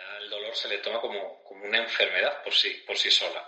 Ya 0.00 0.18
el 0.24 0.30
dolor 0.30 0.54
se 0.54 0.68
le 0.68 0.78
toma 0.78 1.00
como, 1.00 1.42
como 1.44 1.64
una 1.64 1.78
enfermedad 1.78 2.42
por 2.42 2.54
sí, 2.54 2.82
por 2.86 2.96
sí 2.96 3.10
sola. 3.10 3.46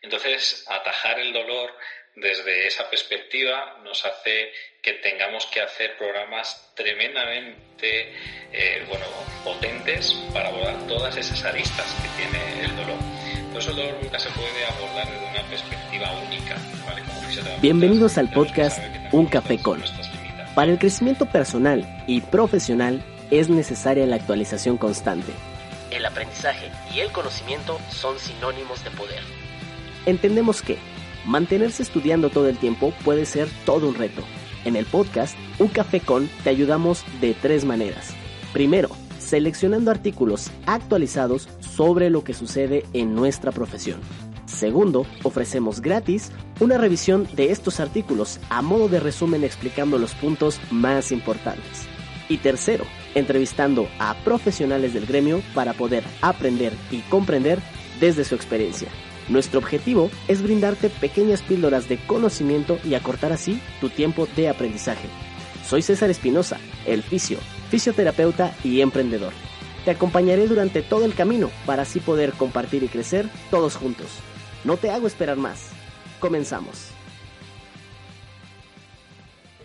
Entonces, 0.00 0.64
atajar 0.68 1.18
el 1.18 1.32
dolor 1.32 1.74
desde 2.14 2.66
esa 2.66 2.88
perspectiva 2.88 3.78
nos 3.82 4.04
hace 4.04 4.52
que 4.82 4.94
tengamos 4.94 5.46
que 5.46 5.60
hacer 5.60 5.96
programas 5.96 6.72
tremendamente 6.74 8.14
eh, 8.52 8.84
bueno, 8.88 9.04
potentes 9.44 10.12
para 10.32 10.48
abordar 10.48 10.86
todas 10.86 11.16
esas 11.16 11.44
aristas 11.44 11.86
que 12.02 12.22
tiene 12.22 12.64
el 12.64 12.76
dolor. 12.76 12.98
Por 13.52 13.60
eso 13.60 13.70
el 13.70 13.76
dolor 13.76 13.98
nunca 14.02 14.18
se 14.18 14.30
puede 14.30 14.64
abordar 14.66 15.06
desde 15.06 15.26
una 15.26 15.50
perspectiva 15.50 16.12
única. 16.12 16.56
¿vale? 16.86 17.02
Como 17.02 17.60
Bienvenidos 17.60 18.18
al 18.18 18.30
podcast 18.30 18.78
Un 19.12 19.26
Café 19.26 19.60
Con. 19.60 19.82
Para 20.54 20.70
el 20.70 20.78
crecimiento 20.78 21.26
personal 21.26 21.84
y 22.06 22.20
profesional 22.20 23.02
es 23.30 23.48
necesaria 23.48 24.06
la 24.06 24.16
actualización 24.16 24.76
constante. 24.76 25.32
El 25.90 26.04
aprendizaje 26.04 26.70
y 26.94 27.00
el 27.00 27.10
conocimiento 27.12 27.78
son 27.90 28.18
sinónimos 28.18 28.84
de 28.84 28.90
poder. 28.90 29.22
Entendemos 30.06 30.62
que 30.62 30.78
mantenerse 31.24 31.82
estudiando 31.82 32.30
todo 32.30 32.48
el 32.48 32.58
tiempo 32.58 32.92
puede 33.04 33.24
ser 33.24 33.48
todo 33.64 33.88
un 33.88 33.94
reto. 33.94 34.22
En 34.64 34.76
el 34.76 34.84
podcast 34.84 35.36
Un 35.58 35.68
Café 35.68 36.00
Con 36.00 36.28
te 36.44 36.50
ayudamos 36.50 37.04
de 37.20 37.34
tres 37.34 37.64
maneras. 37.64 38.10
Primero, 38.52 38.90
seleccionando 39.18 39.90
artículos 39.90 40.50
actualizados 40.66 41.48
sobre 41.60 42.10
lo 42.10 42.22
que 42.22 42.34
sucede 42.34 42.84
en 42.92 43.14
nuestra 43.14 43.52
profesión. 43.52 44.00
Segundo, 44.46 45.06
ofrecemos 45.22 45.80
gratis 45.80 46.32
una 46.60 46.78
revisión 46.78 47.28
de 47.34 47.50
estos 47.50 47.80
artículos 47.80 48.40
a 48.50 48.62
modo 48.62 48.88
de 48.88 49.00
resumen 49.00 49.44
explicando 49.44 49.98
los 49.98 50.14
puntos 50.14 50.60
más 50.70 51.12
importantes. 51.12 51.86
Y 52.28 52.38
tercero, 52.38 52.84
entrevistando 53.14 53.88
a 53.98 54.14
profesionales 54.24 54.94
del 54.94 55.06
gremio 55.06 55.42
para 55.54 55.72
poder 55.72 56.04
aprender 56.20 56.72
y 56.90 56.98
comprender 57.02 57.58
desde 58.00 58.24
su 58.24 58.34
experiencia. 58.34 58.88
Nuestro 59.28 59.58
objetivo 59.58 60.10
es 60.26 60.42
brindarte 60.42 60.88
pequeñas 60.88 61.42
píldoras 61.42 61.88
de 61.88 61.98
conocimiento 61.98 62.78
y 62.84 62.94
acortar 62.94 63.32
así 63.32 63.60
tu 63.80 63.90
tiempo 63.90 64.26
de 64.36 64.48
aprendizaje. 64.48 65.08
Soy 65.66 65.82
César 65.82 66.08
Espinosa, 66.08 66.58
el 66.86 67.02
fisio, 67.02 67.38
fisioterapeuta 67.70 68.54
y 68.64 68.80
emprendedor. 68.80 69.34
Te 69.84 69.90
acompañaré 69.90 70.46
durante 70.46 70.82
todo 70.82 71.04
el 71.04 71.14
camino 71.14 71.50
para 71.66 71.82
así 71.82 72.00
poder 72.00 72.32
compartir 72.32 72.82
y 72.82 72.88
crecer 72.88 73.28
todos 73.50 73.76
juntos. 73.76 74.06
No 74.64 74.76
te 74.76 74.90
hago 74.90 75.06
esperar 75.06 75.36
más. 75.36 75.70
Comenzamos. 76.20 76.90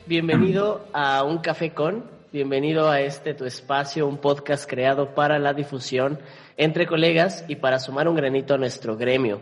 Bienvenido 0.06 0.86
a 0.92 1.24
Un 1.24 1.38
Café 1.38 1.74
con, 1.74 2.04
bienvenido 2.34 2.90
a 2.90 3.00
este 3.00 3.36
tu 3.36 3.46
espacio, 3.46 4.08
un 4.08 4.18
podcast 4.18 4.68
creado 4.68 5.14
para 5.14 5.38
la 5.38 5.54
difusión 5.54 6.18
entre 6.58 6.88
colegas 6.88 7.46
y 7.48 7.58
para 7.58 7.78
sumar 7.78 8.08
un 8.08 8.16
granito 8.16 8.56
a 8.56 8.58
nuestro 8.58 8.98
gremio. 8.98 9.42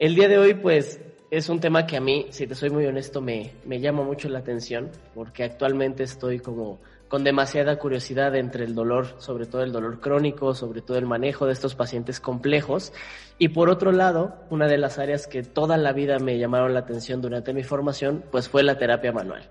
El 0.00 0.16
día 0.16 0.26
de 0.26 0.36
hoy, 0.36 0.54
pues, 0.54 1.00
es 1.30 1.48
un 1.48 1.60
tema 1.60 1.86
que 1.86 1.96
a 1.96 2.00
mí, 2.00 2.26
si 2.30 2.48
te 2.48 2.56
soy 2.56 2.70
muy 2.70 2.84
honesto, 2.84 3.20
me, 3.20 3.52
me 3.64 3.78
llama 3.78 4.02
mucho 4.02 4.28
la 4.28 4.40
atención, 4.40 4.90
porque 5.14 5.44
actualmente 5.44 6.02
estoy 6.02 6.40
como 6.40 6.80
con 7.06 7.22
demasiada 7.22 7.78
curiosidad 7.78 8.34
entre 8.34 8.64
el 8.64 8.74
dolor, 8.74 9.06
sobre 9.18 9.46
todo 9.46 9.62
el 9.62 9.70
dolor 9.70 10.00
crónico, 10.00 10.52
sobre 10.52 10.82
todo 10.82 10.98
el 10.98 11.06
manejo 11.06 11.46
de 11.46 11.52
estos 11.52 11.76
pacientes 11.76 12.18
complejos. 12.18 12.92
Y 13.38 13.50
por 13.50 13.70
otro 13.70 13.92
lado, 13.92 14.34
una 14.50 14.66
de 14.66 14.78
las 14.78 14.98
áreas 14.98 15.28
que 15.28 15.44
toda 15.44 15.76
la 15.76 15.92
vida 15.92 16.18
me 16.18 16.38
llamaron 16.38 16.74
la 16.74 16.80
atención 16.80 17.20
durante 17.20 17.52
mi 17.52 17.62
formación, 17.62 18.24
pues 18.32 18.48
fue 18.48 18.64
la 18.64 18.78
terapia 18.78 19.12
manual. 19.12 19.48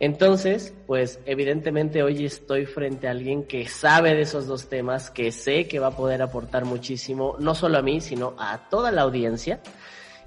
Entonces, 0.00 0.74
pues 0.86 1.20
evidentemente 1.26 2.02
hoy 2.02 2.24
estoy 2.24 2.66
frente 2.66 3.08
a 3.08 3.12
alguien 3.12 3.44
que 3.44 3.68
sabe 3.68 4.14
de 4.14 4.22
esos 4.22 4.46
dos 4.46 4.68
temas, 4.68 5.10
que 5.10 5.30
sé 5.32 5.68
que 5.68 5.78
va 5.78 5.88
a 5.88 5.96
poder 5.96 6.22
aportar 6.22 6.64
muchísimo, 6.64 7.36
no 7.38 7.54
solo 7.54 7.78
a 7.78 7.82
mí, 7.82 8.00
sino 8.00 8.34
a 8.38 8.68
toda 8.68 8.90
la 8.90 9.02
audiencia. 9.02 9.60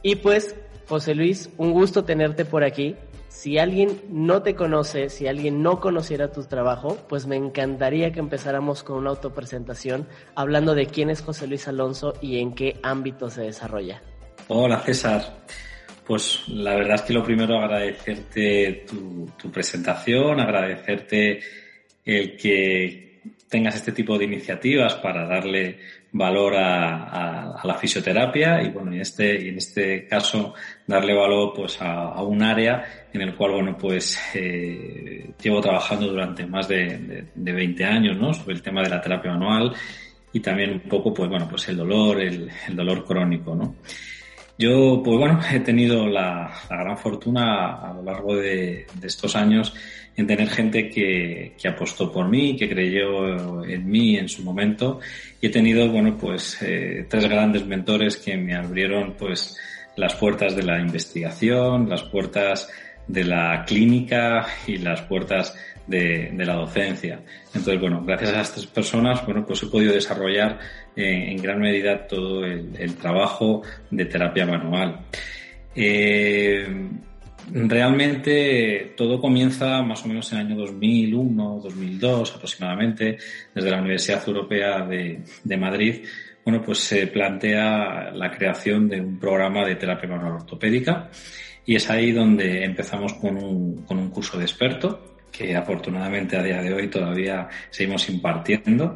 Y 0.01 0.17
pues, 0.17 0.55
José 0.87 1.15
Luis, 1.15 1.49
un 1.57 1.73
gusto 1.73 2.05
tenerte 2.05 2.45
por 2.45 2.63
aquí. 2.63 2.95
Si 3.27 3.59
alguien 3.59 4.01
no 4.09 4.41
te 4.41 4.55
conoce, 4.55 5.09
si 5.09 5.27
alguien 5.27 5.61
no 5.61 5.79
conociera 5.79 6.31
tu 6.31 6.43
trabajo, 6.45 6.97
pues 7.07 7.27
me 7.27 7.35
encantaría 7.35 8.11
que 8.11 8.19
empezáramos 8.19 8.81
con 8.81 8.97
una 8.97 9.11
autopresentación 9.11 10.07
hablando 10.33 10.73
de 10.73 10.87
quién 10.87 11.11
es 11.11 11.21
José 11.21 11.45
Luis 11.45 11.67
Alonso 11.67 12.13
y 12.19 12.39
en 12.39 12.53
qué 12.55 12.79
ámbito 12.81 13.29
se 13.29 13.41
desarrolla. 13.41 14.01
Hola 14.47 14.79
César, 14.79 15.43
pues 16.07 16.47
la 16.47 16.73
verdad 16.75 16.95
es 16.95 17.01
que 17.01 17.13
lo 17.13 17.23
primero 17.23 17.59
agradecerte 17.59 18.85
tu, 18.87 19.51
presentación, 19.51 20.39
agradecerte 20.39 21.41
el 22.05 22.37
que 22.37 23.19
tengas 23.49 23.75
este 23.75 23.91
tipo 23.91 24.17
de 24.17 24.23
iniciativas 24.23 24.95
para 24.95 25.27
darle 25.27 25.79
valor 26.13 26.55
a, 26.55 27.59
la 27.61 27.75
fisioterapia 27.75 28.61
y 28.63 28.69
bueno, 28.69 28.93
en 28.93 29.01
este, 29.01 29.49
en 29.49 29.57
este 29.57 30.07
caso 30.07 30.53
darle 30.85 31.13
valor 31.13 31.51
pues 31.53 31.77
a, 31.81 32.21
un 32.23 32.41
área 32.41 33.07
en 33.11 33.21
el 33.21 33.35
cual 33.35 33.51
bueno 33.51 33.77
pues 33.77 34.17
eh, 34.33 35.31
llevo 35.41 35.59
trabajando 35.59 36.07
durante 36.07 36.45
más 36.45 36.69
de, 36.69 37.27
de, 37.35 37.51
20 37.51 37.83
años 37.83 38.17
¿no? 38.17 38.33
sobre 38.33 38.55
el 38.55 38.61
tema 38.61 38.81
de 38.81 38.89
la 38.89 39.01
terapia 39.01 39.31
manual 39.31 39.73
y 40.31 40.39
también 40.39 40.71
un 40.71 40.81
poco 40.81 41.13
pues 41.13 41.29
bueno 41.29 41.47
pues 41.49 41.67
el 41.67 41.77
dolor, 41.77 42.21
el, 42.21 42.49
el 42.67 42.75
dolor 42.75 43.03
crónico, 43.03 43.53
¿no? 43.53 43.75
Yo, 44.57 45.01
pues 45.03 45.17
bueno, 45.17 45.39
he 45.51 45.59
tenido 45.59 46.07
la, 46.07 46.51
gran 46.69 46.97
fortuna 46.97 47.75
a 47.75 47.93
lo 47.93 48.03
largo 48.03 48.35
de, 48.35 48.87
estos 49.03 49.35
años 49.35 49.73
en 50.15 50.25
tener 50.25 50.49
gente 50.49 50.89
que, 50.89 51.55
apostó 51.67 52.11
por 52.11 52.27
mí, 52.27 52.55
que 52.55 52.67
creyó 52.67 53.63
en 53.63 53.87
mí 53.87 54.17
en 54.17 54.27
su 54.27 54.41
momento 54.41 54.99
y 55.39 55.47
he 55.47 55.49
tenido, 55.49 55.87
bueno, 55.89 56.17
pues 56.17 56.57
eh, 56.61 57.05
tres 57.07 57.29
grandes 57.29 57.65
mentores 57.67 58.17
que 58.17 58.35
me 58.35 58.55
abrieron 58.55 59.13
pues 59.13 59.55
las 59.95 60.15
puertas 60.15 60.55
de 60.55 60.63
la 60.63 60.79
investigación, 60.79 61.87
las 61.87 62.03
puertas 62.03 62.67
de 63.07 63.23
la 63.23 63.63
clínica 63.65 64.47
y 64.65 64.77
las 64.77 65.01
puertas 65.01 65.55
de, 65.87 66.31
la 66.35 66.55
docencia. 66.55 67.21
Entonces, 67.47 67.79
bueno, 67.79 68.03
gracias 68.05 68.33
a 68.33 68.41
estas 68.41 68.65
personas, 68.67 69.25
bueno, 69.25 69.45
pues 69.45 69.63
he 69.63 69.67
podido 69.67 69.93
desarrollar 69.93 70.59
en 70.97 71.41
gran 71.41 71.59
medida 71.59 72.07
todo 72.07 72.43
el, 72.43 72.95
trabajo 72.95 73.61
de 73.91 74.05
terapia 74.05 74.45
manual. 74.45 74.99
Eh, 75.75 76.67
realmente 77.53 78.93
todo 78.97 79.21
comienza 79.21 79.81
más 79.83 80.03
o 80.03 80.07
menos 80.07 80.31
en 80.31 80.39
el 80.39 80.47
año 80.47 80.55
2001, 80.57 81.59
2002 81.63 82.35
aproximadamente, 82.35 83.17
desde 83.53 83.71
la 83.71 83.79
Universidad 83.79 84.27
Europea 84.27 84.85
de, 84.85 85.21
de 85.43 85.57
Madrid. 85.57 86.03
Bueno, 86.43 86.61
pues 86.63 86.79
se 86.79 87.07
plantea 87.07 88.11
la 88.11 88.31
creación 88.31 88.89
de 88.89 89.01
un 89.01 89.19
programa 89.19 89.65
de 89.65 89.75
terapia 89.75 90.09
manual 90.09 90.33
ortopédica 90.33 91.09
y 91.65 91.75
es 91.75 91.89
ahí 91.89 92.13
donde 92.13 92.63
empezamos 92.63 93.13
con 93.15 93.37
un, 93.37 93.83
con 93.83 93.99
un 93.99 94.09
curso 94.09 94.37
de 94.37 94.45
experto 94.45 95.17
que 95.29 95.55
afortunadamente 95.55 96.37
a 96.37 96.43
día 96.43 96.61
de 96.61 96.73
hoy 96.73 96.87
todavía 96.87 97.47
seguimos 97.69 98.09
impartiendo. 98.09 98.95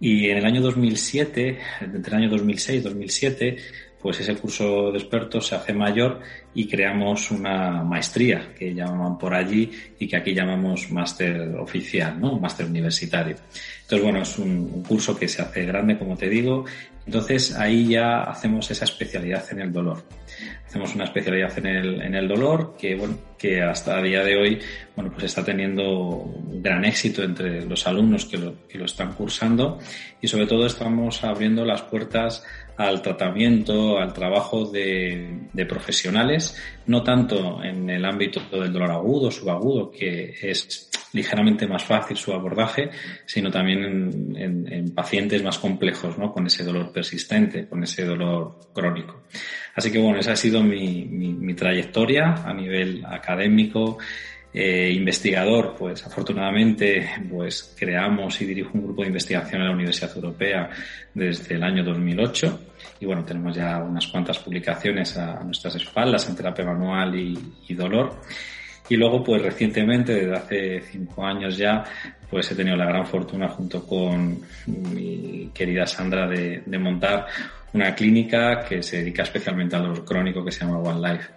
Y 0.00 0.28
en 0.28 0.38
el 0.38 0.44
año 0.44 0.60
2007, 0.60 1.58
entre 1.80 2.16
el 2.16 2.22
año 2.22 2.30
2006 2.30 2.80
y 2.80 2.82
2007, 2.82 3.56
pues 4.00 4.20
ese 4.20 4.34
curso 4.36 4.92
de 4.92 4.98
expertos 4.98 5.46
se 5.46 5.54
hace 5.54 5.72
mayor 5.72 6.20
y 6.54 6.68
creamos 6.68 7.30
una 7.30 7.82
maestría 7.82 8.54
que 8.56 8.74
llamaban 8.74 9.18
por 9.18 9.34
allí 9.34 9.70
y 9.98 10.06
que 10.06 10.16
aquí 10.16 10.34
llamamos 10.34 10.90
máster 10.90 11.56
oficial, 11.56 12.20
¿no? 12.20 12.38
Máster 12.38 12.66
universitario. 12.66 13.36
Entonces, 13.82 14.02
bueno, 14.02 14.22
es 14.22 14.38
un, 14.38 14.82
curso 14.82 15.16
que 15.16 15.28
se 15.28 15.42
hace 15.42 15.64
grande, 15.66 15.98
como 15.98 16.16
te 16.16 16.28
digo. 16.28 16.64
Entonces, 17.06 17.54
ahí 17.54 17.88
ya 17.88 18.22
hacemos 18.22 18.70
esa 18.70 18.84
especialidad 18.84 19.44
en 19.50 19.60
el 19.60 19.72
dolor. 19.72 20.04
Hacemos 20.66 20.94
una 20.94 21.04
especialidad 21.04 21.58
en 21.58 21.66
el, 21.66 22.00
en 22.00 22.14
el 22.14 22.26
dolor 22.26 22.76
que, 22.78 22.94
bueno, 22.94 23.18
que 23.38 23.60
hasta 23.60 23.98
el 23.98 24.04
día 24.04 24.24
de 24.24 24.36
hoy, 24.36 24.58
bueno, 24.96 25.12
pues 25.12 25.24
está 25.24 25.44
teniendo 25.44 25.82
un 25.98 26.62
gran 26.62 26.84
éxito 26.84 27.22
entre 27.22 27.66
los 27.66 27.86
alumnos 27.86 28.24
que 28.24 28.38
lo, 28.38 28.66
que 28.66 28.78
lo 28.78 28.86
están 28.86 29.12
cursando 29.12 29.78
y 30.22 30.28
sobre 30.28 30.46
todo 30.46 30.66
estamos 30.66 31.22
abriendo 31.22 31.64
las 31.64 31.82
puertas 31.82 32.42
al 32.76 33.02
tratamiento, 33.02 33.98
al 33.98 34.12
trabajo 34.12 34.64
de, 34.64 35.48
de, 35.52 35.66
profesionales, 35.66 36.43
no 36.86 37.02
tanto 37.02 37.62
en 37.62 37.88
el 37.88 38.04
ámbito 38.04 38.40
del 38.50 38.72
dolor 38.72 38.90
agudo, 38.90 39.30
subagudo, 39.30 39.90
que 39.90 40.34
es 40.42 40.90
ligeramente 41.12 41.66
más 41.66 41.84
fácil 41.84 42.16
su 42.16 42.32
abordaje, 42.32 42.90
sino 43.24 43.50
también 43.50 44.34
en, 44.36 44.72
en, 44.72 44.94
pacientes 44.94 45.42
más 45.42 45.58
complejos, 45.58 46.18
¿no? 46.18 46.32
Con 46.32 46.46
ese 46.46 46.64
dolor 46.64 46.92
persistente, 46.92 47.68
con 47.68 47.84
ese 47.84 48.04
dolor 48.04 48.58
crónico. 48.72 49.22
Así 49.76 49.92
que 49.92 49.98
bueno, 49.98 50.18
esa 50.18 50.32
ha 50.32 50.36
sido 50.36 50.62
mi 50.62 51.54
trayectoria 51.54 52.34
a 52.44 52.52
nivel 52.52 53.04
académico, 53.06 53.98
eh, 54.56 54.92
investigador, 54.92 55.74
pues 55.76 56.06
afortunadamente 56.06 57.10
pues 57.28 57.74
creamos 57.76 58.40
y 58.40 58.44
dirijo 58.44 58.70
un 58.74 58.84
grupo 58.84 59.02
de 59.02 59.08
investigación 59.08 59.60
en 59.60 59.66
la 59.66 59.74
Universidad 59.74 60.14
Europea 60.14 60.70
desde 61.12 61.56
el 61.56 61.64
año 61.64 61.82
2008 61.82 62.60
y 63.00 63.06
bueno, 63.06 63.24
tenemos 63.24 63.56
ya 63.56 63.78
unas 63.78 64.06
cuantas 64.06 64.38
publicaciones 64.38 65.16
a, 65.16 65.42
nuestras 65.42 65.74
espaldas 65.76 66.28
en 66.28 66.36
terapia 66.36 66.64
manual 66.64 67.14
y, 67.14 67.74
dolor. 67.74 68.20
Y 68.88 68.96
luego, 68.96 69.24
pues 69.24 69.42
recientemente, 69.42 70.14
desde 70.14 70.36
hace 70.36 70.80
cinco 70.80 71.24
años 71.24 71.56
ya, 71.56 71.82
pues 72.30 72.50
he 72.50 72.54
tenido 72.54 72.76
la 72.76 72.86
gran 72.86 73.06
fortuna 73.06 73.48
junto 73.48 73.86
con 73.86 74.40
mi 74.66 75.50
querida 75.54 75.86
Sandra 75.86 76.26
de, 76.28 76.62
montar 76.78 77.26
una 77.72 77.94
clínica 77.94 78.64
que 78.64 78.82
se 78.82 78.98
dedica 78.98 79.22
especialmente 79.22 79.76
al 79.76 79.82
dolor 79.82 80.04
crónico 80.04 80.44
que 80.44 80.52
se 80.52 80.64
llama 80.64 80.78
One 80.78 81.12
Life. 81.12 81.30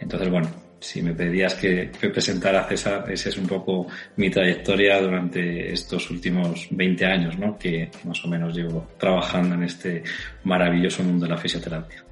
Entonces, 0.00 0.30
bueno, 0.30 0.48
si 0.82 1.00
me 1.00 1.14
pedías 1.14 1.54
que, 1.54 1.90
presentara 2.12 2.62
a 2.62 2.68
César, 2.68 3.10
esa 3.10 3.28
es 3.28 3.38
un 3.38 3.46
poco 3.46 3.86
mi 4.16 4.30
trayectoria 4.30 5.00
durante 5.00 5.72
estos 5.72 6.10
últimos 6.10 6.66
20 6.70 7.06
años, 7.06 7.38
¿no? 7.38 7.56
que 7.56 7.88
más 8.04 8.22
o 8.24 8.28
menos 8.28 8.54
llevo 8.54 8.88
trabajando 8.98 9.54
en 9.54 9.62
este 9.62 10.02
maravilloso 10.42 11.04
mundo 11.04 11.26
de 11.26 11.30
la 11.30 11.38
fisioterapia. 11.38 12.04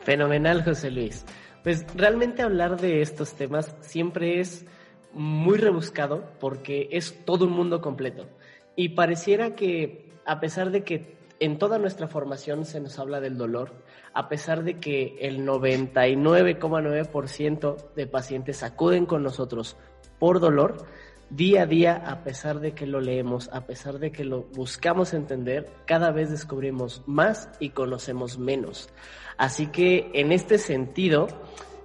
Fenomenal, 0.00 0.64
José 0.64 0.90
Luis. 0.90 1.24
Pues 1.62 1.84
realmente 1.94 2.42
hablar 2.42 2.80
de 2.80 3.02
estos 3.02 3.34
temas 3.34 3.76
siempre 3.80 4.40
es 4.40 4.64
muy 5.12 5.58
rebuscado 5.58 6.32
porque 6.40 6.88
es 6.92 7.24
todo 7.24 7.44
un 7.44 7.52
mundo 7.52 7.80
completo. 7.80 8.28
Y 8.76 8.90
pareciera 8.90 9.54
que 9.54 10.08
a 10.24 10.40
pesar 10.40 10.70
de 10.70 10.84
que 10.84 11.15
en 11.40 11.58
toda 11.58 11.78
nuestra 11.78 12.08
formación 12.08 12.64
se 12.64 12.80
nos 12.80 12.98
habla 12.98 13.20
del 13.20 13.36
dolor, 13.36 13.72
a 14.14 14.28
pesar 14.28 14.64
de 14.64 14.80
que 14.80 15.18
el 15.20 15.46
99,9% 15.46 17.92
de 17.94 18.06
pacientes 18.06 18.62
acuden 18.62 19.04
con 19.06 19.22
nosotros 19.22 19.76
por 20.18 20.40
dolor, 20.40 20.86
día 21.30 21.62
a 21.62 21.66
día, 21.66 22.02
a 22.06 22.22
pesar 22.22 22.60
de 22.60 22.72
que 22.72 22.86
lo 22.86 23.00
leemos, 23.00 23.48
a 23.52 23.66
pesar 23.66 23.98
de 23.98 24.12
que 24.12 24.24
lo 24.24 24.42
buscamos 24.54 25.12
entender, 25.12 25.68
cada 25.84 26.10
vez 26.10 26.30
descubrimos 26.30 27.02
más 27.06 27.50
y 27.58 27.70
conocemos 27.70 28.38
menos. 28.38 28.88
Así 29.36 29.66
que 29.66 30.10
en 30.14 30.32
este 30.32 30.58
sentido, 30.58 31.26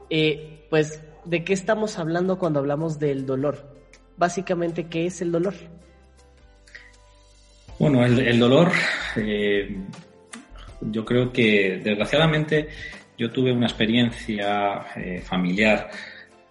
eh, 0.10 0.68
pues, 0.70 1.04
¿de 1.26 1.44
qué 1.44 1.54
estamos 1.54 2.00
hablando 2.00 2.40
cuando 2.40 2.60
hablamos 2.60 3.00
del 3.00 3.26
dolor? 3.26 3.76
Básicamente, 4.18 4.88
¿qué 4.88 5.08
es 5.08 5.22
el 5.22 5.32
dolor? 5.32 5.56
Bueno, 7.82 8.06
el, 8.06 8.38
dolor, 8.38 8.72
eh, 9.16 9.76
yo 10.82 11.04
creo 11.04 11.34
que 11.34 11.82
desgraciadamente 11.84 12.68
yo 13.18 13.32
tuve 13.32 13.52
una 13.52 13.66
experiencia 13.66 14.86
eh, 14.96 15.20
familiar 15.26 15.90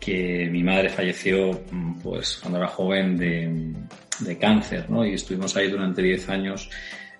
que 0.00 0.48
mi 0.50 0.64
madre 0.64 0.88
falleció 0.88 1.62
mm, 1.70 2.00
pues 2.00 2.40
cuando 2.42 2.58
era 2.58 2.66
joven 2.66 3.16
de, 3.16 4.38
cáncer, 4.38 4.90
¿no? 4.90 5.06
Y 5.06 5.14
estuvimos 5.14 5.56
ahí 5.56 5.70
durante 5.70 6.02
10 6.02 6.28
años, 6.30 6.68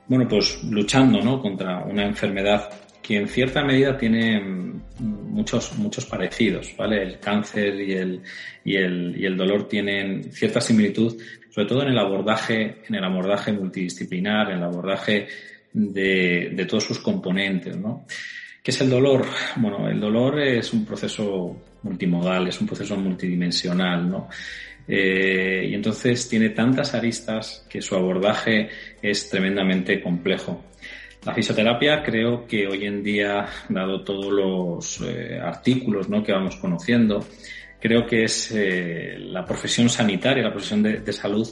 bueno, 0.09 0.27
pues 0.27 0.61
luchando, 0.65 1.21
¿no? 1.21 1.41
Contra 1.41 1.85
una 1.85 2.05
enfermedad 2.05 2.69
que 3.01 3.17
en 3.17 3.29
cierta 3.29 3.63
medida 3.63 3.97
tiene 3.97 4.41
mm, 4.41 4.81
muchos, 5.31 5.79
muchos 5.79 6.05
parecidos, 6.07 6.75
¿vale? 6.77 7.01
El 7.01 7.21
cáncer 7.21 7.81
y 7.81 7.93
el, 7.93 8.23
y 8.65 8.75
el, 8.75 9.15
y 9.17 9.25
el 9.25 9.37
dolor 9.37 9.69
tienen 9.69 10.33
cierta 10.33 10.61
similitud, 10.61 11.17
sobre 11.51 11.69
todo 11.69 11.83
en 11.83 11.89
el 11.89 11.99
abordaje, 11.99 12.83
en 12.89 12.95
el 12.95 13.05
abordaje 13.05 13.53
multidisciplinar, 13.53 14.51
en 14.51 14.59
el 14.59 14.65
abordaje 14.65 15.27
de, 15.73 16.53
de 16.55 16.65
todos 16.67 16.85
sus 16.85 17.01
componentes, 17.01 17.77
¿no? 17.77 18.07
¿Qué 18.63 18.73
es 18.73 18.81
el 18.83 18.91
dolor? 18.91 19.25
Bueno, 19.57 19.89
el 19.89 19.99
dolor 19.99 20.41
es 20.41 20.73
un 20.73 20.85
proceso 20.85 21.57
multimodal, 21.83 22.49
es 22.49 22.61
un 22.61 22.67
proceso 22.67 22.97
multidimensional, 22.97 24.09
¿no? 24.09 24.29
Eh, 24.87 25.69
y 25.71 25.75
entonces 25.75 26.29
tiene 26.29 26.51
tantas 26.51 26.95
aristas 26.95 27.65
que 27.71 27.81
su 27.81 27.95
abordaje 27.95 28.69
es 29.01 29.31
tremendamente 29.31 30.03
complejo. 30.03 30.65
La 31.25 31.35
fisioterapia 31.35 32.03
creo 32.03 32.47
que 32.47 32.67
hoy 32.67 32.87
en 32.87 33.03
día, 33.03 33.47
dado 33.69 34.03
todos 34.03 34.33
los 34.33 35.01
eh, 35.03 35.39
artículos 35.39 36.09
¿no? 36.09 36.23
que 36.23 36.33
vamos 36.33 36.57
conociendo, 36.57 37.23
creo 37.79 38.07
que 38.07 38.25
es 38.25 38.51
eh, 38.53 39.17
la 39.19 39.45
profesión 39.45 39.91
sanitaria, 39.91 40.45
la 40.45 40.53
profesión 40.53 40.83
de, 40.83 41.13
salud 41.13 41.47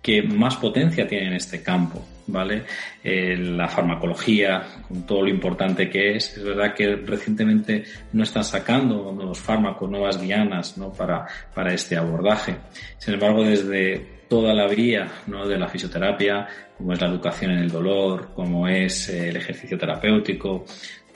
que 0.00 0.22
más 0.22 0.56
potencia 0.56 1.06
tiene 1.06 1.26
en 1.26 1.32
este 1.32 1.60
campo, 1.60 2.06
¿vale? 2.28 2.62
Eh, 3.02 3.36
la 3.36 3.66
farmacología, 3.66 4.84
con 4.86 5.04
todo 5.04 5.22
lo 5.22 5.28
importante 5.28 5.90
que 5.90 6.14
es, 6.14 6.36
es 6.36 6.44
verdad 6.44 6.72
que 6.72 6.94
recientemente 6.94 7.82
no 8.12 8.22
están 8.22 8.44
sacando 8.44 9.10
nuevos 9.12 9.40
fármacos, 9.40 9.90
nuevas 9.90 10.20
dianas, 10.20 10.78
¿no? 10.78 10.92
Para, 10.92 11.26
para 11.52 11.74
este 11.74 11.96
abordaje. 11.96 12.54
Sin 12.98 13.14
embargo, 13.14 13.42
desde 13.42 14.17
toda 14.28 14.54
la 14.54 14.66
vía, 14.66 15.10
¿no? 15.26 15.46
De 15.46 15.58
la 15.58 15.68
fisioterapia, 15.68 16.46
como 16.76 16.92
es 16.92 17.00
la 17.00 17.08
educación 17.08 17.52
en 17.52 17.58
el 17.58 17.70
dolor, 17.70 18.30
como 18.34 18.68
es 18.68 19.08
eh, 19.08 19.30
el 19.30 19.36
ejercicio 19.36 19.78
terapéutico, 19.78 20.64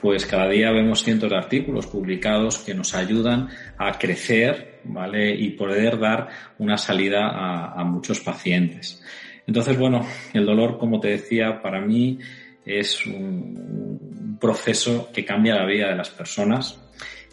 pues 0.03 0.25
cada 0.25 0.49
día 0.49 0.69
vemos 0.71 1.01
cientos 1.01 1.29
de 1.29 1.37
artículos 1.37 1.87
publicados 1.87 2.57
que 2.57 2.73
nos 2.73 2.93
ayudan 2.93 3.47
a 3.77 3.97
crecer, 3.97 4.81
¿vale? 4.83 5.33
Y 5.33 5.51
poder 5.51 5.97
dar 5.97 6.27
una 6.57 6.75
salida 6.75 7.29
a, 7.29 7.81
muchos 7.85 8.19
pacientes. 8.19 9.01
Entonces, 9.47 9.77
bueno, 9.77 10.05
el 10.33 10.45
dolor, 10.45 10.77
como 10.77 10.99
te 10.99 11.07
decía, 11.07 11.61
para 11.61 11.79
mí 11.79 12.19
es 12.65 13.05
un, 13.05 14.37
proceso 14.41 15.09
que 15.13 15.23
cambia 15.23 15.55
la 15.55 15.65
vida 15.65 15.87
de 15.87 15.95
las 15.95 16.09
personas 16.09 16.82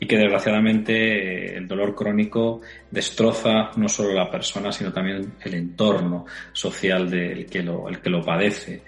y 0.01 0.07
que 0.07 0.17
desgraciadamente 0.17 1.59
el 1.59 1.69
dolor 1.69 1.95
crónico 1.95 2.63
destroza 2.91 3.71
no 3.77 3.87
solo 3.87 4.15
la 4.15 4.31
persona, 4.31 4.73
sino 4.73 4.91
también 4.91 5.35
el 5.45 5.55
entorno 5.55 6.25
social 6.53 7.09
del 7.09 7.45
que 7.45 7.63
lo, 7.63 7.87
el 7.87 8.01
que 8.01 8.09
lo 8.09 8.25
padece. 8.25 8.83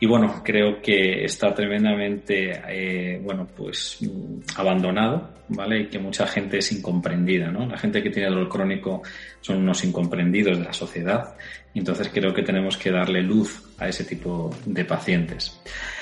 Y 0.00 0.06
bueno, 0.06 0.42
creo 0.42 0.80
que 0.80 1.24
está 1.24 1.54
tremendamente, 1.54 2.52
eh, 2.68 3.20
bueno, 3.22 3.46
pues 3.54 3.98
mm, 4.00 4.40
abandonado, 4.56 5.30
¿vale? 5.48 5.80
Y 5.80 5.86
que 5.88 5.98
mucha 5.98 6.26
gente 6.26 6.58
es 6.58 6.72
incomprendida, 6.72 7.50
¿no? 7.50 7.66
La 7.66 7.78
gente 7.78 8.02
que 8.02 8.10
tiene 8.10 8.30
dolor 8.30 8.48
crónico 8.48 9.02
son 9.42 9.58
unos 9.58 9.84
incomprendidos 9.84 10.58
de 10.58 10.64
la 10.64 10.72
sociedad. 10.72 11.36
Entonces 11.74 12.10
creo 12.12 12.32
que 12.32 12.42
tenemos 12.42 12.78
que 12.78 12.90
darle 12.90 13.22
luz 13.22 13.62
a 13.78 13.88
ese 13.88 14.04
tipo 14.04 14.54
de 14.64 14.84
pacientes. 14.86 15.60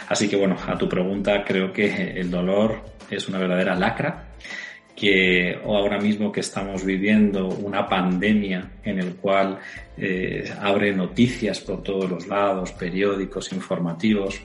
Así 0.09 0.29
que 0.29 0.37
bueno, 0.37 0.56
a 0.65 0.77
tu 0.77 0.89
pregunta, 0.89 1.43
creo 1.45 1.73
que 1.73 2.12
el 2.21 2.31
dolor 2.31 2.85
es 3.11 3.29
una 3.29 3.39
verdadera 3.39 3.75
lacra 3.75 4.33
que 4.94 5.58
ahora 5.64 5.99
mismo 5.99 6.31
que 6.31 6.41
estamos 6.41 6.85
viviendo 6.85 7.49
una 7.49 7.88
pandemia 7.88 8.70
en 8.85 9.00
el 9.00 9.17
cual 9.17 9.58
eh, 9.96 10.52
abre 10.61 10.94
noticias 10.94 11.61
por 11.61 11.82
todos 11.82 12.08
los 12.08 12.29
lados, 12.29 12.73
periódicos, 12.73 13.52
informativos, 13.52 14.41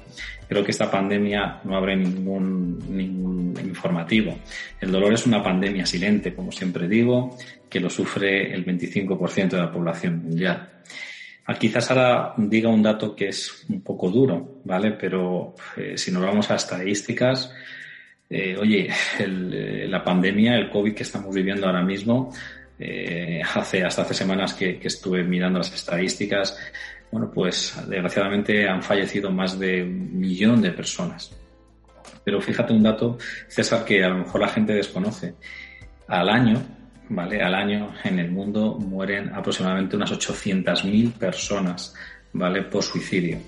creo 0.47 0.63
que 0.63 0.71
esta 0.71 0.89
pandemia 0.89 1.61
no 1.63 1.77
abre 1.77 1.95
ningún, 1.95 2.79
ningún 2.89 3.53
informativo. 3.63 4.39
El 4.81 4.91
dolor 4.91 5.13
es 5.13 5.27
una 5.27 5.43
pandemia 5.43 5.85
silente, 5.85 6.33
como 6.33 6.51
siempre 6.51 6.87
digo, 6.87 7.37
que 7.69 7.79
lo 7.79 7.89
sufre 7.89 8.51
el 8.51 8.65
25% 8.65 9.49
de 9.49 9.57
la 9.57 9.71
población 9.71 10.23
mundial. 10.23 10.69
Ah, 11.45 11.55
quizás 11.55 11.89
ahora 11.89 12.33
diga 12.37 12.69
un 12.69 12.83
dato 12.83 13.15
que 13.15 13.29
es 13.29 13.65
un 13.69 13.81
poco 13.81 14.09
duro, 14.09 14.61
¿vale? 14.65 14.91
Pero 14.91 15.55
eh, 15.77 15.97
si 15.97 16.11
nos 16.11 16.23
vamos 16.23 16.49
a 16.51 16.55
estadísticas, 16.55 17.51
eh, 18.29 18.55
oye, 18.57 18.89
eh, 19.19 19.87
la 19.89 20.03
pandemia, 20.03 20.55
el 20.55 20.69
COVID 20.69 20.93
que 20.93 21.03
estamos 21.03 21.33
viviendo 21.33 21.65
ahora 21.65 21.81
mismo, 21.81 22.31
eh, 22.77 23.41
hace, 23.55 23.83
hasta 23.83 24.03
hace 24.03 24.13
semanas 24.13 24.53
que, 24.53 24.79
estuve 24.83 25.23
mirando 25.23 25.59
las 25.59 25.73
estadísticas, 25.73 26.57
bueno, 27.11 27.31
pues 27.33 27.75
desgraciadamente 27.87 28.67
han 28.69 28.83
fallecido 28.83 29.31
más 29.31 29.57
de 29.57 29.83
un 29.83 30.19
millón 30.19 30.61
de 30.61 30.71
personas. 30.71 31.35
Pero 32.23 32.39
fíjate 32.39 32.73
un 32.73 32.83
dato, 32.83 33.17
César, 33.47 33.83
que 33.83 34.03
a 34.03 34.09
lo 34.09 34.19
mejor 34.19 34.41
la 34.41 34.47
gente 34.47 34.73
desconoce. 34.73 35.33
Al 36.07 36.29
año, 36.29 36.61
¿vale? 37.09 37.41
Al 37.41 37.55
año 37.55 37.93
en 38.03 38.19
el 38.19 38.29
mundo 38.29 38.75
mueren 38.75 39.33
aproximadamente 39.33 39.95
unas 39.95 40.11
800.000 40.11 41.13
personas, 41.13 41.95
¿vale? 42.33 42.63
Por 42.63 42.83
suicidio. 42.83 43.39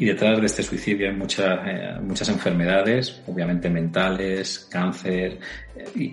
Y 0.00 0.06
detrás 0.06 0.40
de 0.40 0.46
este 0.46 0.62
suicidio 0.62 1.10
hay 1.10 1.14
muchas, 1.14 1.60
eh, 1.66 1.98
muchas 2.00 2.30
enfermedades, 2.30 3.20
obviamente 3.26 3.68
mentales, 3.68 4.66
cáncer, 4.70 5.38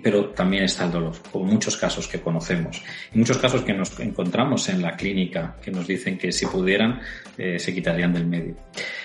pero 0.04 0.28
también 0.28 0.64
está 0.64 0.84
el 0.84 0.92
dolor, 0.92 1.14
como 1.32 1.46
muchos 1.46 1.74
casos 1.78 2.06
que 2.06 2.20
conocemos. 2.20 2.82
Muchos 3.14 3.38
casos 3.38 3.62
que 3.62 3.72
nos 3.72 3.98
encontramos 3.98 4.68
en 4.68 4.82
la 4.82 4.94
clínica, 4.94 5.56
que 5.62 5.70
nos 5.70 5.86
dicen 5.86 6.18
que 6.18 6.30
si 6.32 6.44
pudieran, 6.44 7.00
eh, 7.38 7.58
se 7.58 7.72
quitarían 7.72 8.12
del 8.12 8.26
medio. 8.26 8.56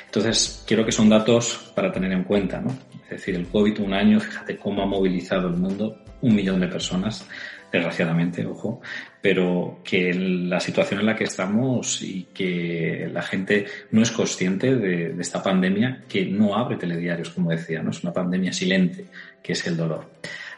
Entonces, 0.06 0.66
quiero 0.68 0.86
que 0.86 0.92
son 0.92 1.08
datos 1.08 1.72
para 1.74 1.90
tener 1.90 2.12
en 2.12 2.26
cuenta, 2.26 2.60
¿no? 2.60 2.78
Es 3.06 3.12
decir, 3.12 3.36
el 3.36 3.48
COVID 3.48 3.80
un 3.80 3.94
año, 3.94 4.20
fíjate 4.20 4.58
cómo 4.58 4.84
ha 4.84 4.86
movilizado 4.86 5.48
el 5.48 5.56
mundo, 5.56 6.04
un 6.20 6.36
millón 6.36 6.60
de 6.60 6.68
personas, 6.68 7.26
desgraciadamente, 7.74 8.46
ojo, 8.46 8.82
pero 9.20 9.80
que 9.84 10.14
la 10.14 10.60
situación 10.60 11.00
en 11.00 11.08
la 11.08 11.16
que 11.16 11.24
estamos 11.24 12.04
y 12.04 12.28
que 12.32 13.10
la 13.12 13.24
gente 13.24 13.66
no 13.90 14.04
es 14.04 14.12
consciente 14.12 14.76
de, 14.76 15.16
esta 15.20 15.42
pandemia 15.42 16.04
que 16.08 16.24
no 16.24 16.56
abre 16.56 16.78
telediarios, 16.78 17.32
como 17.32 17.50
decía, 17.50 17.82
¿no? 17.82 17.90
Es 17.90 18.04
una 18.04 18.14
pandemia 18.14 18.54
silente, 18.54 19.08
que 19.42 19.54
es 19.54 19.66
el 19.66 19.76
dolor. 19.76 20.08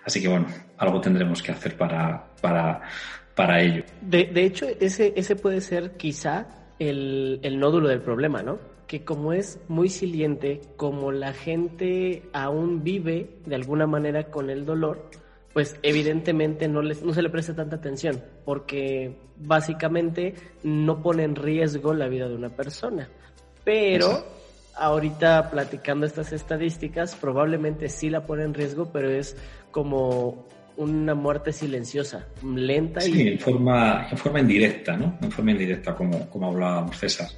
Así 0.04 0.22
que 0.22 0.28
bueno, 0.28 0.48
algo 0.78 1.00
tendremos 1.00 1.42
que 1.42 1.54
hacer 1.54 1.78
para, 1.78 2.22
para, 2.42 2.82
para 3.34 3.62
ello. 3.62 3.84
De, 4.02 4.26
de 4.26 4.44
hecho, 4.44 4.68
ese, 4.82 5.14
ese 5.16 5.38
puede 5.38 5.62
ser 5.62 5.92
quizá 5.92 6.48
el, 6.80 7.40
el 7.44 7.60
nódulo 7.60 7.88
del 7.88 8.02
problema, 8.02 8.44
¿no? 8.44 8.60
Que 8.88 9.06
como 9.06 9.32
es 9.32 9.62
muy 9.70 9.88
siliente, 9.88 10.60
como 10.76 11.14
la 11.14 11.32
gente 11.32 12.24
aún 12.34 12.84
vive 12.84 13.38
de 13.46 13.56
alguna 13.56 13.88
manera 13.88 14.26
con 14.26 14.50
el 14.50 14.66
dolor, 14.66 15.10
pues 15.56 15.78
evidentemente 15.84 16.68
no, 16.68 16.82
les, 16.82 17.02
no 17.02 17.14
se 17.14 17.22
le 17.22 17.30
presta 17.30 17.56
tanta 17.56 17.78
atención, 17.78 18.22
porque 18.44 19.16
básicamente 19.38 20.36
no 20.64 21.02
pone 21.02 21.24
en 21.24 21.34
riesgo 21.34 21.94
la 21.94 22.10
vida 22.10 22.28
de 22.28 22.36
una 22.36 22.50
persona. 22.50 23.08
Pero 23.64 24.26
ahorita 24.76 25.50
platicando 25.52 26.06
estas 26.06 26.34
estadísticas, 26.34 27.16
probablemente 27.16 27.88
sí 27.88 28.10
la 28.10 28.26
pone 28.26 28.44
en 28.44 28.54
riesgo, 28.54 28.92
pero 28.92 29.10
es 29.10 29.38
como 29.72 30.46
una 30.76 31.16
muerte 31.16 31.54
silenciosa, 31.54 32.28
lenta 32.44 33.00
y... 33.06 33.14
Sí, 33.14 33.28
en 33.30 33.40
forma, 33.40 34.10
en 34.12 34.18
forma 34.18 34.42
indirecta, 34.42 34.98
¿no? 34.98 35.18
En 35.22 35.32
forma 35.32 35.52
indirecta, 35.52 35.96
como, 35.96 36.30
como 36.30 36.48
hablábamos 36.50 36.98
César. 36.98 37.30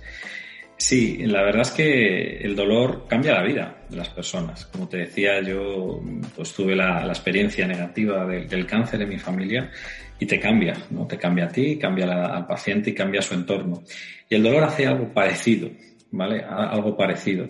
Sí, 0.78 1.18
la 1.26 1.42
verdad 1.42 1.64
es 1.64 1.72
que 1.72 2.38
el 2.38 2.56
dolor 2.56 3.08
cambia 3.10 3.34
la 3.34 3.44
vida 3.44 3.78
de 3.90 3.98
las 3.98 4.10
personas. 4.10 4.68
Como 4.68 4.88
te 4.88 4.98
decía, 4.98 5.42
yo 5.42 6.00
pues 6.36 6.54
tuve 6.54 6.76
la, 6.76 7.08
experiencia 7.08 7.66
negativa 7.68 8.26
del 8.28 8.66
cáncer 8.68 9.02
en 9.02 9.10
mi 9.10 9.18
familia 9.18 9.72
y 10.20 10.28
te 10.28 10.40
cambia, 10.40 10.76
¿no? 10.92 11.08
Te 11.08 11.18
cambia 11.18 11.46
a 11.46 11.48
ti, 11.48 11.78
cambia 11.80 12.06
al 12.28 12.46
paciente 12.46 12.92
y 12.92 12.94
cambia 12.94 13.24
su 13.24 13.34
entorno. 13.34 13.84
Y 14.30 14.36
el 14.36 14.44
dolor 14.44 14.66
hace 14.66 14.86
algo 14.86 15.12
parecido, 15.12 15.72
¿vale? 16.12 16.44
Algo 16.48 16.96
parecido. 16.96 17.48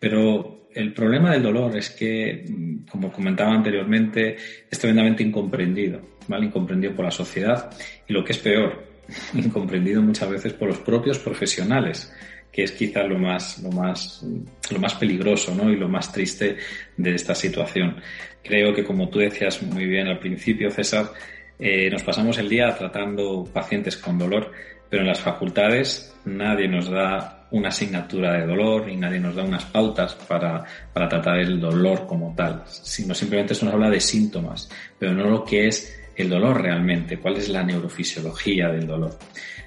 Pero 0.00 0.66
el 0.74 0.92
problema 0.92 1.30
del 1.32 1.44
dolor 1.44 1.76
es 1.76 1.90
que, 1.90 2.44
como 2.90 3.12
comentaba 3.12 3.52
anteriormente, 3.52 4.36
es 4.68 4.78
tremendamente 4.80 5.22
incomprendido, 5.22 6.00
¿vale? 6.26 6.46
Incomprendido 6.46 6.92
por 6.96 7.04
la 7.04 7.12
sociedad 7.12 7.70
y 8.08 8.12
lo 8.12 8.24
que 8.24 8.32
es 8.32 8.38
peor, 8.38 8.84
incomprendido 9.34 10.02
muchas 10.02 10.28
veces 10.28 10.52
por 10.54 10.68
los 10.68 10.78
propios 10.78 11.20
profesionales 11.20 12.12
que 12.54 12.62
es 12.62 12.72
quizá 12.72 13.02
lo 13.02 13.18
más, 13.18 13.60
lo 13.64 13.70
más, 13.72 14.24
lo 14.70 14.78
más 14.78 14.94
peligroso 14.94 15.52
¿no? 15.56 15.68
y 15.70 15.76
lo 15.76 15.88
más 15.88 16.12
triste 16.12 16.56
de 16.96 17.14
esta 17.14 17.34
situación. 17.34 17.96
Creo 18.44 18.72
que, 18.72 18.84
como 18.84 19.08
tú 19.08 19.18
decías 19.18 19.60
muy 19.62 19.86
bien 19.86 20.06
al 20.06 20.20
principio, 20.20 20.70
César, 20.70 21.10
eh, 21.58 21.90
nos 21.90 22.04
pasamos 22.04 22.38
el 22.38 22.48
día 22.48 22.72
tratando 22.76 23.44
pacientes 23.52 23.96
con 23.96 24.18
dolor, 24.18 24.52
pero 24.88 25.02
en 25.02 25.08
las 25.08 25.20
facultades 25.20 26.14
nadie 26.26 26.68
nos 26.68 26.88
da 26.88 27.48
una 27.50 27.70
asignatura 27.70 28.34
de 28.34 28.46
dolor 28.46 28.88
y 28.88 28.96
nadie 28.96 29.18
nos 29.18 29.34
da 29.34 29.42
unas 29.42 29.64
pautas 29.64 30.14
para, 30.14 30.64
para 30.92 31.08
tratar 31.08 31.38
el 31.38 31.58
dolor 31.58 32.06
como 32.06 32.34
tal, 32.36 32.62
sino 32.66 33.14
simplemente 33.14 33.56
se 33.56 33.64
nos 33.64 33.74
habla 33.74 33.90
de 33.90 34.00
síntomas, 34.00 34.70
pero 34.96 35.12
no 35.12 35.28
lo 35.28 35.44
que 35.44 35.66
es 35.66 36.03
el 36.16 36.28
dolor 36.28 36.62
realmente, 36.62 37.18
cuál 37.18 37.36
es 37.36 37.48
la 37.48 37.62
neurofisiología 37.62 38.68
del 38.68 38.86
dolor. 38.86 39.18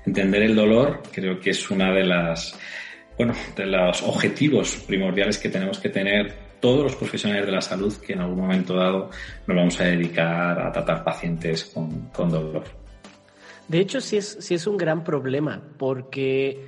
Entender 0.05 0.43
el 0.43 0.55
dolor 0.55 1.03
creo 1.11 1.39
que 1.39 1.51
es 1.51 1.69
una 1.69 1.93
de 1.93 2.05
las 2.05 2.57
bueno, 3.17 3.33
de 3.55 3.65
los 3.65 4.03
objetivos 4.03 4.83
primordiales 4.87 5.37
que 5.39 5.49
tenemos 5.49 5.79
que 5.79 5.89
tener 5.89 6.47
todos 6.59 6.83
los 6.83 6.95
profesionales 6.95 7.45
de 7.45 7.51
la 7.51 7.61
salud 7.61 7.93
que 7.97 8.13
en 8.13 8.21
algún 8.21 8.39
momento 8.39 8.75
dado 8.75 9.09
nos 9.47 9.57
vamos 9.57 9.79
a 9.79 9.85
dedicar 9.85 10.59
a 10.59 10.71
tratar 10.71 11.03
pacientes 11.03 11.65
con, 11.65 12.11
dolor. 12.29 12.63
De 13.67 13.79
hecho, 13.79 13.99
sí 14.01 14.17
es, 14.17 14.37
sí 14.39 14.53
es 14.53 14.65
un 14.65 14.77
gran 14.77 15.03
problema, 15.03 15.61
porque 15.77 16.65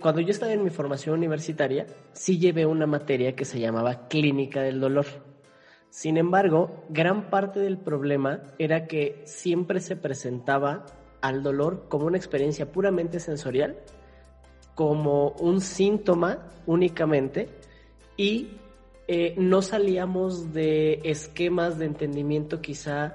cuando 0.00 0.20
yo 0.20 0.30
estaba 0.30 0.52
en 0.52 0.64
mi 0.64 0.70
formación 0.70 1.16
universitaria, 1.18 1.86
sí 2.12 2.38
llevé 2.38 2.64
una 2.64 2.86
materia 2.86 3.36
que 3.36 3.44
se 3.44 3.60
llamaba 3.60 4.08
clínica 4.08 4.62
del 4.62 4.80
dolor. 4.80 5.06
Sin 5.90 6.16
embargo, 6.16 6.84
gran 6.88 7.30
parte 7.30 7.60
del 7.60 7.76
problema 7.76 8.42
era 8.58 8.86
que 8.86 9.22
siempre 9.24 9.80
se 9.80 9.96
presentaba 9.96 10.86
al 11.20 11.42
dolor 11.42 11.86
como 11.88 12.06
una 12.06 12.16
experiencia 12.16 12.70
puramente 12.70 13.20
sensorial 13.20 13.76
como 14.74 15.30
un 15.32 15.60
síntoma 15.60 16.38
únicamente 16.66 17.48
y 18.16 18.52
eh, 19.08 19.34
no 19.36 19.60
salíamos 19.60 20.54
de 20.54 21.00
esquemas 21.04 21.78
de 21.78 21.86
entendimiento 21.86 22.60
quizá 22.60 23.14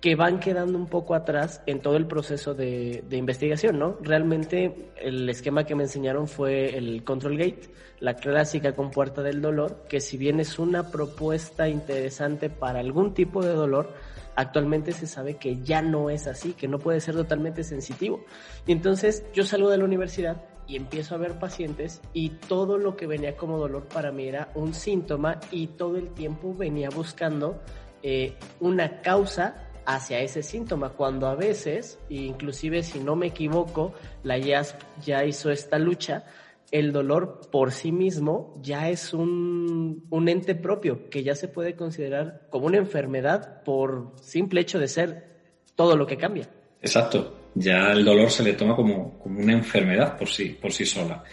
que 0.00 0.16
van 0.16 0.40
quedando 0.40 0.78
un 0.78 0.86
poco 0.86 1.14
atrás 1.14 1.62
en 1.66 1.80
todo 1.80 1.96
el 1.96 2.06
proceso 2.06 2.54
de, 2.54 3.04
investigación, 3.10 3.78
¿no? 3.78 3.98
Realmente 4.00 4.90
el 4.96 5.28
esquema 5.28 5.64
que 5.64 5.74
me 5.74 5.82
enseñaron 5.82 6.26
fue 6.26 6.76
el 6.76 7.04
control 7.04 7.36
gate, 7.36 7.68
la 8.00 8.14
clásica 8.14 8.74
compuerta 8.74 9.22
del 9.22 9.42
dolor, 9.42 9.84
que 9.90 10.00
si 10.00 10.16
bien 10.16 10.40
es 10.40 10.58
una 10.58 10.90
propuesta 10.90 11.68
interesante 11.68 12.48
para 12.48 12.80
algún 12.80 13.12
tipo 13.12 13.44
de 13.44 13.52
dolor, 13.52 13.92
actualmente 14.36 14.92
se 14.92 15.06
sabe 15.06 15.36
que 15.36 15.62
ya 15.62 15.82
no 15.82 16.08
es 16.08 16.26
así, 16.26 16.54
que 16.54 16.66
no 16.66 16.78
puede 16.78 17.00
ser 17.00 17.14
totalmente 17.14 17.62
sensitivo. 17.62 18.24
Y 18.66 18.72
entonces 18.72 19.24
yo 19.34 19.44
salgo 19.44 19.68
de 19.68 19.76
la 19.76 19.84
universidad 19.84 20.42
y 20.66 20.76
empiezo 20.76 21.14
a 21.14 21.18
ver 21.18 21.38
pacientes 21.38 22.00
y 22.14 22.30
todo 22.30 22.78
lo 22.78 22.96
que 22.96 23.06
venía 23.06 23.36
como 23.36 23.58
dolor 23.58 23.86
para 23.88 24.12
mí 24.12 24.28
era 24.28 24.48
un 24.54 24.72
síntoma 24.72 25.40
y 25.50 25.66
todo 25.66 25.96
el 25.96 26.10
tiempo 26.10 26.54
venía 26.54 26.88
buscando 26.88 27.60
eh, 28.02 28.34
una 28.60 29.02
causa 29.02 29.69
hacia 29.86 30.20
ese 30.20 30.42
síntoma, 30.42 30.90
cuando 30.90 31.26
a 31.26 31.34
veces, 31.34 31.98
inclusive 32.08 32.82
si 32.82 33.00
no 33.00 33.16
me 33.16 33.28
equivoco, 33.28 33.94
la 34.22 34.38
IASP 34.38 34.80
ya 35.04 35.24
hizo 35.24 35.50
esta 35.50 35.78
lucha, 35.78 36.24
el 36.70 36.92
dolor 36.92 37.40
por 37.50 37.72
sí 37.72 37.90
mismo 37.90 38.54
ya 38.62 38.88
es 38.88 39.12
un, 39.12 40.06
un, 40.08 40.28
ente 40.28 40.54
propio 40.54 41.10
que 41.10 41.24
ya 41.24 41.34
se 41.34 41.48
puede 41.48 41.74
considerar 41.74 42.46
como 42.48 42.66
una 42.66 42.78
enfermedad 42.78 43.62
por 43.64 44.12
simple 44.20 44.60
hecho 44.60 44.78
de 44.78 44.86
ser 44.86 45.30
todo 45.74 45.96
lo 45.96 46.06
que 46.06 46.16
cambia. 46.16 46.48
Exacto, 46.80 47.36
ya 47.54 47.92
el 47.92 48.04
dolor 48.04 48.30
se 48.30 48.44
le 48.44 48.52
toma 48.52 48.76
como, 48.76 49.18
como 49.18 49.40
una 49.40 49.52
enfermedad 49.52 50.16
por 50.16 50.28
sí, 50.28 50.56
por 50.60 50.72
sí 50.72 50.86
sola. 50.86 51.24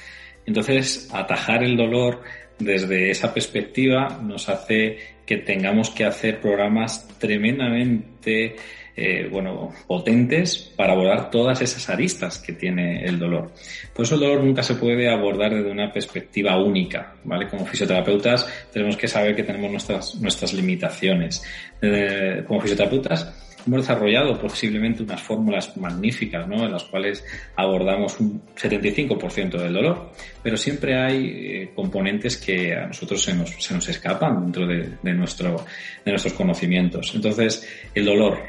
Entonces, 0.45 1.09
atajar 1.13 1.63
el 1.63 1.77
dolor 1.77 2.21
desde 2.57 3.11
esa 3.11 3.33
perspectiva 3.33 4.19
nos 4.21 4.49
hace 4.49 5.16
que 5.27 5.37
tengamos 5.37 5.91
que 5.91 6.05
hacer 6.05 6.39
programas 6.39 7.07
tremendamente 7.19 8.55
eh, 8.99 9.27
bueno, 9.31 9.71
potentes 9.85 10.57
para 10.75 10.93
abordar 10.93 11.29
todas 11.29 11.61
esas 11.61 11.87
aristas 11.87 12.39
que 12.39 12.53
tiene 12.53 13.05
el 13.05 13.19
dolor. 13.19 13.51
Por 13.93 14.05
eso 14.05 14.15
el 14.15 14.21
dolor 14.21 14.43
nunca 14.43 14.63
se 14.63 14.73
puede 14.73 15.07
abordar 15.07 15.53
desde 15.53 15.69
una 15.69 15.93
perspectiva 15.93 16.57
única, 16.59 17.13
¿vale? 17.23 17.47
Como 17.47 17.63
fisioterapeutas 17.67 18.47
tenemos 18.73 18.97
que 18.97 19.07
saber 19.07 19.35
que 19.35 19.43
tenemos 19.43 19.69
nuestras, 19.69 20.15
nuestras 20.15 20.51
limitaciones. 20.53 21.43
Eh, 21.79 22.43
como 22.47 22.59
fisioterapeutas 22.59 23.46
hemos 23.67 23.81
desarrollado 23.81 24.39
posiblemente 24.39 25.03
unas 25.03 25.21
fórmulas 25.21 25.75
magníficas, 25.77 26.47
¿no? 26.47 26.65
En 26.65 26.71
las 26.71 26.83
cuales 26.85 27.23
abordamos 27.55 28.19
un 28.19 28.41
75% 28.55 29.57
del 29.57 29.73
dolor, 29.73 30.11
pero 30.41 30.57
siempre 30.57 30.97
hay 30.97 31.25
eh, 31.25 31.71
componentes 31.75 32.37
que 32.37 32.73
a 32.73 32.87
nosotros 32.87 33.21
se 33.21 33.35
nos, 33.35 33.49
se 33.51 33.73
nos 33.73 33.87
escapan 33.89 34.45
dentro 34.45 34.65
de, 34.65 35.13
nuestro, 35.13 35.65
de 36.03 36.11
nuestros 36.11 36.33
conocimientos. 36.33 37.11
Entonces, 37.13 37.67
el 37.93 38.05
dolor 38.05 38.39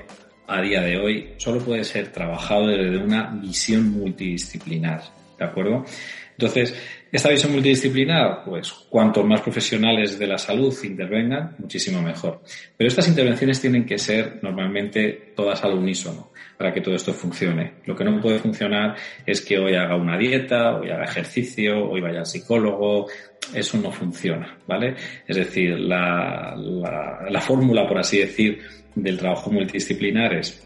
a 0.47 0.63
día 0.63 0.81
de 0.81 0.97
hoy 0.97 1.29
solo 1.37 1.61
puede 1.61 1.85
ser 1.85 2.13
trabajado 2.13 2.69
desde 2.69 2.97
una 2.97 3.31
visión 3.31 3.91
multidisciplinar, 3.91 5.03
¿de 5.39 5.45
acuerdo? 5.45 5.85
Entonces, 6.39 6.73
esta 7.11 7.31
visión 7.31 7.51
multidisciplinar, 7.51 8.45
pues 8.45 8.71
cuantos 8.89 9.25
más 9.25 9.41
profesionales 9.41 10.21
de 10.21 10.27
la 10.29 10.39
salud 10.39 10.73
intervengan, 10.85 11.57
muchísimo 11.59 12.01
mejor. 12.01 12.43
Pero 12.77 12.87
estas 12.87 13.09
intervenciones 13.09 13.61
tienen 13.61 13.85
que 13.85 13.99
ser 13.99 14.39
normalmente 14.41 15.33
todas 15.35 15.65
al 15.65 15.73
unísono 15.73 16.31
para 16.57 16.73
que 16.73 16.81
todo 16.81 16.95
esto 16.95 17.13
funcione. 17.13 17.75
Lo 17.87 17.97
que 17.97 18.05
no 18.05 18.21
puede 18.21 18.39
funcionar 18.39 18.95
es 19.27 19.41
que 19.41 19.59
hoy 19.59 19.75
haga 19.75 19.97
una 19.97 20.17
dieta, 20.17 20.77
hoy 20.77 20.91
haga 20.91 21.05
ejercicio, 21.05 21.91
hoy 21.91 22.01
vaya 22.01 22.21
al 22.21 22.27
psicólogo. 22.27 23.09
Eso 23.53 23.79
no 23.79 23.91
funciona, 23.91 24.59
¿vale? 24.69 24.95
Es 25.27 25.37
decir, 25.37 25.77
la, 25.77 26.55
la, 26.57 27.27
la 27.29 27.41
fórmula, 27.41 27.89
por 27.89 27.99
así 27.99 28.19
decir, 28.19 28.63
del 28.95 29.19
trabajo 29.19 29.51
multidisciplinar 29.51 30.35
es, 30.35 30.65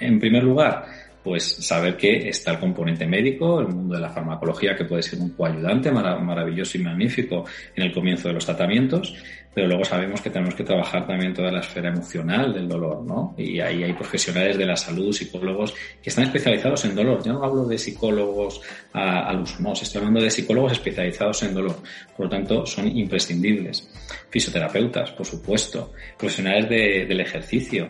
en 0.00 0.18
primer 0.18 0.42
lugar, 0.42 0.86
pues 1.22 1.44
saber 1.44 1.96
que 1.96 2.28
está 2.28 2.52
el 2.52 2.58
componente 2.58 3.06
médico, 3.06 3.60
el 3.60 3.68
mundo 3.68 3.94
de 3.96 4.00
la 4.00 4.10
farmacología 4.10 4.76
que 4.76 4.84
puede 4.84 5.02
ser 5.02 5.18
un 5.18 5.30
coayudante 5.30 5.90
maravilloso 5.90 6.78
y 6.78 6.82
magnífico 6.82 7.44
en 7.74 7.84
el 7.84 7.92
comienzo 7.92 8.28
de 8.28 8.34
los 8.34 8.46
tratamientos, 8.46 9.14
pero 9.58 9.66
luego 9.66 9.84
sabemos 9.84 10.20
que 10.20 10.30
tenemos 10.30 10.54
que 10.54 10.62
trabajar 10.62 11.04
también 11.04 11.34
toda 11.34 11.50
la 11.50 11.58
esfera 11.58 11.88
emocional 11.88 12.54
del 12.54 12.68
dolor, 12.68 13.04
¿no? 13.04 13.34
Y 13.36 13.58
ahí 13.58 13.82
hay 13.82 13.92
profesionales 13.92 14.56
de 14.56 14.64
la 14.64 14.76
salud, 14.76 15.12
psicólogos, 15.12 15.74
que 16.00 16.10
están 16.10 16.26
especializados 16.26 16.84
en 16.84 16.94
dolor. 16.94 17.24
Yo 17.24 17.32
no 17.32 17.42
hablo 17.42 17.64
de 17.64 17.76
psicólogos 17.76 18.60
al 18.92 19.40
uso, 19.40 19.72
estoy 19.72 19.98
hablando 19.98 20.20
de 20.20 20.30
psicólogos 20.30 20.70
especializados 20.70 21.42
en 21.42 21.54
dolor. 21.54 21.74
Por 22.16 22.26
lo 22.26 22.30
tanto, 22.30 22.66
son 22.66 22.86
imprescindibles. 22.96 23.90
Fisioterapeutas, 24.30 25.10
por 25.10 25.26
supuesto. 25.26 25.92
Profesionales 26.16 26.68
del 27.08 27.20
ejercicio. 27.20 27.88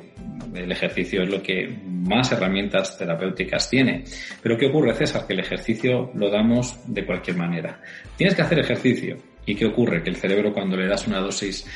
El 0.55 0.73
ejercicio 0.73 1.25
es 1.25 1.29
lo 1.29 1.43
que 1.43 1.69
más 1.85 2.33
herramientas 2.33 2.97
terapéuticas 2.97 3.69
tiene. 3.69 4.05
Pero 4.43 4.57
¿qué 4.57 4.69
ocurre, 4.69 4.95
César? 4.95 5.27
Que 5.27 5.35
el 5.35 5.41
ejercicio 5.41 6.13
lo 6.15 6.31
damos 6.31 6.79
de 6.87 7.05
cualquier 7.05 7.37
manera. 7.37 7.79
Tienes 8.17 8.35
que 8.35 8.41
hacer 8.41 8.59
ejercicio 8.59 9.19
¿Y 9.49 9.55
qué 9.55 9.65
ocurre? 9.65 10.03
Que 10.03 10.11
el 10.11 10.17
cerebro 10.17 10.53
cuando 10.53 10.77
le 10.77 10.87
das 10.87 11.07
una 11.07 11.21
dosis 11.21 11.67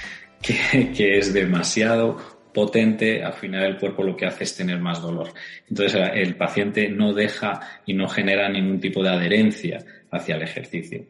que, 0.43 1.19
es 1.19 1.33
demasiado 1.33 2.19
potente, 2.53 3.25
al 3.25 3.33
final 3.33 3.65
el 3.65 3.79
cuerpo 3.79 4.03
lo 4.03 4.15
que 4.15 4.27
hace 4.27 4.45
es 4.45 4.55
tener 4.55 4.79
más 4.79 5.01
dolor. 5.01 5.29
Entonces 5.71 5.99
el 6.13 6.37
paciente 6.37 6.91
no 6.91 7.15
deja 7.15 7.81
y 7.87 7.95
no 7.95 8.09
genera 8.09 8.51
ningún 8.51 8.79
tipo 8.79 9.03
de 9.03 9.09
adherencia 9.09 9.79
hacia 10.11 10.37
el 10.37 10.43
ejercicio. 10.43 11.03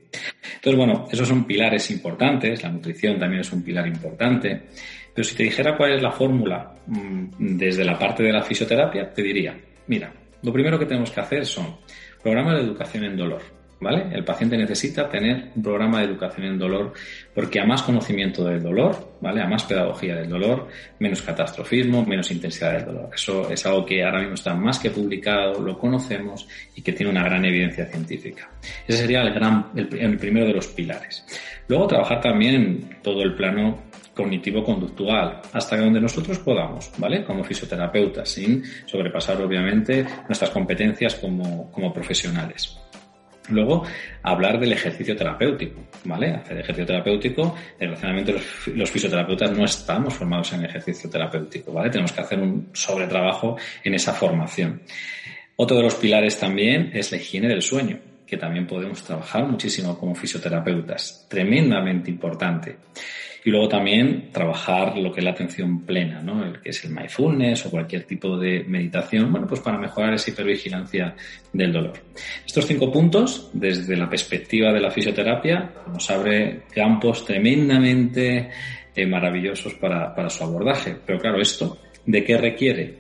Entonces, 0.55 0.77
bueno, 0.77 1.09
esos 1.11 1.27
son 1.27 1.45
pilares 1.45 1.91
importantes, 1.91 2.63
la 2.63 2.71
nutrición 2.71 3.19
también 3.19 3.41
es 3.41 3.53
un 3.53 3.65
pilar 3.65 3.89
importante, 3.89 4.69
pero 5.13 5.25
si 5.25 5.35
te 5.35 5.43
dijera 5.43 5.77
cuál 5.77 5.95
es 5.95 6.03
la 6.03 6.13
fórmula 6.13 6.77
mm, 6.87 7.57
desde 7.57 7.85
la 7.85 7.99
parte 7.99 8.23
de 8.23 8.33
la 8.33 8.43
fisioterapia, 8.43 9.13
te 9.13 9.21
diría, 9.21 9.59
mira, 9.89 10.13
lo 10.43 10.53
primero 10.53 10.79
que 10.79 10.87
tenemos 10.87 11.11
que 11.11 11.21
hacer 11.21 11.45
son 11.45 11.79
programas 12.23 12.59
de 12.59 12.67
educación 12.69 13.03
en 13.03 13.17
dolor. 13.17 13.62
El 13.91 14.25
paciente 14.25 14.57
necesita 14.57 15.09
tener 15.09 15.51
un 15.57 15.63
programa 15.63 15.99
de 15.99 16.07
educación 16.07 16.47
en 16.47 16.59
dolor 16.59 16.93
porque 17.35 17.61
a 17.61 17.65
más 17.65 17.83
conocimiento 17.83 18.45
del 18.45 18.63
dolor, 18.63 19.17
¿vale? 19.21 19.43
A 19.43 19.47
más 19.47 19.65
pedagogía 19.65 20.15
del 20.17 20.29
dolor, 20.29 20.69
menos 20.99 21.23
catastrofismo, 21.23 22.05
menos 22.05 22.31
intensidad 22.31 22.73
del 22.75 22.87
dolor. 22.87 23.11
Eso 23.15 23.51
es 23.51 23.65
algo 23.67 23.85
que 23.85 24.05
ahora 24.05 24.21
mismo 24.21 24.35
está 24.35 24.55
más 24.55 24.79
que 24.79 24.91
publicado, 24.91 25.61
lo 25.61 25.77
conocemos 25.79 26.47
y 26.77 26.83
que 26.83 26.93
tiene 26.93 27.11
una 27.11 27.25
gran 27.25 27.45
evidencia 27.45 27.87
científica. 27.87 28.51
Ese 28.87 28.99
sería 28.99 29.23
el 29.23 29.35
gran, 29.35 29.71
el, 29.75 30.17
primero 30.17 30.47
de 30.47 30.55
los 30.55 30.69
pilares. 30.69 31.25
Luego 31.67 31.87
trabajar 31.87 32.21
también 32.21 32.55
en 32.55 33.03
todo 33.03 33.23
el 33.23 33.35
plano 33.35 33.91
cognitivo-conductual, 34.15 35.41
hasta 35.55 35.77
donde 35.79 36.01
nosotros 36.01 36.39
podamos, 36.39 36.93
¿vale? 36.99 37.25
Como 37.25 37.43
fisioterapeutas, 37.43 38.29
sin 38.29 38.63
sobrepasar 38.87 39.41
obviamente 39.41 40.05
nuestras 40.29 40.51
competencias 40.51 41.15
como 41.15 41.93
profesionales. 41.95 42.79
Luego, 43.49 43.85
hablar 44.23 44.61
del 44.61 44.73
ejercicio 44.73 45.17
terapéutico, 45.17 45.81
¿vale? 46.05 46.31
Hacer 46.31 46.59
ejercicio 46.59 46.87
terapéutico, 46.87 47.57
desgraciadamente 47.79 48.35
los, 48.75 48.91
fisioterapeutas 48.91 49.51
no 49.51 49.65
estamos 49.65 50.15
formados 50.15 50.53
en 50.53 50.65
ejercicio 50.65 51.11
terapéutico, 51.11 51.73
¿vale? 51.73 51.91
Tenemos 51.91 52.13
que 52.13 52.21
hacer 52.21 52.39
un 52.39 52.69
sobretrabajo 52.73 53.57
en 53.83 53.95
esa 53.95 54.13
formación. 54.13 54.83
Otro 55.57 55.77
de 55.77 55.83
los 55.83 55.95
pilares 55.97 56.39
también 56.39 56.91
es 56.95 57.11
la 57.11 57.19
higiene 57.19 57.49
del 57.49 57.63
sueño, 57.63 57.99
que 58.33 58.39
también 58.39 58.67
podemos 58.67 59.05
trabajar 59.05 59.47
muchísimo 59.47 59.99
como 59.99 60.15
fisioterapeutas, 60.15 61.27
tremendamente 61.29 62.11
importante. 62.11 62.77
Y 63.45 63.51
luego 63.51 63.69
también 63.69 64.31
trabajar 64.33 64.97
lo 64.97 65.13
que 65.13 65.21
es 65.21 65.25
la 65.25 65.33
atención 65.33 65.85
plena, 65.85 66.23
¿no? 66.23 66.43
El 66.43 66.59
que 66.63 66.71
es 66.71 66.83
el 66.87 66.93
mindfulness 66.93 67.67
o 67.67 67.71
cualquier 67.71 68.05
tipo 68.05 68.39
de 68.39 68.65
meditación, 68.67 69.31
bueno, 69.31 69.47
pues 69.47 69.61
para 69.61 69.77
mejorar 69.77 70.15
esa 70.15 70.31
hipervigilancia 70.31 71.15
del 71.53 71.75
dolor. 71.75 71.93
Estos 72.47 72.65
cinco 72.65 72.91
puntos, 72.91 73.51
desde 73.53 73.99
la 73.99 74.09
perspectiva 74.09 74.73
de 74.73 74.81
la 74.81 74.91
fisioterapia, 74.91 75.71
nos 75.93 76.11
abre 76.11 76.63
campos 76.75 77.27
tremendamente 77.27 78.49
eh, 78.95 79.07
maravillosos 79.07 79.75
para, 79.75 80.15
para 80.15 80.31
su 80.31 80.43
abordaje. 80.43 80.97
Pero 81.05 81.19
claro, 81.19 81.39
esto, 81.39 81.77
¿de 82.07 82.25
qué 82.25 82.39
requiere? 82.39 82.95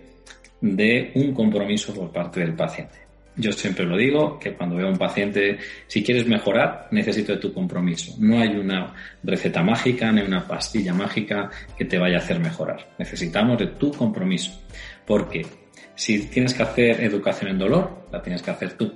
De 0.60 1.10
un 1.14 1.32
compromiso 1.32 1.94
por 1.94 2.12
parte 2.12 2.40
del 2.40 2.52
paciente. 2.52 3.02
Yo 3.36 3.50
siempre 3.52 3.86
lo 3.86 3.96
digo, 3.96 4.38
que 4.38 4.52
cuando 4.52 4.76
veo 4.76 4.88
a 4.88 4.90
un 4.90 4.98
paciente, 4.98 5.58
si 5.86 6.02
quieres 6.02 6.26
mejorar, 6.26 6.88
necesito 6.90 7.32
de 7.32 7.38
tu 7.38 7.52
compromiso. 7.52 8.14
No 8.18 8.38
hay 8.38 8.48
una 8.48 8.94
receta 9.22 9.62
mágica 9.62 10.12
ni 10.12 10.20
una 10.20 10.46
pastilla 10.46 10.92
mágica 10.92 11.50
que 11.76 11.86
te 11.86 11.98
vaya 11.98 12.16
a 12.16 12.20
hacer 12.20 12.38
mejorar. 12.40 12.94
Necesitamos 12.98 13.58
de 13.58 13.68
tu 13.68 13.90
compromiso. 13.92 14.62
Porque 15.06 15.46
si 15.94 16.26
tienes 16.26 16.54
que 16.54 16.62
hacer 16.62 17.00
educación 17.02 17.50
en 17.50 17.58
dolor, 17.58 18.06
la 18.12 18.22
tienes 18.22 18.42
que 18.42 18.50
hacer 18.50 18.74
tú. 18.74 18.92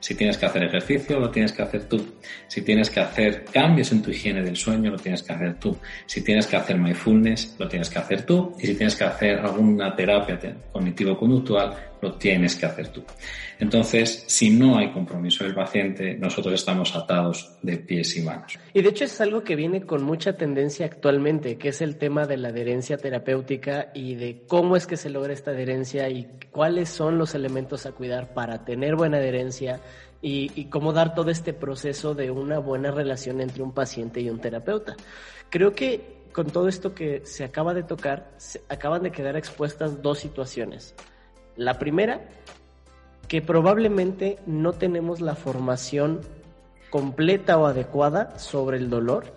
Si 0.00 0.14
tienes 0.14 0.38
que 0.38 0.46
hacer 0.46 0.64
ejercicio, 0.64 1.18
lo 1.18 1.30
tienes 1.30 1.52
que 1.52 1.62
hacer 1.62 1.88
tú. 1.88 2.14
Si 2.46 2.62
tienes 2.62 2.90
que 2.90 3.00
hacer 3.00 3.44
cambios 3.44 3.90
en 3.92 4.02
tu 4.02 4.10
higiene 4.10 4.42
del 4.42 4.56
sueño, 4.56 4.90
lo 4.90 4.98
tienes 4.98 5.22
que 5.22 5.32
hacer 5.32 5.58
tú. 5.58 5.76
Si 6.06 6.22
tienes 6.22 6.46
que 6.46 6.56
hacer 6.56 6.78
mindfulness, 6.78 7.56
lo 7.58 7.68
tienes 7.68 7.90
que 7.90 7.98
hacer 7.98 8.22
tú. 8.22 8.54
Y 8.58 8.66
si 8.66 8.74
tienes 8.74 8.94
que 8.94 9.04
hacer 9.04 9.38
alguna 9.38 9.94
terapia 9.96 10.38
cognitivo-conductual, 10.72 11.74
lo 12.00 12.14
tienes 12.14 12.56
que 12.56 12.66
hacer 12.66 12.88
tú. 12.88 13.02
Entonces, 13.58 14.24
si 14.26 14.50
no 14.50 14.76
hay 14.76 14.92
compromiso 14.92 15.44
del 15.44 15.54
paciente, 15.54 16.16
nosotros 16.18 16.54
estamos 16.54 16.94
atados 16.94 17.56
de 17.62 17.78
pies 17.78 18.16
y 18.16 18.22
manos. 18.22 18.58
Y 18.74 18.82
de 18.82 18.88
hecho 18.90 19.04
es 19.04 19.20
algo 19.20 19.42
que 19.42 19.56
viene 19.56 19.82
con 19.82 20.02
mucha 20.02 20.36
tendencia 20.36 20.86
actualmente, 20.86 21.56
que 21.56 21.68
es 21.68 21.80
el 21.80 21.96
tema 21.96 22.26
de 22.26 22.36
la 22.36 22.48
adherencia 22.48 22.98
terapéutica 22.98 23.90
y 23.94 24.14
de 24.14 24.42
cómo 24.46 24.76
es 24.76 24.86
que 24.86 24.96
se 24.96 25.10
logra 25.10 25.32
esta 25.32 25.52
adherencia 25.52 26.08
y 26.10 26.28
cuáles 26.50 26.88
son 26.88 27.18
los 27.18 27.34
elementos 27.34 27.86
a 27.86 27.92
cuidar 27.92 28.34
para 28.34 28.64
tener 28.64 28.96
buena 28.96 29.16
adherencia 29.16 29.80
y, 30.20 30.64
cómo 30.66 30.92
dar 30.92 31.14
todo 31.14 31.30
este 31.30 31.52
proceso 31.52 32.14
de 32.14 32.30
una 32.30 32.58
buena 32.58 32.90
relación 32.90 33.40
entre 33.40 33.62
un 33.62 33.72
paciente 33.72 34.20
y 34.20 34.28
un 34.28 34.40
terapeuta. 34.40 34.96
Creo 35.50 35.72
que 35.72 36.16
con 36.32 36.50
todo 36.50 36.68
esto 36.68 36.94
que 36.94 37.22
se 37.24 37.44
acaba 37.44 37.74
de 37.74 37.82
tocar, 37.82 38.32
se 38.36 38.60
acaban 38.68 39.02
de 39.02 39.12
quedar 39.12 39.36
expuestas 39.36 40.02
dos 40.02 40.18
situaciones. 40.18 40.94
La 41.56 41.78
primera, 41.78 42.20
que 43.28 43.42
probablemente 43.42 44.38
no 44.46 44.72
tenemos 44.72 45.20
la 45.20 45.34
formación 45.34 46.20
completa 46.90 47.58
o 47.58 47.66
adecuada 47.66 48.38
sobre 48.38 48.78
el 48.78 48.90
dolor. 48.90 49.34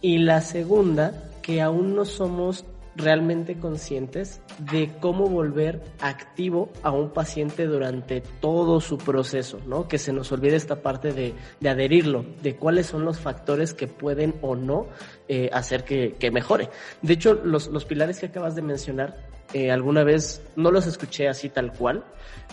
Y 0.00 0.18
la 0.18 0.40
segunda, 0.40 1.12
que 1.42 1.60
aún 1.60 1.94
no 1.94 2.04
somos 2.04 2.64
realmente 2.98 3.56
conscientes 3.56 4.40
de 4.58 4.90
cómo 5.00 5.28
volver 5.28 5.80
activo 6.00 6.70
a 6.82 6.90
un 6.90 7.10
paciente 7.10 7.66
durante 7.66 8.20
todo 8.20 8.80
su 8.80 8.98
proceso, 8.98 9.60
¿no? 9.66 9.86
Que 9.86 9.98
se 9.98 10.12
nos 10.12 10.32
olvide 10.32 10.56
esta 10.56 10.82
parte 10.82 11.12
de, 11.12 11.34
adherirlo, 11.68 12.24
de 12.42 12.56
cuáles 12.56 12.86
son 12.86 13.04
los 13.04 13.20
factores 13.20 13.72
que 13.72 13.86
pueden 13.86 14.34
o 14.42 14.56
no 14.56 14.86
eh, 15.28 15.48
hacer 15.52 15.84
que, 15.84 16.30
mejore. 16.32 16.70
De 17.00 17.14
hecho, 17.14 17.34
los, 17.34 17.68
los 17.68 17.84
pilares 17.84 18.18
que 18.18 18.26
acabas 18.26 18.56
de 18.56 18.62
mencionar 18.62 19.16
eh, 19.54 19.70
alguna 19.70 20.04
vez, 20.04 20.42
no 20.56 20.70
los 20.70 20.86
escuché 20.86 21.28
así 21.28 21.48
tal 21.48 21.72
cual, 21.72 22.04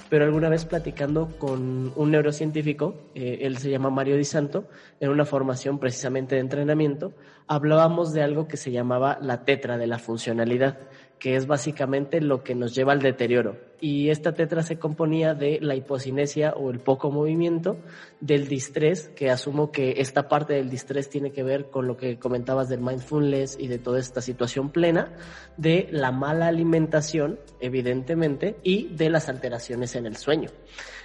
pero 0.10 0.24
alguna 0.24 0.50
vez 0.50 0.66
platicando 0.66 1.28
con 1.38 1.92
un 1.96 2.12
neurocientífico, 2.12 2.96
eh, 3.16 3.40
él 3.42 3.58
se 3.58 3.70
llama 3.70 3.90
Mario 3.90 4.16
Di 4.16 4.24
Santo, 4.24 4.70
en 5.00 5.10
una 5.10 5.26
formación 5.26 5.80
precisamente 5.80 6.36
de 6.36 6.42
entrenamiento, 6.42 7.14
hablábamos 7.48 8.14
de 8.14 8.24
algo 8.24 8.48
que 8.48 8.58
se 8.58 8.72
llamaba 8.72 9.18
la 9.22 9.44
tetra 9.44 9.78
de 9.78 9.88
la 9.88 10.00
funcionalidad 10.00 10.78
que 11.20 11.36
es 11.36 11.48
básicamente 11.48 12.22
lo 12.22 12.44
que 12.44 12.56
nos 12.56 12.76
lleva 12.76 12.94
al 12.94 13.02
deterioro. 13.02 13.58
Y 13.80 14.10
esta 14.10 14.34
tetra 14.34 14.64
se 14.64 14.80
componía 14.80 15.34
de 15.34 15.60
la 15.62 15.76
hipocinesia 15.76 16.54
o 16.56 16.72
el 16.72 16.80
poco 16.80 17.12
movimiento, 17.12 17.78
del 18.20 18.48
distrés, 18.48 19.10
que 19.16 19.30
asumo 19.30 19.72
que 19.72 19.96
esta 19.98 20.28
parte 20.28 20.54
del 20.54 20.70
distrés 20.70 21.10
tiene 21.10 21.32
que 21.32 21.44
ver 21.44 21.70
con 21.70 21.88
lo 21.88 21.98
que 21.98 22.18
comentabas 22.18 22.70
del 22.70 22.82
mindfulness 22.82 23.58
y 23.60 23.68
de 23.68 23.78
toda 23.78 24.00
esta 24.00 24.22
situación 24.22 24.70
plena, 24.70 25.14
de 25.58 25.88
la 25.92 26.12
mala 26.12 26.48
alimentación, 26.48 27.40
evidentemente, 27.60 28.58
y 28.64 28.88
de 28.96 29.10
las 29.10 29.30
alteraciones 29.30 29.96
en 29.96 30.06
el 30.06 30.16
sueño. 30.16 30.50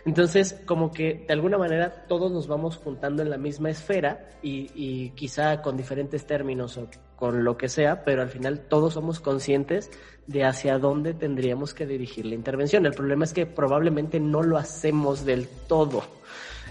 Entonces, 0.04 0.60
como 0.66 0.90
que 0.90 1.24
de 1.26 1.32
alguna 1.32 1.58
manera 1.58 2.06
todos 2.06 2.32
nos 2.32 2.46
vamos 2.46 2.76
juntando 2.76 3.22
en 3.22 3.30
la 3.30 3.38
misma 3.38 3.70
esfera 3.70 4.30
y, 4.42 4.70
y 4.74 5.10
quizá 5.10 5.60
con 5.62 5.76
diferentes 5.76 6.26
términos 6.26 6.76
o 6.78 6.88
con 7.16 7.44
lo 7.44 7.56
que 7.56 7.68
sea, 7.68 8.02
pero 8.04 8.22
al 8.22 8.30
final 8.30 8.60
todos 8.60 8.94
somos 8.94 9.20
conscientes 9.20 9.90
de 10.26 10.44
hacia 10.44 10.78
dónde 10.78 11.12
tendríamos 11.12 11.74
que 11.74 11.86
dirigir 11.86 12.24
la 12.24 12.34
intervención. 12.34 12.86
El 12.86 12.92
problema 12.92 13.24
es 13.24 13.32
que 13.32 13.46
probablemente 13.46 14.18
no 14.18 14.42
lo 14.42 14.56
hacemos 14.56 15.26
del 15.26 15.46
todo. 15.68 16.02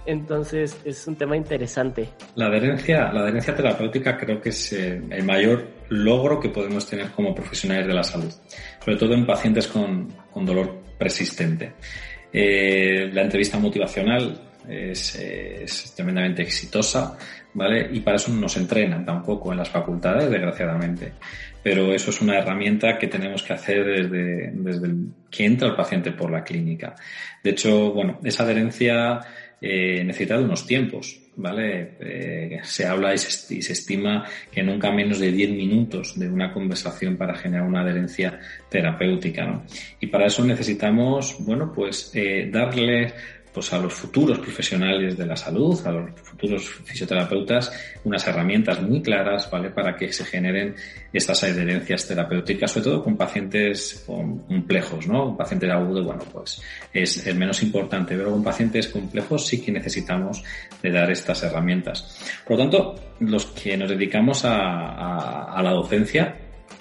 Entonces 0.05 0.75
es 0.85 1.05
un 1.07 1.15
tema 1.15 1.37
interesante. 1.37 2.09
La 2.35 2.47
adherencia, 2.47 3.11
la 3.11 3.21
adherencia 3.21 3.55
terapéutica 3.55 4.17
creo 4.17 4.41
que 4.41 4.49
es 4.49 4.73
eh, 4.73 5.01
el 5.09 5.23
mayor 5.23 5.67
logro 5.89 6.39
que 6.39 6.49
podemos 6.49 6.87
tener 6.87 7.11
como 7.11 7.35
profesionales 7.35 7.85
de 7.85 7.93
la 7.93 8.03
salud, 8.03 8.31
sobre 8.83 8.97
todo 8.97 9.13
en 9.13 9.25
pacientes 9.25 9.67
con, 9.67 10.07
con 10.31 10.45
dolor 10.45 10.81
persistente. 10.97 11.73
Eh, 12.31 13.09
la 13.11 13.21
entrevista 13.21 13.57
motivacional 13.59 14.39
es, 14.67 15.93
tremendamente 15.95 16.43
exitosa, 16.43 17.17
¿vale? 17.53 17.89
Y 17.91 18.01
para 18.01 18.17
eso 18.17 18.31
nos 18.31 18.55
entrenan 18.57 19.05
tampoco 19.05 19.51
en 19.51 19.57
las 19.57 19.69
facultades, 19.69 20.29
desgraciadamente. 20.29 21.13
Pero 21.63 21.93
eso 21.93 22.11
es 22.11 22.21
una 22.21 22.37
herramienta 22.37 22.97
que 22.97 23.07
tenemos 23.07 23.43
que 23.43 23.53
hacer 23.53 23.85
desde, 23.85 24.51
desde 24.53 24.87
el, 24.87 25.07
que 25.29 25.45
entra 25.45 25.67
el 25.67 25.75
paciente 25.75 26.11
por 26.11 26.31
la 26.31 26.43
clínica. 26.43 26.95
De 27.43 27.51
hecho, 27.51 27.91
bueno, 27.91 28.19
esa 28.23 28.43
adherencia 28.43 29.19
eh, 29.61 30.03
necesita 30.05 30.37
de 30.37 30.43
unos 30.43 30.65
tiempos, 30.65 31.19
¿vale? 31.35 31.95
Eh, 31.99 32.59
se 32.63 32.85
habla 32.85 33.13
y 33.13 33.17
se, 33.17 33.73
estima 33.73 34.25
que 34.51 34.63
nunca 34.63 34.91
menos 34.91 35.19
de 35.19 35.31
10 35.31 35.51
minutos 35.51 36.17
de 36.17 36.29
una 36.29 36.53
conversación 36.53 37.17
para 37.17 37.35
generar 37.35 37.67
una 37.67 37.81
adherencia 37.81 38.39
terapéutica, 38.69 39.45
¿no? 39.45 39.63
Y 39.99 40.07
para 40.07 40.27
eso 40.27 40.43
necesitamos, 40.45 41.37
bueno, 41.39 41.71
pues 41.73 42.11
eh, 42.13 42.49
darle 42.51 43.13
a 43.73 43.77
los 43.77 43.93
futuros 43.93 44.39
profesionales 44.39 45.17
de 45.17 45.25
la 45.25 45.35
salud, 45.35 45.79
a 45.85 45.91
los 45.91 46.11
futuros 46.21 46.69
fisioterapeutas, 46.85 47.71
unas 48.03 48.25
herramientas 48.27 48.81
muy 48.81 49.01
claras, 49.01 49.49
¿vale? 49.51 49.69
Para 49.69 49.95
que 49.95 50.11
se 50.13 50.23
generen 50.25 50.75
estas 51.11 51.43
adherencias 51.43 52.07
terapéuticas, 52.07 52.71
sobre 52.71 52.85
todo 52.85 53.03
con 53.03 53.17
pacientes 53.17 54.03
complejos, 54.05 55.07
¿no? 55.07 55.29
Un 55.29 55.37
paciente 55.37 55.69
agudo, 55.69 56.03
bueno, 56.03 56.23
pues 56.31 56.61
es, 56.93 57.27
el 57.27 57.35
menos 57.35 57.61
importante, 57.61 58.15
pero 58.15 58.31
con 58.31 58.43
pacientes 58.43 58.87
complejos 58.87 59.45
sí 59.45 59.61
que 59.61 59.71
necesitamos 59.71 60.43
de 60.81 60.91
dar 60.91 61.11
estas 61.11 61.43
herramientas. 61.43 62.19
Por 62.45 62.57
lo 62.57 62.63
tanto, 62.63 62.95
los 63.19 63.45
que 63.47 63.75
nos 63.75 63.89
dedicamos 63.89 64.45
a, 64.45 65.53
a 65.53 65.61
la 65.61 65.71
docencia, 65.71 66.35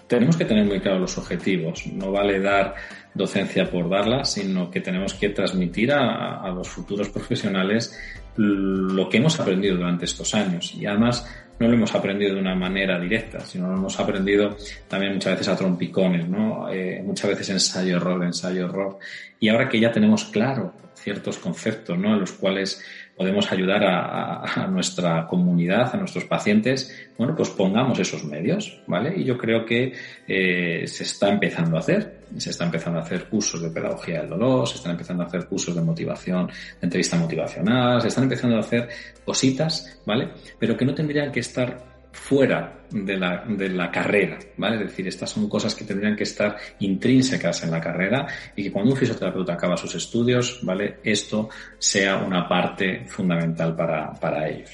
tenemos 0.09 0.37
que 0.37 0.45
tener 0.45 0.65
muy 0.65 0.81
claros 0.81 1.03
los 1.03 1.19
objetivos. 1.19 1.87
No 1.87 2.11
vale 2.11 2.41
dar 2.41 2.75
docencia 3.19 3.71
por 3.71 3.91
darla, 3.91 4.25
sino 4.25 4.71
que 4.71 4.81
tenemos 4.81 5.13
que 5.13 5.29
transmitir 5.31 5.93
a, 5.93 6.49
los 6.55 6.69
futuros 6.69 7.11
profesionales 7.11 7.99
lo 8.37 9.09
que 9.09 9.17
hemos 9.17 9.39
aprendido 9.41 9.77
durante 9.77 10.05
estos 10.05 10.35
años. 10.35 10.73
Y 10.75 10.87
además 10.87 11.27
no 11.59 11.67
lo 11.67 11.75
hemos 11.75 11.95
aprendido 11.95 12.35
de 12.35 12.41
una 12.41 12.55
manera 12.55 12.99
directa, 12.99 13.41
sino 13.41 13.69
lo 13.69 13.75
hemos 13.75 13.99
aprendido 13.99 14.57
también 14.87 15.15
muchas 15.15 15.33
veces 15.33 15.49
a 15.49 15.57
trompicones, 15.57 16.29
¿no? 16.29 16.71
Eh, 16.71 17.03
muchas 17.05 17.31
veces 17.31 17.51
ensayo-error, 17.51 18.25
ensayo-error. 18.25 18.99
Y 19.41 19.49
ahora 19.49 19.69
que 19.69 19.81
ya 19.81 19.91
tenemos 19.91 20.25
claro 20.27 20.73
ciertos 20.95 21.39
conceptos, 21.39 21.99
¿no? 21.99 22.15
En 22.15 22.21
los 22.21 22.33
cuales 22.33 22.83
podemos 23.19 23.51
ayudar 23.51 23.83
a, 23.85 24.67
nuestra 24.69 25.27
comunidad, 25.27 25.93
a 25.93 25.99
nuestros 25.99 26.25
pacientes, 26.25 27.11
bueno, 27.19 27.35
pues 27.35 27.51
pongamos 27.51 27.99
esos 27.99 28.25
medios, 28.25 28.81
¿vale? 28.87 29.13
Y 29.17 29.25
yo 29.25 29.37
creo 29.37 29.67
que 29.67 29.93
eh, 30.27 30.87
se 30.87 31.03
está 31.03 31.29
empezando 31.29 31.77
a 31.77 31.81
hacer, 31.81 32.21
se 32.37 32.51
está 32.51 32.65
empezando 32.65 33.01
a 33.01 33.03
hacer 33.03 33.29
cursos 33.29 33.61
de 33.61 33.71
pedagogía 33.71 34.21
del 34.21 34.31
dolor, 34.31 34.69
se 34.69 34.77
están 34.77 34.93
empezando 34.93 35.25
a 35.25 35.27
hacer 35.27 35.47
cursos 35.47 35.75
de 35.75 35.83
motivación, 35.83 36.47
de 36.47 36.53
entrevista 36.81 37.17
motivacional, 37.17 38.01
se 38.01 38.09
están 38.09 38.25
empezando 38.25 38.57
a 38.57 38.61
hacer 38.61 38.89
cositas, 39.25 40.01
¿vale? 40.07 40.29
Pero 40.57 40.77
que 40.77 40.85
no 40.85 40.95
tendrían 40.95 41.33
que 41.33 41.41
estar 41.41 41.88
fuera 42.19 42.85
de 42.91 43.17
la, 43.17 43.45
de 43.47 43.69
la 43.69 43.91
carrera, 43.91 44.39
¿vale? 44.57 44.77
Es 44.77 44.83
decir, 44.91 45.07
estas 45.07 45.31
son 45.31 45.49
cosas 45.49 45.75
que 45.75 45.85
tendrían 45.85 46.17
que 46.17 46.25
estar 46.25 46.57
intrínsecas 46.81 47.63
en 47.63 47.71
la 47.71 47.81
carrera 47.81 48.27
y 48.57 48.65
que 48.65 48.73
cuando 48.73 48.93
un 48.93 48.97
fisioterapeuta 48.97 49.55
acaba 49.55 49.77
sus 49.77 49.95
estudios, 49.95 50.61
¿vale? 50.63 50.99
Esto 51.03 51.49
sea 51.79 52.17
una 52.17 52.49
parte 52.49 53.05
fundamental 53.07 53.75
para, 53.75 54.13
para 54.15 54.49
ellos. 54.49 54.71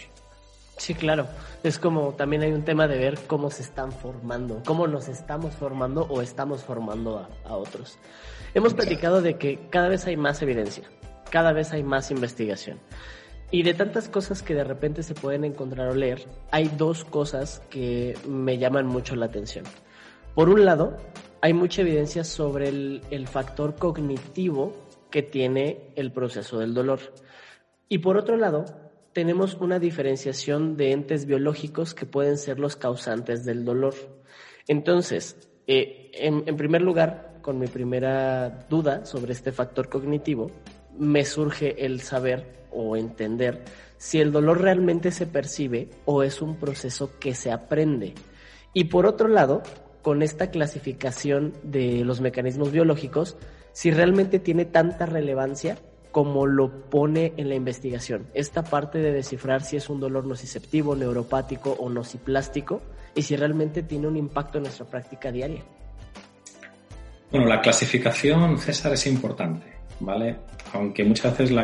Sí, 0.77 0.95
claro. 0.95 1.27
Es 1.63 1.79
como 1.79 2.13
también 2.13 2.43
hay 2.43 2.53
un 2.53 2.63
tema 2.63 2.87
de 2.87 2.99
ver 2.99 3.19
cómo 3.27 3.51
se 3.51 3.63
están 3.63 3.91
formando, 3.91 4.63
cómo 4.67 4.87
nos 4.87 5.09
estamos 5.09 5.55
formando 5.55 6.03
o 6.03 6.21
estamos 6.21 6.63
formando 6.63 7.27
a, 7.45 7.57
otros. 7.57 7.99
Hemos 8.53 8.75
platicado 8.75 9.23
de 9.23 9.39
que 9.39 9.59
cada 9.71 9.89
vez 9.89 10.07
hay 10.07 10.17
más 10.17 10.43
evidencia, 10.43 10.85
cada 11.31 11.53
vez 11.53 11.73
hay 11.73 11.83
más 11.83 12.11
investigación. 12.11 12.79
Y 13.51 13.63
de 13.63 13.75
tantas 13.75 14.09
cosas 14.09 14.43
que 14.43 14.55
de 14.55 14.65
repente 14.65 15.03
se 15.03 15.15
pueden 15.15 15.45
encontrar 15.45 15.89
o 15.89 15.95
leer, 15.95 16.27
hay 16.51 16.69
dos 16.77 17.05
cosas 17.05 17.61
que 17.71 18.17
me 18.27 18.59
llaman 18.59 18.87
mucho 18.87 19.15
la 19.17 19.27
atención. 19.27 19.65
Por 20.35 20.49
un 20.49 20.65
lado, 20.65 20.97
hay 21.41 21.53
mucha 21.53 21.83
evidencia 21.83 22.25
sobre 22.25 22.69
el, 22.69 23.29
factor 23.29 23.77
cognitivo 23.77 24.73
que 25.11 25.23
tiene 25.23 25.93
el 25.95 26.11
proceso 26.11 26.59
del 26.59 26.75
dolor. 26.75 26.99
Y 27.89 27.99
por 27.99 28.17
otro 28.17 28.37
lado, 28.37 28.65
tenemos 29.13 29.55
una 29.55 29.79
diferenciación 29.79 30.77
de 30.77 30.91
entes 30.91 31.27
biológicos 31.27 31.95
que 31.95 32.07
pueden 32.07 32.39
ser 32.39 32.59
los 32.59 32.75
causantes 32.75 33.45
del 33.45 33.65
dolor. 33.65 33.95
Entonces, 34.67 35.49
eh, 35.69 36.11
en 36.15 36.57
primer 36.57 36.83
lugar, 36.83 37.35
con 37.45 37.59
mi 37.59 37.67
primera 37.67 38.67
duda 38.71 39.05
sobre 39.05 39.35
este 39.35 39.53
factor 39.53 39.91
cognitivo, 39.91 40.51
me 40.99 41.25
surge 41.25 41.85
el 41.85 42.01
saber 42.01 42.67
o 42.71 42.97
entender 42.97 43.65
si 43.97 44.21
el 44.21 44.33
dolor 44.33 44.61
realmente 44.61 45.11
se 45.11 45.27
percibe 45.27 45.89
o 46.05 46.23
es 46.23 46.43
un 46.43 46.57
proceso 46.57 47.19
que 47.19 47.35
se 47.35 47.51
aprende. 47.51 48.15
Y 48.73 48.85
por 48.85 49.07
otro 49.07 49.29
lado, 49.29 49.63
con 50.03 50.23
esta 50.23 50.51
clasificación 50.51 51.55
de 51.63 52.05
los 52.05 52.21
mecanismos 52.21 52.71
biológicos, 52.73 53.37
si 53.73 53.91
realmente 53.91 54.39
tiene 54.39 54.65
tanta 54.65 55.07
relevancia 55.07 55.79
como 56.13 56.47
lo 56.47 56.91
pone 56.91 57.33
en 57.39 57.49
la 57.49 57.57
investigación. 57.57 58.29
Esta 58.35 58.63
parte 58.63 58.99
de 58.99 59.11
descifrar 59.11 59.63
si 59.63 59.77
es 59.77 59.89
un 59.89 59.99
dolor 59.99 60.27
nociceptivo, 60.27 60.95
neuropático 60.95 61.73
o 61.73 61.89
nociplástico 61.89 62.83
y 63.17 63.23
si 63.23 63.35
realmente 63.35 63.83
tiene 63.83 64.07
un 64.07 64.17
impacto 64.17 64.59
en 64.59 64.65
nuestra 64.65 64.87
práctica 64.87 65.33
diaria. 65.33 65.65
Bueno, 67.33 67.49
la 67.49 67.61
clasificación, 67.61 68.59
César, 68.59 68.93
es 68.93 69.09
importante, 69.09 69.67
¿vale? 70.05 70.37
aunque 70.75 71.05
muchas 71.05 71.39
veces 71.39 71.57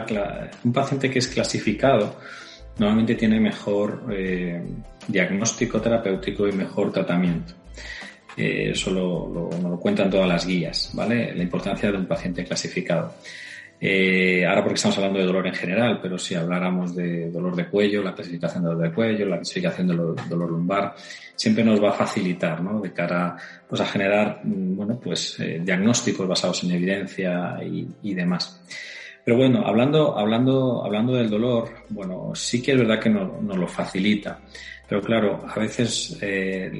un 0.64 0.72
paciente 0.72 1.10
que 1.10 1.18
es 1.18 1.28
clasificado 1.28 2.16
normalmente 2.78 3.14
tiene 3.14 3.38
mejor 3.40 4.06
eh, 4.10 4.62
diagnóstico 5.06 5.80
terapéutico 5.80 6.48
y 6.48 6.52
mejor 6.52 6.92
tratamiento. 6.92 7.54
Eh, 8.36 8.70
eso 8.70 8.90
lo, 8.90 9.50
lo, 9.60 9.78
cuentan 9.78 10.08
todas 10.08 10.28
las 10.28 10.46
guías, 10.46 10.90
¿vale? 10.94 11.34
La 11.34 11.42
importancia 11.42 11.90
de 11.90 11.98
un 11.98 12.06
paciente 12.06 12.44
clasificado. 12.44 13.14
Eh, 13.80 14.44
ahora 14.44 14.62
porque 14.62 14.74
estamos 14.74 14.98
hablando 14.98 15.18
de 15.18 15.24
dolor 15.24 15.46
en 15.46 15.54
general, 15.54 15.98
pero 16.02 16.18
si 16.18 16.34
habláramos 16.34 16.94
de 16.94 17.30
dolor 17.30 17.56
de 17.56 17.68
cuello, 17.68 18.02
la 18.02 18.14
clasificación 18.14 18.62
de 18.62 18.68
dolor 18.68 18.88
de 18.88 18.94
cuello, 18.94 19.26
la 19.26 19.36
clasificación 19.36 19.88
de 19.88 19.96
dolor, 20.28 20.50
lumbar, 20.50 20.94
siempre 21.34 21.64
nos 21.64 21.82
va 21.82 21.90
a 21.90 21.94
facilitar, 21.94 22.62
¿no? 22.62 22.80
De 22.80 22.92
cara, 22.92 23.36
pues 23.68 23.80
a 23.80 23.86
generar, 23.86 24.40
mm, 24.44 24.76
bueno, 24.76 25.00
pues 25.02 25.38
diagnósticos 25.62 26.28
basados 26.28 26.62
en 26.64 26.72
evidencia 26.72 27.58
y, 27.62 27.88
y 28.02 28.14
demás. 28.14 28.60
Pero 29.24 29.36
bueno, 29.36 29.66
hablando, 29.66 30.18
hablando, 30.18 30.84
hablando 30.84 31.14
del 31.14 31.30
dolor, 31.30 31.68
bueno, 31.90 32.32
sí 32.34 32.62
que 32.62 32.72
es 32.72 32.78
verdad 32.78 32.98
que 32.98 33.10
nos 33.10 33.42
no 33.42 33.56
lo 33.56 33.68
facilita. 33.68 34.40
Pero 34.88 35.02
claro, 35.02 35.44
a 35.46 35.58
veces 35.58 36.18
eh, 36.20 36.70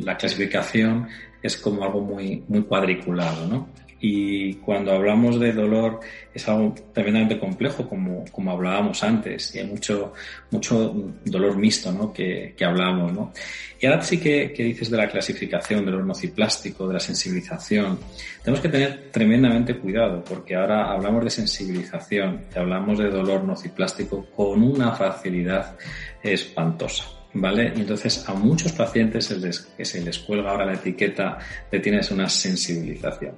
la 0.00 0.16
clasificación 0.16 1.08
es 1.42 1.56
como 1.56 1.82
algo 1.84 2.00
muy, 2.02 2.44
muy 2.48 2.62
cuadriculado, 2.62 3.46
¿no? 3.46 3.68
Y 4.06 4.56
cuando 4.56 4.92
hablamos 4.92 5.40
de 5.40 5.50
dolor 5.54 6.00
es 6.34 6.46
algo 6.46 6.74
tremendamente 6.92 7.38
complejo, 7.38 7.88
como, 7.88 8.22
como 8.30 8.50
hablábamos 8.50 9.02
antes, 9.02 9.54
y 9.54 9.60
hay 9.60 9.66
mucho, 9.66 10.12
mucho 10.50 10.94
dolor 11.24 11.56
mixto 11.56 11.90
¿no? 11.90 12.12
que, 12.12 12.52
que 12.54 12.66
hablábamos. 12.66 13.14
¿no? 13.14 13.32
Y 13.80 13.86
ahora 13.86 14.02
sí 14.02 14.18
que, 14.18 14.52
que 14.52 14.62
dices 14.62 14.90
de 14.90 14.98
la 14.98 15.08
clasificación, 15.08 15.86
del 15.86 16.06
nociplástico, 16.06 16.86
de 16.86 16.92
la 16.92 17.00
sensibilización. 17.00 17.98
Tenemos 18.42 18.60
que 18.60 18.68
tener 18.68 19.10
tremendamente 19.10 19.78
cuidado, 19.78 20.22
porque 20.22 20.54
ahora 20.54 20.92
hablamos 20.92 21.24
de 21.24 21.30
sensibilización 21.30 22.44
y 22.54 22.58
hablamos 22.58 22.98
de 22.98 23.08
dolor 23.08 23.42
nociplástico 23.44 24.26
con 24.36 24.62
una 24.62 24.92
facilidad 24.92 25.78
espantosa. 26.22 27.04
¿vale? 27.34 27.72
Entonces 27.74 28.28
a 28.28 28.34
muchos 28.34 28.72
pacientes 28.72 29.26
se 29.26 29.38
les, 29.38 29.68
se 29.80 30.00
les 30.02 30.18
cuelga 30.20 30.50
ahora 30.50 30.66
la 30.66 30.74
etiqueta 30.74 31.38
de 31.70 31.80
tienes 31.80 32.10
una 32.10 32.28
sensibilización. 32.28 33.34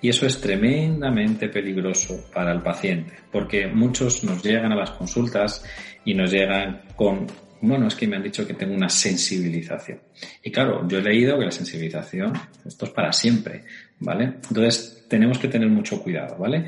Y 0.00 0.08
eso 0.08 0.26
es 0.26 0.40
tremendamente 0.40 1.48
peligroso 1.48 2.26
para 2.32 2.52
el 2.52 2.62
paciente, 2.62 3.14
porque 3.32 3.66
muchos 3.66 4.24
nos 4.24 4.42
llegan 4.42 4.72
a 4.72 4.76
las 4.76 4.90
consultas 4.90 5.64
y 6.04 6.14
nos 6.14 6.30
llegan 6.30 6.82
con, 6.94 7.26
bueno, 7.60 7.88
es 7.88 7.94
que 7.94 8.06
me 8.06 8.16
han 8.16 8.22
dicho 8.22 8.46
que 8.46 8.54
tengo 8.54 8.74
una 8.74 8.88
sensibilización. 8.88 9.98
Y 10.42 10.50
claro, 10.50 10.86
yo 10.86 10.98
he 10.98 11.02
leído 11.02 11.38
que 11.38 11.46
la 11.46 11.50
sensibilización, 11.50 12.32
esto 12.64 12.86
es 12.86 12.90
para 12.92 13.12
siempre, 13.12 13.64
¿vale? 14.00 14.34
Entonces, 14.48 15.04
tenemos 15.08 15.38
que 15.38 15.48
tener 15.48 15.68
mucho 15.68 16.02
cuidado, 16.02 16.36
¿vale? 16.38 16.66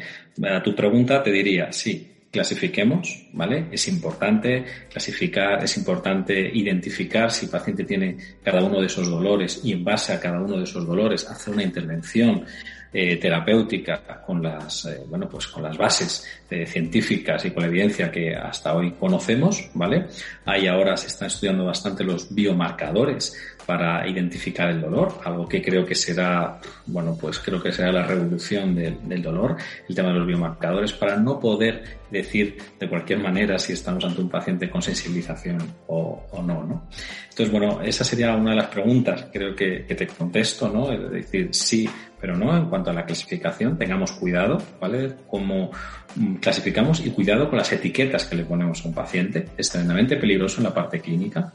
A 0.48 0.62
tu 0.62 0.74
pregunta 0.74 1.22
te 1.22 1.30
diría, 1.30 1.70
sí, 1.72 2.18
clasifiquemos, 2.30 3.28
¿vale? 3.32 3.66
Es 3.70 3.88
importante 3.88 4.64
clasificar, 4.90 5.62
es 5.64 5.76
importante 5.76 6.50
identificar 6.52 7.30
si 7.30 7.46
el 7.46 7.50
paciente 7.50 7.84
tiene 7.84 8.16
cada 8.42 8.62
uno 8.62 8.80
de 8.80 8.86
esos 8.86 9.08
dolores 9.08 9.60
y 9.64 9.72
en 9.72 9.84
base 9.84 10.12
a 10.12 10.20
cada 10.20 10.40
uno 10.40 10.58
de 10.58 10.64
esos 10.64 10.86
dolores 10.86 11.28
hacer 11.28 11.54
una 11.54 11.62
intervención 11.62 12.44
eh, 12.92 13.16
terapéutica 13.16 14.22
con 14.24 14.42
las, 14.42 14.86
eh, 14.86 15.02
bueno, 15.08 15.28
pues 15.28 15.46
con 15.48 15.62
las 15.62 15.76
bases 15.76 16.26
eh, 16.50 16.66
científicas 16.66 17.44
y 17.44 17.50
con 17.50 17.62
la 17.62 17.68
evidencia 17.68 18.10
que 18.10 18.34
hasta 18.34 18.74
hoy 18.74 18.92
conocemos, 18.92 19.70
¿vale? 19.74 20.06
Ahí 20.46 20.66
ahora 20.66 20.96
se 20.96 21.08
están 21.08 21.28
estudiando 21.28 21.66
bastante 21.66 22.02
los 22.02 22.34
biomarcadores 22.34 23.36
para 23.68 24.08
identificar 24.08 24.70
el 24.70 24.80
dolor, 24.80 25.20
algo 25.26 25.46
que 25.46 25.60
creo 25.60 25.84
que 25.84 25.94
será, 25.94 26.58
bueno, 26.86 27.14
pues 27.20 27.38
creo 27.38 27.62
que 27.62 27.70
será 27.70 27.92
la 27.92 28.06
revolución 28.06 28.74
del, 28.74 29.22
dolor, 29.22 29.56
el 29.86 29.94
tema 29.94 30.08
de 30.08 30.14
los 30.14 30.26
biomarcadores, 30.26 30.94
para 30.94 31.16
no 31.16 31.38
poder 31.38 31.98
decir 32.10 32.56
de 32.80 32.88
cualquier 32.88 33.18
manera 33.18 33.58
si 33.58 33.74
estamos 33.74 34.02
ante 34.06 34.22
un 34.22 34.30
paciente 34.30 34.70
con 34.70 34.80
sensibilización 34.80 35.58
o, 35.88 36.24
no, 36.46 36.64
¿no? 36.64 36.88
Entonces, 37.28 37.52
bueno, 37.52 37.82
esa 37.82 38.04
sería 38.04 38.34
una 38.34 38.52
de 38.52 38.56
las 38.56 38.68
preguntas, 38.68 39.26
creo 39.30 39.54
que, 39.54 39.84
que 39.84 39.94
te 39.94 40.06
contesto, 40.06 40.70
¿no? 40.70 40.90
Es 40.90 41.10
decir, 41.10 41.50
sí, 41.52 41.86
pero 42.20 42.36
no 42.36 42.56
en 42.56 42.68
cuanto 42.68 42.90
a 42.90 42.94
la 42.94 43.04
clasificación, 43.04 43.78
tengamos 43.78 44.12
cuidado, 44.12 44.58
¿vale? 44.80 45.14
Como 45.26 45.70
mm, 46.16 46.36
clasificamos 46.36 47.04
y 47.04 47.10
cuidado 47.10 47.48
con 47.48 47.58
las 47.58 47.72
etiquetas 47.72 48.24
que 48.24 48.36
le 48.36 48.44
ponemos 48.44 48.84
a 48.84 48.88
un 48.88 48.94
paciente, 48.94 49.48
es 49.56 49.70
tremendamente 49.70 50.16
peligroso 50.16 50.58
en 50.58 50.64
la 50.64 50.74
parte 50.74 51.00
clínica, 51.00 51.52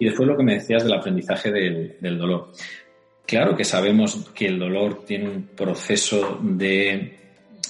y 0.00 0.06
después 0.06 0.26
lo 0.26 0.36
que 0.36 0.42
me 0.42 0.54
decías 0.54 0.82
del 0.82 0.94
aprendizaje 0.94 1.52
del, 1.52 2.18
dolor. 2.18 2.52
Claro 3.26 3.54
que 3.54 3.64
sabemos 3.64 4.30
que 4.34 4.46
el 4.46 4.58
dolor 4.58 5.04
tiene 5.04 5.28
un 5.28 5.42
proceso 5.54 6.40
de, 6.42 7.18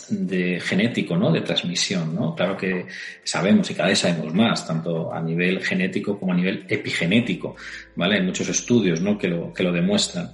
de 0.08 0.60
genético, 0.60 1.16
¿no? 1.16 1.32
De 1.32 1.40
transmisión, 1.40 2.14
¿no? 2.14 2.36
Claro 2.36 2.56
que 2.56 2.86
sabemos 3.24 3.68
y 3.72 3.74
cada 3.74 3.88
vez 3.88 3.98
sabemos 3.98 4.32
más, 4.32 4.64
tanto 4.64 5.12
a 5.12 5.20
nivel 5.20 5.60
genético 5.60 6.20
como 6.20 6.32
a 6.32 6.36
nivel 6.36 6.64
epigenético, 6.68 7.56
¿vale? 7.96 8.18
Hay 8.18 8.22
muchos 8.22 8.48
estudios, 8.48 9.00
¿no? 9.00 9.18
Que 9.18 9.26
lo, 9.26 9.52
que 9.52 9.64
lo 9.64 9.72
demuestran. 9.72 10.30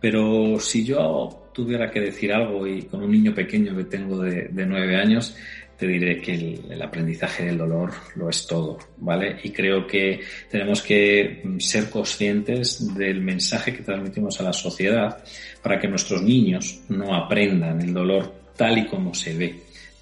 Pero 0.00 0.58
si 0.60 0.84
yo 0.84 1.50
tuviera 1.52 1.90
que 1.90 2.00
decir 2.00 2.32
algo 2.32 2.66
y 2.66 2.82
con 2.82 3.02
un 3.02 3.10
niño 3.10 3.34
pequeño 3.34 3.76
que 3.76 3.84
tengo 3.84 4.22
de, 4.22 4.48
nueve 4.66 4.96
años, 4.96 5.34
te 5.76 5.86
diré 5.86 6.20
que 6.20 6.34
el, 6.70 6.82
aprendizaje 6.82 7.46
del 7.46 7.58
dolor 7.58 7.92
lo 8.16 8.28
es 8.28 8.46
todo, 8.46 8.78
¿vale? 8.98 9.38
Y 9.42 9.50
creo 9.50 9.86
que 9.86 10.20
tenemos 10.50 10.82
que 10.82 11.42
ser 11.58 11.90
conscientes 11.90 12.94
del 12.94 13.20
mensaje 13.20 13.72
que 13.72 13.82
transmitimos 13.82 14.40
a 14.40 14.44
la 14.44 14.52
sociedad 14.52 15.22
para 15.62 15.78
que 15.78 15.88
nuestros 15.88 16.22
niños 16.22 16.80
no 16.88 17.14
aprendan 17.14 17.80
el 17.80 17.92
dolor 17.92 18.32
tal 18.56 18.78
y 18.78 18.86
como 18.86 19.14
se 19.14 19.36
ve, 19.36 19.54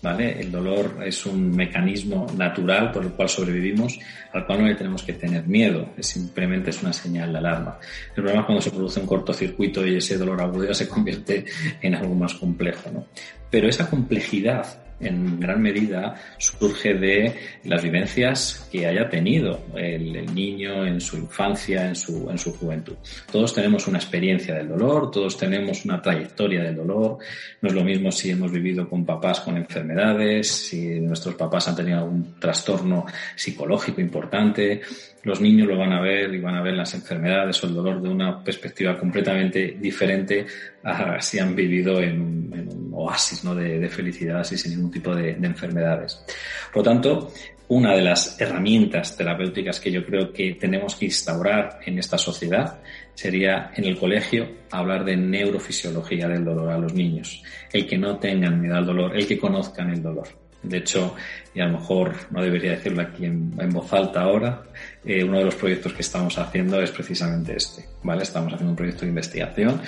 ¿vale? 0.03 0.41
El 0.41 0.51
dolor 0.51 0.99
es 1.05 1.27
un 1.27 1.55
mecanismo 1.55 2.27
natural 2.37 2.93
por 2.93 3.05
el 3.05 3.11
cual 3.11 3.29
sobrevivimos, 3.29 3.99
al 4.33 4.47
cual 4.47 4.61
no 4.61 4.67
le 4.69 4.75
tenemos 4.75 5.03
que 5.03 5.15
tener 5.15 5.47
miedo, 5.47 5.91
es 5.97 6.07
simplemente 6.07 6.71
es 6.71 6.83
una 6.83 6.93
señal 6.93 7.33
de 7.33 7.39
alarma. 7.39 7.79
El 8.09 8.15
problema 8.15 8.41
es 8.41 8.47
cuando 8.47 8.63
se 8.63 8.71
produce 8.71 9.01
un 9.01 9.07
cortocircuito 9.07 9.87
y 9.87 9.97
ese 9.97 10.19
dolor 10.19 10.41
agudo 10.41 10.75
se 10.75 10.89
convierte 10.89 11.45
en 11.81 11.95
algo 11.95 12.15
más 12.15 12.35
complejo, 12.35 12.91
¿no? 12.93 13.07
Pero 13.51 13.69
esa 13.69 13.89
complejidad 13.89 14.86
en 15.01 15.39
gran 15.39 15.61
medida 15.61 16.15
surge 16.39 16.95
de 16.95 17.35
las 17.65 17.83
vivencias 17.83 18.69
que 18.71 18.87
haya 18.87 19.09
tenido 19.09 19.67
el, 19.77 20.35
niño 20.35 20.87
en 20.87 21.01
su 21.01 21.17
infancia, 21.17 21.89
en 21.89 21.95
su, 21.95 22.29
en 22.31 22.39
su 22.39 22.53
juventud. 22.55 22.95
Todos 23.31 23.55
tenemos 23.55 23.87
una 23.87 23.99
experiencia 23.99 24.55
del 24.55 24.69
dolor, 24.69 25.11
todos 25.11 25.37
tenemos 25.37 25.85
una 25.85 26.01
trayectoria 26.01 26.63
del 26.63 26.77
dolor. 26.77 27.19
No 27.61 27.69
es 27.69 27.75
lo 27.75 27.85
mismo 27.85 28.11
si 28.11 28.31
hemos 28.31 28.51
vivido 28.51 28.89
con 28.89 29.05
papás 29.05 29.41
con 29.41 29.57
enfermedades, 29.57 30.49
si 30.49 31.01
nuestros 31.01 31.35
papás 31.35 31.69
han 31.69 31.77
tenido 31.77 31.99
algún 31.99 32.39
trastorno 32.39 33.07
psicológico 33.35 34.01
importante. 34.01 34.81
Los 35.23 35.41
niños 35.41 35.69
lo 35.69 35.77
van 35.77 35.93
a 35.93 36.01
ver 36.01 36.33
y 36.33 36.41
van 36.41 36.55
a 36.55 36.63
ver 36.63 36.75
las 36.75 36.95
enfermedades 36.95 37.63
o 37.63 37.67
el 37.67 37.75
dolor 37.75 38.01
de 38.01 38.09
una 38.09 38.43
perspectiva 38.43 38.97
completamente 38.97 39.77
diferente 39.79 40.47
a 40.85 41.21
si 41.21 41.39
han 41.39 41.55
vivido 41.55 42.01
en, 42.01 42.21
un 42.21 42.86
oasis 43.07 43.45
¿no? 43.45 43.55
de, 43.55 43.89
felicidad 43.89 44.47
y 44.51 44.57
sin 44.57 44.73
ningún 44.73 44.91
tipo 44.91 45.15
de, 45.15 45.31
enfermedades. 45.31 46.23
Por 46.73 46.79
lo 46.79 46.83
tanto, 46.83 47.33
una 47.69 47.95
de 47.95 48.03
las 48.03 48.41
herramientas 48.41 49.17
terapéuticas 49.17 49.81
que 49.81 49.91
yo 49.91 50.05
creo 50.05 50.33
que 50.33 50.55
tenemos 50.55 50.95
que 50.95 51.07
instaurar 51.07 51.81
en 51.85 51.99
esta 51.99 52.19
sociedad 52.19 52.79
sería 53.15 53.73
en 53.75 53.85
el 53.85 53.99
colegio 53.99 54.49
hablar 54.71 55.05
de 55.05 55.17
neurofisiología 55.17 56.29
del 56.29 56.45
dolor 56.45 56.71
a 56.71 56.79
los 56.79 56.95
niños. 56.95 57.43
El 57.73 57.87
que 57.87 57.99
no 57.99 58.19
tengan 58.19 58.61
miedo 58.61 58.77
al 58.77 58.87
dolor, 58.87 59.17
el 59.17 59.27
que 59.27 59.39
conozcan 59.39 59.91
el 59.91 60.03
dolor. 60.03 60.46
De 60.67 60.79
hecho, 60.79 61.15
y 61.55 61.61
a 61.61 61.67
lo 61.67 61.79
mejor 61.79 62.15
no 62.31 62.43
debería 62.43 62.73
decirlo 62.73 63.03
aquí 63.03 63.25
en, 63.25 63.57
voz 63.71 63.93
alta 63.93 64.23
ahora, 64.23 64.63
eh, 65.05 65.25
uno 65.25 65.39
de 65.39 65.45
los 65.45 65.55
proyectos 65.55 65.93
que 65.93 66.03
estamos 66.03 66.37
haciendo 66.39 66.81
es 66.81 66.91
precisamente 66.91 67.57
este, 67.57 67.85
¿vale? 68.03 68.23
Estamos 68.23 68.53
haciendo 68.53 68.73
un 68.73 68.77
proyecto 68.77 69.03
de 69.03 69.09
investigación 69.09 69.81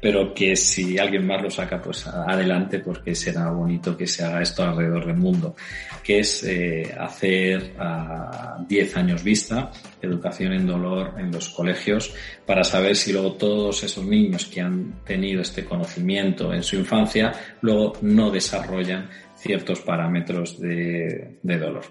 pero 0.00 0.32
que 0.32 0.56
si 0.56 0.98
alguien 0.98 1.26
más 1.26 1.42
lo 1.42 1.50
saca, 1.50 1.80
pues 1.80 2.06
adelante, 2.06 2.78
porque 2.78 3.14
será 3.14 3.50
bonito 3.50 3.96
que 3.96 4.06
se 4.06 4.24
haga 4.24 4.40
esto 4.40 4.62
alrededor 4.62 5.06
del 5.06 5.16
mundo, 5.16 5.54
que 6.02 6.20
es 6.20 6.42
eh, 6.44 6.94
hacer 6.98 7.74
a 7.78 8.64
10 8.66 8.96
años 8.96 9.22
vista 9.22 9.70
educación 10.00 10.54
en 10.54 10.66
dolor 10.66 11.14
en 11.18 11.30
los 11.30 11.50
colegios 11.50 12.14
para 12.46 12.64
saber 12.64 12.96
si 12.96 13.12
luego 13.12 13.34
todos 13.34 13.82
esos 13.82 14.04
niños 14.04 14.46
que 14.46 14.62
han 14.62 15.04
tenido 15.04 15.42
este 15.42 15.64
conocimiento 15.64 16.54
en 16.54 16.62
su 16.62 16.76
infancia 16.76 17.32
luego 17.60 17.92
no 18.00 18.30
desarrollan 18.30 19.10
ciertos 19.40 19.80
parámetros 19.80 20.60
de, 20.60 21.38
dolor. 21.42 21.84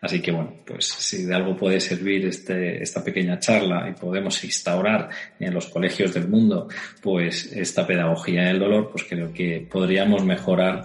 Así 0.00 0.20
que 0.20 0.30
bueno, 0.30 0.54
pues 0.64 0.86
si 0.86 1.24
de 1.24 1.34
algo 1.34 1.56
puede 1.56 1.80
servir 1.80 2.26
este, 2.26 2.82
esta 2.82 3.02
pequeña 3.02 3.38
charla 3.38 3.88
y 3.88 4.00
podemos 4.00 4.42
instaurar 4.44 5.08
en 5.38 5.52
los 5.52 5.66
colegios 5.66 6.14
del 6.14 6.28
mundo 6.28 6.68
pues 7.02 7.52
esta 7.52 7.86
pedagogía 7.86 8.44
del 8.44 8.60
dolor, 8.60 8.90
pues 8.90 9.04
creo 9.08 9.32
que 9.32 9.66
podríamos 9.70 10.24
mejorar 10.24 10.84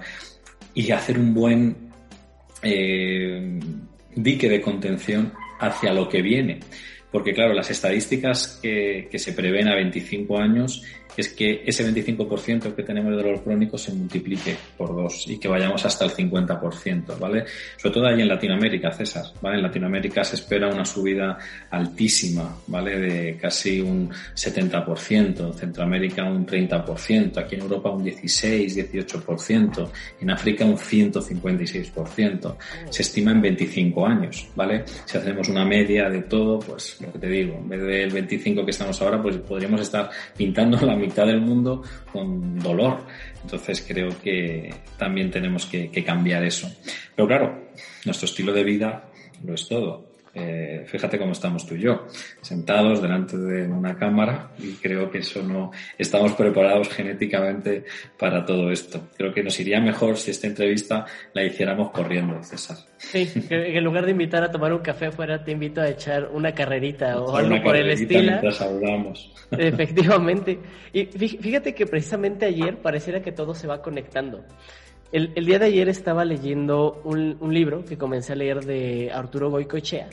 y 0.73 0.91
hacer 0.91 1.17
un 1.19 1.33
buen 1.33 1.75
eh, 2.61 3.59
dique 4.15 4.49
de 4.49 4.61
contención 4.61 5.33
hacia 5.59 5.93
lo 5.93 6.09
que 6.09 6.21
viene. 6.21 6.59
Porque 7.11 7.33
claro, 7.33 7.53
las 7.53 7.71
estadísticas 7.71 8.59
que, 8.61 9.07
que 9.09 9.17
se 9.17 9.33
prevén 9.33 9.67
a 9.69 9.75
25 9.75 10.37
años 10.37 10.83
es 11.21 11.29
que 11.33 11.63
ese 11.65 11.83
25% 11.83 12.75
que 12.75 12.83
tenemos 12.83 13.11
de 13.11 13.17
dolor 13.17 13.43
crónico 13.43 13.77
se 13.77 13.91
multiplique 13.91 14.55
por 14.77 14.95
dos 14.95 15.25
y 15.27 15.39
que 15.39 15.47
vayamos 15.47 15.83
hasta 15.85 16.05
el 16.05 16.11
50%, 16.11 17.17
¿vale? 17.17 17.45
Sobre 17.75 17.93
todo 17.93 18.07
ahí 18.07 18.21
en 18.21 18.27
Latinoamérica, 18.27 18.91
César, 18.91 19.25
¿vale? 19.41 19.57
En 19.57 19.63
Latinoamérica 19.63 20.23
se 20.23 20.35
espera 20.35 20.67
una 20.67 20.85
subida 20.85 21.37
altísima, 21.71 22.55
¿vale? 22.67 22.99
De 22.99 23.37
casi 23.37 23.81
un 23.81 24.09
70%, 24.09 25.47
en 25.47 25.53
Centroamérica 25.53 26.23
un 26.23 26.45
30%, 26.45 27.37
aquí 27.39 27.55
en 27.55 27.61
Europa 27.61 27.89
un 27.89 28.03
16, 28.03 28.93
18%, 28.93 29.89
en 30.21 30.29
África 30.29 30.65
un 30.65 30.77
156%. 30.77 32.55
Se 32.89 33.01
estima 33.01 33.31
en 33.31 33.41
25 33.41 34.05
años, 34.05 34.47
¿vale? 34.55 34.83
Si 35.05 35.17
hacemos 35.17 35.49
una 35.49 35.65
media 35.65 36.09
de 36.09 36.21
todo, 36.23 36.59
pues 36.59 37.01
lo 37.01 37.11
que 37.11 37.19
te 37.19 37.27
digo, 37.27 37.55
en 37.55 37.69
vez 37.69 37.81
del 37.81 38.11
25 38.11 38.63
que 38.63 38.71
estamos 38.71 39.01
ahora, 39.01 39.19
pues 39.21 39.37
podríamos 39.37 39.81
estar 39.81 40.09
pintando 40.37 40.77
la 40.85 40.95
mitad 40.95 41.06
del 41.15 41.41
mundo 41.41 41.83
con 42.11 42.59
dolor. 42.59 42.99
Entonces 43.43 43.83
creo 43.87 44.09
que 44.21 44.73
también 44.97 45.31
tenemos 45.31 45.65
que, 45.65 45.89
cambiar 46.03 46.43
eso. 46.43 46.69
Pero 47.15 47.27
claro, 47.27 47.69
nuestro 48.05 48.25
estilo 48.25 48.53
de 48.53 48.63
vida 48.63 49.09
lo 49.43 49.53
es 49.53 49.67
todo. 49.67 50.06
Eh, 50.39 50.83
fíjate 50.85 51.17
cómo 51.17 51.31
estamos 51.31 51.65
tú 51.65 51.75
y 51.75 51.81
yo, 51.81 52.05
sentados 52.41 53.01
delante 53.01 53.37
de 53.37 53.67
una 53.67 53.97
cámara 53.97 54.51
y 54.59 54.73
creo 54.73 55.09
que 55.09 55.19
eso 55.19 55.41
no 55.41 55.71
estamos 55.97 56.33
preparados 56.33 56.89
genéticamente 56.89 57.85
para 58.19 58.45
todo 58.45 58.71
esto. 58.71 59.09
Creo 59.17 59.33
que 59.33 59.43
nos 59.43 59.59
iría 59.59 59.79
mejor 59.79 60.17
si 60.17 60.31
esta 60.31 60.45
entrevista 60.45 61.05
la 61.33 61.43
hiciéramos 61.43 61.89
corriendo, 61.91 62.43
César. 62.43 62.77
Sí, 62.97 63.27
que 63.47 63.77
en 63.77 63.83
lugar 63.83 64.05
de 64.05 64.11
invitar 64.11 64.43
a 64.43 64.51
tomar 64.51 64.73
un 64.73 64.79
café 64.79 65.07
afuera, 65.07 65.43
te 65.43 65.51
invito 65.51 65.81
a 65.81 65.89
echar 65.89 66.29
una 66.31 66.53
carrerita 66.53 67.19
o 67.19 67.35
algo 67.35 67.61
por 67.63 67.75
el 67.75 67.89
estilo. 67.89 68.33
Hablamos. 68.59 69.33
Efectivamente. 69.51 70.59
Y 70.93 71.05
fíjate 71.05 71.73
que 71.73 71.87
precisamente 71.87 72.45
ayer 72.45 72.77
pareciera 72.77 73.21
que 73.21 73.31
todo 73.31 73.55
se 73.55 73.67
va 73.67 73.81
conectando. 73.81 74.43
El, 75.11 75.33
día 75.45 75.57
de 75.57 75.67
ayer 75.67 75.87
estaba 75.87 76.25
leyendo 76.25 77.01
un, 77.05 77.37
libro 77.53 77.85
que 77.85 77.97
comencé 77.97 78.33
a 78.33 78.35
leer 78.35 78.65
de 78.65 79.09
Arturo 79.13 79.49
Goicoechea, 79.49 80.09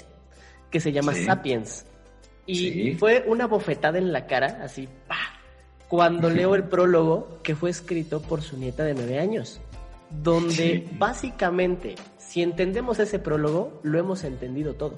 que 0.74 0.80
se 0.80 0.90
llama 0.90 1.14
Sapiens. 1.14 1.86
Y 2.46 2.96
fue 2.96 3.22
una 3.28 3.46
bofetada 3.46 3.96
en 3.96 4.12
la 4.12 4.26
cara, 4.26 4.58
así, 4.64 4.88
¡pah! 5.06 5.14
cuando 5.86 6.28
leo 6.30 6.56
el 6.56 6.64
prólogo 6.64 7.38
que 7.44 7.54
fue 7.54 7.70
escrito 7.70 8.20
por 8.20 8.42
su 8.42 8.56
nieta 8.56 8.82
de 8.82 8.94
nueve 8.94 9.20
años, 9.20 9.60
donde 10.10 10.84
básicamente 10.98 11.94
si 12.18 12.42
entendemos 12.42 12.98
ese 12.98 13.20
prólogo, 13.20 13.78
lo 13.84 14.00
hemos 14.00 14.24
entendido 14.24 14.74
todo. 14.74 14.96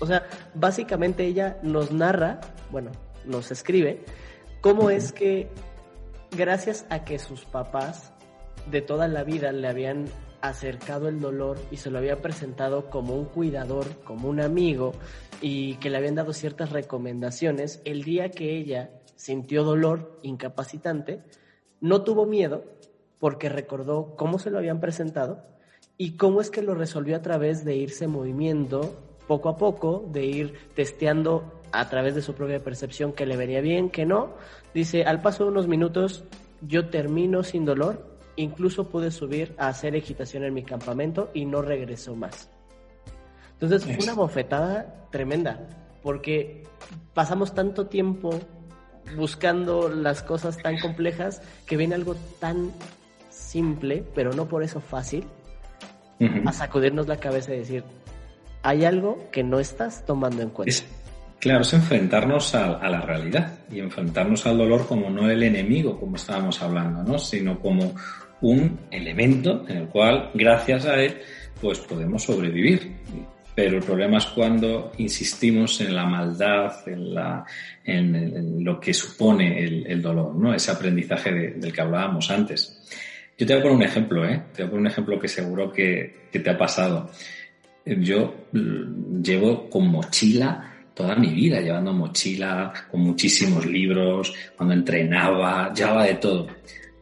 O 0.00 0.06
sea, 0.06 0.26
básicamente 0.54 1.24
ella 1.24 1.58
nos 1.62 1.92
narra, 1.92 2.40
bueno, 2.72 2.90
nos 3.24 3.52
escribe, 3.52 4.04
cómo 4.60 4.90
es 4.90 5.12
que 5.12 5.48
gracias 6.36 6.84
a 6.90 7.04
que 7.04 7.20
sus 7.20 7.44
papás 7.44 8.12
de 8.68 8.82
toda 8.82 9.06
la 9.06 9.22
vida 9.22 9.52
le 9.52 9.68
habían 9.68 10.06
acercado 10.40 11.08
el 11.08 11.20
dolor 11.20 11.58
y 11.70 11.76
se 11.76 11.90
lo 11.90 11.98
había 11.98 12.22
presentado 12.22 12.90
como 12.90 13.14
un 13.14 13.24
cuidador, 13.26 13.86
como 14.04 14.28
un 14.28 14.40
amigo 14.40 14.92
y 15.40 15.74
que 15.76 15.90
le 15.90 15.96
habían 15.96 16.14
dado 16.14 16.32
ciertas 16.32 16.70
recomendaciones, 16.70 17.80
el 17.84 18.02
día 18.04 18.30
que 18.30 18.56
ella 18.56 18.90
sintió 19.16 19.64
dolor 19.64 20.18
incapacitante, 20.22 21.22
no 21.80 22.02
tuvo 22.02 22.26
miedo 22.26 22.64
porque 23.18 23.48
recordó 23.48 24.14
cómo 24.16 24.38
se 24.38 24.50
lo 24.50 24.58
habían 24.58 24.80
presentado 24.80 25.44
y 25.96 26.16
cómo 26.16 26.40
es 26.40 26.50
que 26.50 26.62
lo 26.62 26.74
resolvió 26.74 27.16
a 27.16 27.22
través 27.22 27.64
de 27.64 27.76
irse 27.76 28.06
moviendo 28.06 29.02
poco 29.26 29.48
a 29.48 29.56
poco, 29.56 30.08
de 30.10 30.24
ir 30.24 30.54
testeando 30.74 31.60
a 31.72 31.88
través 31.88 32.14
de 32.14 32.22
su 32.22 32.34
propia 32.34 32.62
percepción 32.62 33.12
que 33.12 33.26
le 33.26 33.36
venía 33.36 33.60
bien, 33.60 33.90
que 33.90 34.06
no. 34.06 34.34
Dice, 34.72 35.04
al 35.04 35.20
paso 35.20 35.44
de 35.44 35.50
unos 35.50 35.68
minutos 35.68 36.24
yo 36.62 36.88
termino 36.88 37.42
sin 37.42 37.64
dolor, 37.64 38.17
incluso 38.38 38.88
pude 38.88 39.10
subir 39.10 39.54
a 39.58 39.68
hacer 39.68 39.94
equitación 39.94 40.44
en 40.44 40.54
mi 40.54 40.62
campamento 40.62 41.30
y 41.34 41.44
no 41.44 41.60
regresó 41.60 42.14
más. 42.14 42.48
Entonces 43.52 43.84
fue 43.84 44.04
una 44.04 44.14
bofetada 44.14 45.08
tremenda, 45.10 45.68
porque 46.02 46.62
pasamos 47.14 47.54
tanto 47.54 47.86
tiempo 47.86 48.30
buscando 49.16 49.88
las 49.88 50.22
cosas 50.22 50.56
tan 50.58 50.78
complejas 50.78 51.42
que 51.66 51.76
viene 51.76 51.96
algo 51.96 52.14
tan 52.38 52.70
simple, 53.30 54.04
pero 54.14 54.32
no 54.32 54.46
por 54.46 54.62
eso 54.62 54.80
fácil, 54.80 55.24
a 56.44 56.52
sacudirnos 56.52 57.08
la 57.08 57.16
cabeza 57.16 57.54
y 57.54 57.58
decir, 57.58 57.84
hay 58.62 58.84
algo 58.84 59.28
que 59.32 59.42
no 59.42 59.58
estás 59.58 60.04
tomando 60.04 60.42
en 60.42 60.50
cuenta. 60.50 60.76
claro, 61.40 61.62
es 61.62 61.72
enfrentarnos 61.72 62.54
a, 62.54 62.88
la 62.88 63.00
realidad 63.00 63.58
y 63.70 63.80
enfrentarnos 63.80 64.46
al 64.46 64.58
dolor 64.58 64.86
como 64.86 65.10
no 65.10 65.28
el 65.28 65.42
enemigo, 65.42 65.98
como 65.98 66.16
estábamos 66.16 66.62
hablando, 66.62 67.02
¿no? 67.02 67.18
sino 67.18 67.58
como 67.60 67.94
un 68.40 68.78
elemento 68.90 69.64
en 69.68 69.78
el 69.78 69.88
cual, 69.88 70.30
gracias 70.34 70.86
a 70.86 71.02
él, 71.02 71.18
pues 71.60 71.78
podemos 71.80 72.22
sobrevivir. 72.22 72.96
Pero 73.54 73.78
el 73.78 73.82
problema 73.82 74.18
es 74.18 74.26
cuando 74.26 74.92
insistimos 74.98 75.80
en 75.80 75.92
la 75.92 76.06
maldad, 76.06 76.72
en, 76.86 77.12
la, 77.12 77.44
en, 77.84 78.62
lo 78.62 78.78
que 78.78 78.94
supone 78.94 79.64
el, 79.64 80.00
dolor, 80.00 80.32
¿no? 80.36 80.54
Ese 80.54 80.70
aprendizaje 80.70 81.32
del 81.32 81.72
que 81.72 81.80
hablábamos 81.80 82.30
antes. 82.30 82.80
Yo 83.36 83.44
te 83.44 83.54
voy 83.54 83.60
a 83.60 83.62
poner 83.62 83.76
un 83.76 83.82
ejemplo, 83.82 84.24
¿eh? 84.24 84.42
Te 84.54 84.62
voy 84.62 84.76
a 84.76 84.80
un 84.80 84.86
ejemplo 84.86 85.18
que 85.18 85.26
seguro 85.26 85.72
que, 85.72 86.28
te 86.30 86.48
ha 86.48 86.56
pasado. 86.56 87.10
Yo 87.84 88.46
mm, 88.52 89.22
llevo 89.22 89.68
con 89.68 89.88
mochila 89.88 90.74
toda 90.94 91.16
mi 91.16 91.32
vida, 91.32 91.60
llevando 91.60 91.92
mochila 91.92 92.72
con 92.88 93.00
muchísimos 93.00 93.66
libros, 93.66 94.34
cuando 94.56 94.74
entrenaba, 94.74 95.72
llevaba 95.72 96.04
de 96.04 96.14
todo. 96.14 96.46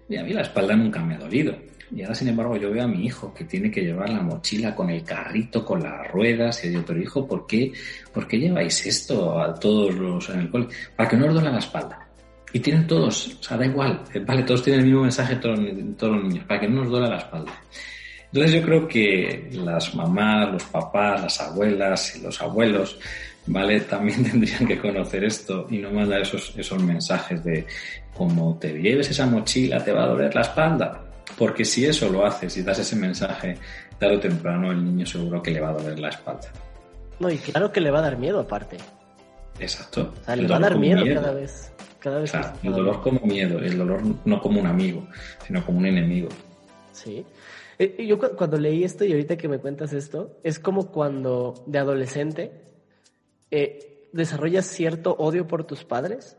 Y 0.08 0.16
a 0.16 0.22
mí 0.22 0.32
la 0.32 0.42
espalda 0.42 0.76
nunca 0.76 1.00
me 1.02 1.14
ha 1.14 1.18
dolido. 1.18 1.56
Y 1.94 2.02
ahora, 2.02 2.14
sin 2.14 2.28
embargo, 2.28 2.56
yo 2.56 2.70
veo 2.70 2.84
a 2.84 2.88
mi 2.88 3.06
hijo 3.06 3.32
que 3.32 3.44
tiene 3.44 3.70
que 3.70 3.82
llevar 3.82 4.10
la 4.10 4.20
mochila 4.20 4.74
con 4.74 4.90
el 4.90 5.04
carrito, 5.04 5.64
con 5.64 5.82
las 5.82 6.10
ruedas, 6.10 6.64
y 6.64 6.70
digo, 6.70 6.82
pero 6.86 7.00
hijo, 7.00 7.26
¿por 7.26 7.46
qué, 7.46 7.72
¿por 8.12 8.26
qué 8.26 8.38
lleváis 8.38 8.84
esto 8.86 9.40
a 9.40 9.54
todos 9.54 9.94
los 9.94 10.28
en 10.30 10.40
el 10.40 10.50
cole? 10.50 10.66
Para 10.96 11.08
que 11.08 11.16
no 11.16 11.26
os 11.26 11.34
duela 11.34 11.52
la 11.52 11.58
espalda. 11.58 12.06
Y 12.52 12.60
tienen 12.60 12.86
todos, 12.86 13.38
o 13.40 13.42
sea, 13.42 13.56
da 13.56 13.66
igual, 13.66 14.02
eh, 14.14 14.20
vale, 14.20 14.42
todos 14.42 14.62
tienen 14.62 14.80
el 14.80 14.86
mismo 14.86 15.02
mensaje, 15.02 15.36
todos, 15.36 15.60
todos 15.96 16.16
los 16.16 16.24
niños, 16.24 16.44
para 16.46 16.60
que 16.60 16.68
no 16.68 16.82
nos 16.82 16.90
duela 16.90 17.08
la 17.08 17.18
espalda. 17.18 17.52
Entonces 18.32 18.52
yo 18.52 18.62
creo 18.62 18.88
que 18.88 19.48
las 19.52 19.94
mamás, 19.94 20.52
los 20.52 20.64
papás, 20.64 21.22
las 21.22 21.40
abuelas 21.40 22.16
y 22.16 22.22
los 22.22 22.40
abuelos, 22.40 22.98
¿vale? 23.46 23.80
También 23.80 24.24
tendrían 24.30 24.66
que 24.66 24.78
conocer 24.78 25.24
esto 25.24 25.66
y 25.70 25.78
no 25.78 25.90
mandar 25.90 26.22
esos, 26.22 26.54
esos 26.56 26.82
mensajes 26.82 27.42
de 27.44 27.66
como 28.16 28.56
te 28.58 28.72
lleves 28.80 29.10
esa 29.10 29.26
mochila 29.26 29.82
te 29.84 29.92
va 29.92 30.04
a 30.04 30.08
doler 30.08 30.34
la 30.34 30.42
espalda. 30.42 31.02
Porque 31.36 31.64
si 31.64 31.84
eso 31.84 32.08
lo 32.08 32.24
haces 32.24 32.56
y 32.56 32.62
das 32.62 32.78
ese 32.78 32.96
mensaje, 32.96 33.58
tarde 33.98 34.16
o 34.16 34.20
temprano 34.20 34.70
el 34.70 34.84
niño 34.84 35.04
seguro 35.04 35.42
que 35.42 35.50
le 35.50 35.60
va 35.60 35.70
a 35.70 35.72
doler 35.72 35.98
la 35.98 36.08
espalda. 36.08 36.48
No, 37.18 37.30
y 37.30 37.36
claro 37.38 37.72
que 37.72 37.80
le 37.80 37.90
va 37.90 37.98
a 37.98 38.02
dar 38.02 38.16
miedo 38.16 38.40
aparte. 38.40 38.76
Exacto. 39.58 40.12
O 40.20 40.24
sea, 40.24 40.36
le 40.36 40.46
va 40.46 40.56
a 40.56 40.60
dar 40.60 40.78
miedo, 40.78 41.02
cada 41.14 41.32
vez. 41.32 41.72
Cada 41.98 42.20
vez 42.20 42.30
claro, 42.30 42.52
el 42.62 42.72
dolor 42.72 43.02
como 43.02 43.20
miedo, 43.20 43.58
el 43.58 43.76
dolor 43.76 44.00
no 44.24 44.40
como 44.40 44.60
un 44.60 44.66
amigo, 44.66 45.06
sino 45.46 45.64
como 45.64 45.78
un 45.78 45.86
enemigo. 45.86 46.28
Sí. 46.92 47.24
Eh, 47.78 48.06
yo 48.06 48.18
cuando 48.18 48.58
leí 48.58 48.84
esto 48.84 49.04
y 49.04 49.12
ahorita 49.12 49.36
que 49.36 49.48
me 49.48 49.58
cuentas 49.58 49.92
esto, 49.92 50.38
es 50.44 50.58
como 50.58 50.92
cuando 50.92 51.54
de 51.66 51.78
adolescente 51.78 52.65
eh, 53.56 54.08
desarrollas 54.12 54.66
cierto 54.66 55.14
odio 55.18 55.46
por 55.46 55.64
tus 55.64 55.84
padres 55.84 56.36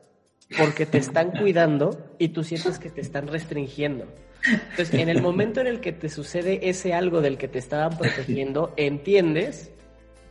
porque 0.57 0.85
te 0.85 0.97
están 0.97 1.31
cuidando 1.31 2.15
y 2.19 2.29
tú 2.29 2.43
sientes 2.43 2.79
que 2.79 2.89
te 2.89 3.01
están 3.01 3.27
restringiendo. 3.27 4.05
Entonces, 4.45 4.93
en 4.93 5.09
el 5.09 5.21
momento 5.21 5.59
en 5.59 5.67
el 5.67 5.81
que 5.81 5.91
te 5.91 6.09
sucede 6.09 6.69
ese 6.69 6.93
algo 6.93 7.21
del 7.21 7.37
que 7.37 7.47
te 7.47 7.59
estaban 7.59 7.97
protegiendo, 7.97 8.73
entiendes 8.77 9.71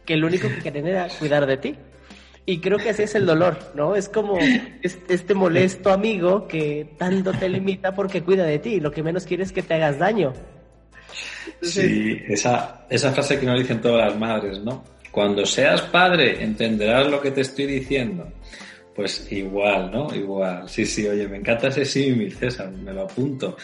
que 0.06 0.16
lo 0.16 0.26
único 0.26 0.48
que 0.48 0.58
quieren 0.58 0.86
era 0.86 1.08
cuidar 1.18 1.46
de 1.46 1.56
ti. 1.56 1.74
Y 2.46 2.60
creo 2.60 2.78
que 2.78 2.90
ese 2.90 3.02
es 3.02 3.14
el 3.16 3.26
dolor, 3.26 3.58
¿no? 3.74 3.96
Es 3.96 4.08
como 4.08 4.38
este 4.80 5.34
molesto 5.34 5.90
amigo 5.90 6.46
que 6.46 6.94
tanto 6.96 7.32
te 7.32 7.48
limita 7.48 7.92
porque 7.92 8.22
cuida 8.22 8.44
de 8.44 8.60
ti 8.60 8.78
lo 8.78 8.92
que 8.92 9.02
menos 9.02 9.24
quiere 9.24 9.42
es 9.42 9.50
que 9.50 9.62
te 9.62 9.74
hagas 9.74 9.98
daño. 9.98 10.32
Sí, 11.60 12.22
esa, 12.28 12.86
esa 12.88 13.12
frase 13.12 13.40
que 13.40 13.46
nos 13.46 13.58
dicen 13.58 13.80
todas 13.80 14.10
las 14.10 14.18
madres, 14.18 14.60
¿no? 14.60 14.84
Cuando 15.16 15.46
seas 15.46 15.80
padre 15.80 16.44
entenderás 16.44 17.06
lo 17.06 17.22
que 17.22 17.30
te 17.30 17.40
estoy 17.40 17.64
diciendo. 17.64 18.30
Pues 18.94 19.32
igual, 19.32 19.90
¿no? 19.90 20.14
Igual. 20.14 20.68
Sí, 20.68 20.84
sí, 20.84 21.08
oye, 21.08 21.26
me 21.26 21.38
encanta 21.38 21.68
ese 21.68 21.86
símil, 21.86 22.34
César, 22.34 22.70
me 22.70 22.92
lo 22.92 23.04
apunto, 23.04 23.56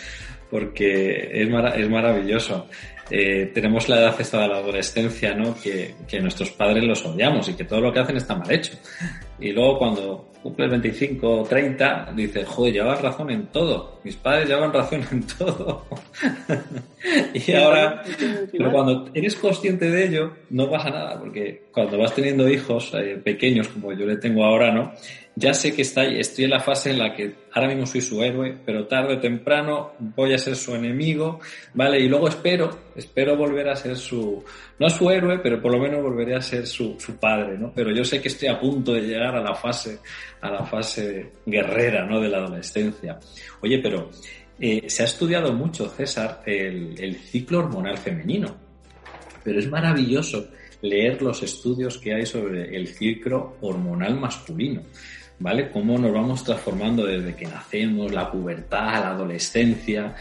porque 0.51 1.29
es, 1.31 1.49
es 1.77 1.91
maravilloso. 1.91 2.69
Eh, 3.11 3.51
tenemos 3.53 3.87
la 3.91 3.99
edad 3.99 4.19
esta 4.19 4.41
de 4.41 4.49
la 4.49 4.57
adolescencia, 4.57 5.35
¿no? 5.35 5.55
Que, 5.63 5.95
que, 6.09 6.21
nuestros 6.21 6.53
padres 6.53 6.85
los 6.85 7.05
odiamos 7.05 7.47
y 7.51 7.53
que 7.53 7.65
todo 7.65 7.83
lo 7.83 7.93
que 7.93 8.01
hacen 8.01 8.17
está 8.17 8.35
mal 8.35 8.51
hecho. 8.51 8.73
Y 9.39 9.53
luego 9.53 9.79
cuando 9.79 10.32
cumples 10.43 10.71
25 10.71 11.41
o 11.41 11.45
30, 11.45 12.13
dices, 12.17 12.47
joder, 12.47 12.75
llevas 12.75 13.01
razón 13.01 13.31
en 13.31 13.47
todo. 13.47 14.01
Mis 14.05 14.17
padres 14.17 14.49
llevan 14.49 14.73
razón 14.73 15.03
en 15.11 15.27
todo. 15.27 15.87
y 17.35 17.53
ahora, 17.53 18.03
pero 18.51 18.73
cuando 18.73 19.11
eres 19.15 19.37
consciente 19.37 19.91
de 19.91 20.07
ello, 20.07 20.33
no 20.51 20.69
pasa 20.69 20.91
nada, 20.91 21.19
porque 21.19 21.67
cuando 21.73 21.99
vas 21.99 22.15
teniendo 22.15 22.49
hijos 22.49 22.93
eh, 22.95 23.21
pequeños, 23.23 23.69
como 23.69 23.93
yo 23.93 24.05
le 24.05 24.17
tengo 24.17 24.45
ahora, 24.45 24.73
¿no? 24.73 24.93
Ya 25.35 25.55
sé 25.55 25.75
que 25.75 25.83
estoy 25.83 26.45
en 26.45 26.51
la 26.51 26.61
fase 26.61 26.91
en 26.91 26.99
la 26.99 27.15
que 27.15 27.35
ahora 27.53 27.69
mismo 27.69 27.87
soy 27.87 28.03
su 28.03 28.23
héroe, 28.23 28.59
pero 28.67 28.87
tarde 28.87 29.15
o 29.15 29.19
temprano 29.19 29.93
voy 29.99 30.35
a 30.35 30.39
ser 30.39 30.57
su 30.57 30.75
enemigo, 30.75 31.41
¿vale? 31.73 32.01
Y 32.01 32.09
luego 32.09 32.29
espero, 32.29 32.79
espero 32.95 33.37
volver 33.37 33.71
a 33.71 33.77
ser 33.77 33.97
su, 33.97 34.45
no 34.79 34.91
su 34.91 35.11
héroe, 35.11 35.39
pero 35.39 35.61
por 35.61 35.73
lo 35.73 35.79
menos 35.79 36.03
volveré 36.03 36.37
a 36.37 36.43
ser 36.43 36.67
su, 36.67 36.97
su 37.01 37.17
padre, 37.17 37.57
¿no? 37.57 37.73
Pero 37.75 37.91
yo 37.95 38.05
sé 38.05 38.21
que 38.21 38.29
estoy 38.29 38.49
a 38.49 38.61
punto 38.61 38.93
de 38.93 39.03
llegar 39.03 39.35
a 39.35 39.43
la 39.43 39.55
fase, 39.55 40.01
a 40.43 40.51
la 40.51 40.65
fase 40.67 41.33
guerrera, 41.47 42.05
¿no? 42.05 42.21
De 42.21 42.29
la 42.29 42.39
adolescencia. 42.39 43.19
Oye, 43.63 43.79
pero 43.79 44.11
eh, 44.61 44.85
se 44.89 45.03
ha 45.03 45.07
estudiado 45.07 45.53
mucho, 45.55 45.89
César, 45.89 46.43
el 46.45 47.17
ciclo 47.17 47.61
hormonal 47.61 47.97
femenino, 47.97 48.55
pero 49.43 49.59
es 49.59 49.69
maravilloso 49.69 50.47
leer 50.83 51.23
los 51.23 51.43
estudios 51.43 51.99
que 51.99 52.15
hay 52.15 52.27
sobre 52.27 52.77
el 52.77 52.89
ciclo 52.89 53.57
hormonal 53.61 54.19
masculino. 54.19 54.83
¿Vale? 55.43 55.71
Cómo 55.71 55.99
nos 55.99 56.13
vamos 56.13 56.45
transformando 56.45 57.05
desde 57.05 57.35
que 57.35 57.47
nacemos, 57.47 58.13
la 58.13 58.31
pubertad, 58.31 58.93
la 58.93 59.11
adolescencia. 59.11 60.15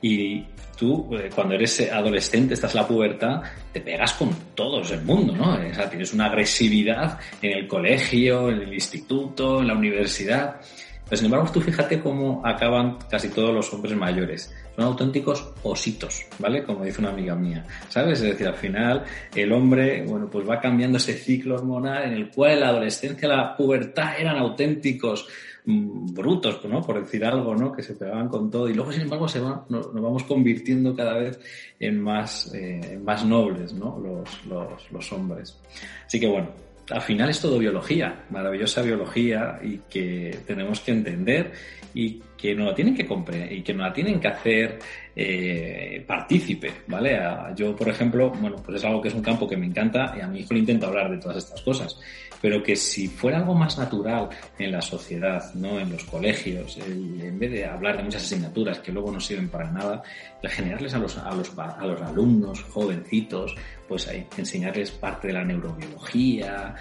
Y 0.00 0.44
tú, 0.76 1.08
eh, 1.16 1.28
cuando 1.34 1.54
eres 1.54 1.90
adolescente, 1.90 2.54
estás 2.54 2.74
en 2.74 2.82
la 2.82 2.88
pubertad, 2.88 3.42
te 3.72 3.80
pegas 3.80 4.14
con 4.14 4.30
todos 4.54 4.90
el 4.92 5.02
mundo, 5.02 5.34
¿no? 5.34 5.54
O 5.54 5.74
sea, 5.74 5.90
tienes 5.90 6.14
una 6.14 6.26
agresividad 6.26 7.18
en 7.42 7.58
el 7.58 7.66
colegio, 7.66 8.50
en 8.50 8.62
el 8.62 8.72
instituto, 8.72 9.60
en 9.60 9.66
la 9.66 9.74
universidad. 9.74 10.60
Pero 11.04 11.16
sin 11.16 11.26
embargo, 11.26 11.50
tú 11.52 11.60
fíjate 11.60 12.00
cómo 12.00 12.42
acaban 12.44 12.98
casi 13.10 13.28
todos 13.30 13.52
los 13.52 13.72
hombres 13.72 13.96
mayores. 13.96 14.54
Son 14.78 14.86
auténticos 14.86 15.44
ositos, 15.64 16.24
¿vale? 16.38 16.62
Como 16.62 16.84
dice 16.84 17.00
una 17.00 17.10
amiga 17.10 17.34
mía, 17.34 17.66
¿sabes? 17.88 18.20
Es 18.20 18.30
decir, 18.30 18.46
al 18.46 18.54
final 18.54 19.02
el 19.34 19.52
hombre, 19.52 20.04
bueno, 20.06 20.28
pues 20.30 20.48
va 20.48 20.60
cambiando 20.60 20.98
ese 20.98 21.14
ciclo 21.14 21.56
hormonal 21.56 22.04
en 22.04 22.12
el 22.12 22.30
cual 22.30 22.60
la 22.60 22.68
adolescencia, 22.68 23.26
la 23.26 23.56
pubertad 23.56 24.20
eran 24.20 24.36
auténticos 24.36 25.26
mm, 25.64 26.14
brutos, 26.14 26.64
¿no? 26.66 26.80
Por 26.80 27.00
decir 27.00 27.24
algo, 27.24 27.56
¿no? 27.56 27.72
Que 27.72 27.82
se 27.82 27.94
pegaban 27.94 28.28
con 28.28 28.52
todo 28.52 28.68
y 28.68 28.74
luego, 28.74 28.92
sin 28.92 29.02
embargo, 29.02 29.26
se 29.26 29.40
va, 29.40 29.66
nos, 29.68 29.92
vamos 29.92 30.22
convirtiendo 30.22 30.94
cada 30.94 31.14
vez 31.14 31.40
en 31.80 32.00
más, 32.00 32.54
eh, 32.54 33.00
más 33.02 33.24
nobles, 33.24 33.72
¿no? 33.72 33.98
Los, 33.98 34.46
los, 34.46 34.92
los 34.92 35.12
hombres. 35.12 35.58
Así 36.06 36.20
que 36.20 36.28
bueno, 36.28 36.50
al 36.90 37.02
final 37.02 37.30
es 37.30 37.40
todo 37.40 37.58
biología, 37.58 38.24
maravillosa 38.30 38.82
biología 38.82 39.58
y 39.62 39.78
que 39.90 40.38
tenemos 40.46 40.80
que 40.80 40.92
entender 40.92 41.52
y 41.94 42.20
que 42.36 42.54
nos 42.54 42.68
la 42.68 42.74
tienen 42.74 42.94
que 42.94 43.06
comprender 43.06 43.52
y 43.52 43.62
que 43.62 43.74
nos 43.74 43.88
la 43.88 43.92
tienen 43.92 44.20
que 44.20 44.28
hacer 44.28 44.78
eh, 45.14 46.04
partícipe, 46.06 46.72
¿vale? 46.86 47.18
yo, 47.56 47.74
por 47.74 47.88
ejemplo, 47.88 48.30
bueno, 48.30 48.56
pues 48.64 48.78
es 48.78 48.84
algo 48.84 49.00
que 49.02 49.08
es 49.08 49.14
un 49.14 49.22
campo 49.22 49.48
que 49.48 49.56
me 49.56 49.66
encanta 49.66 50.14
y 50.16 50.20
a 50.20 50.28
mi 50.28 50.40
hijo 50.40 50.54
le 50.54 50.60
intento 50.60 50.86
hablar 50.86 51.10
de 51.10 51.18
todas 51.18 51.38
estas 51.38 51.60
cosas, 51.62 51.98
pero 52.40 52.62
que 52.62 52.76
si 52.76 53.08
fuera 53.08 53.38
algo 53.38 53.54
más 53.54 53.78
natural 53.78 54.28
en 54.58 54.72
la 54.72 54.82
sociedad, 54.82 55.52
¿no? 55.54 55.78
En 55.78 55.90
los 55.90 56.04
colegios, 56.04 56.78
en 56.78 57.38
vez 57.38 57.50
de 57.50 57.64
hablar 57.64 57.96
de 57.96 58.04
muchas 58.04 58.22
asignaturas 58.22 58.78
que 58.80 58.92
luego 58.92 59.10
no 59.10 59.20
sirven 59.20 59.48
para 59.48 59.70
nada, 59.70 60.02
generarles 60.44 60.94
a 60.94 60.98
los, 60.98 61.18
a 61.18 61.34
los, 61.34 61.58
a 61.58 61.84
los 61.84 62.00
alumnos 62.02 62.62
jovencitos, 62.64 63.54
pues 63.88 64.06
hay 64.08 64.24
que 64.24 64.42
enseñarles 64.42 64.90
parte 64.90 65.28
de 65.28 65.32
la 65.32 65.44
neurobiología, 65.44 66.74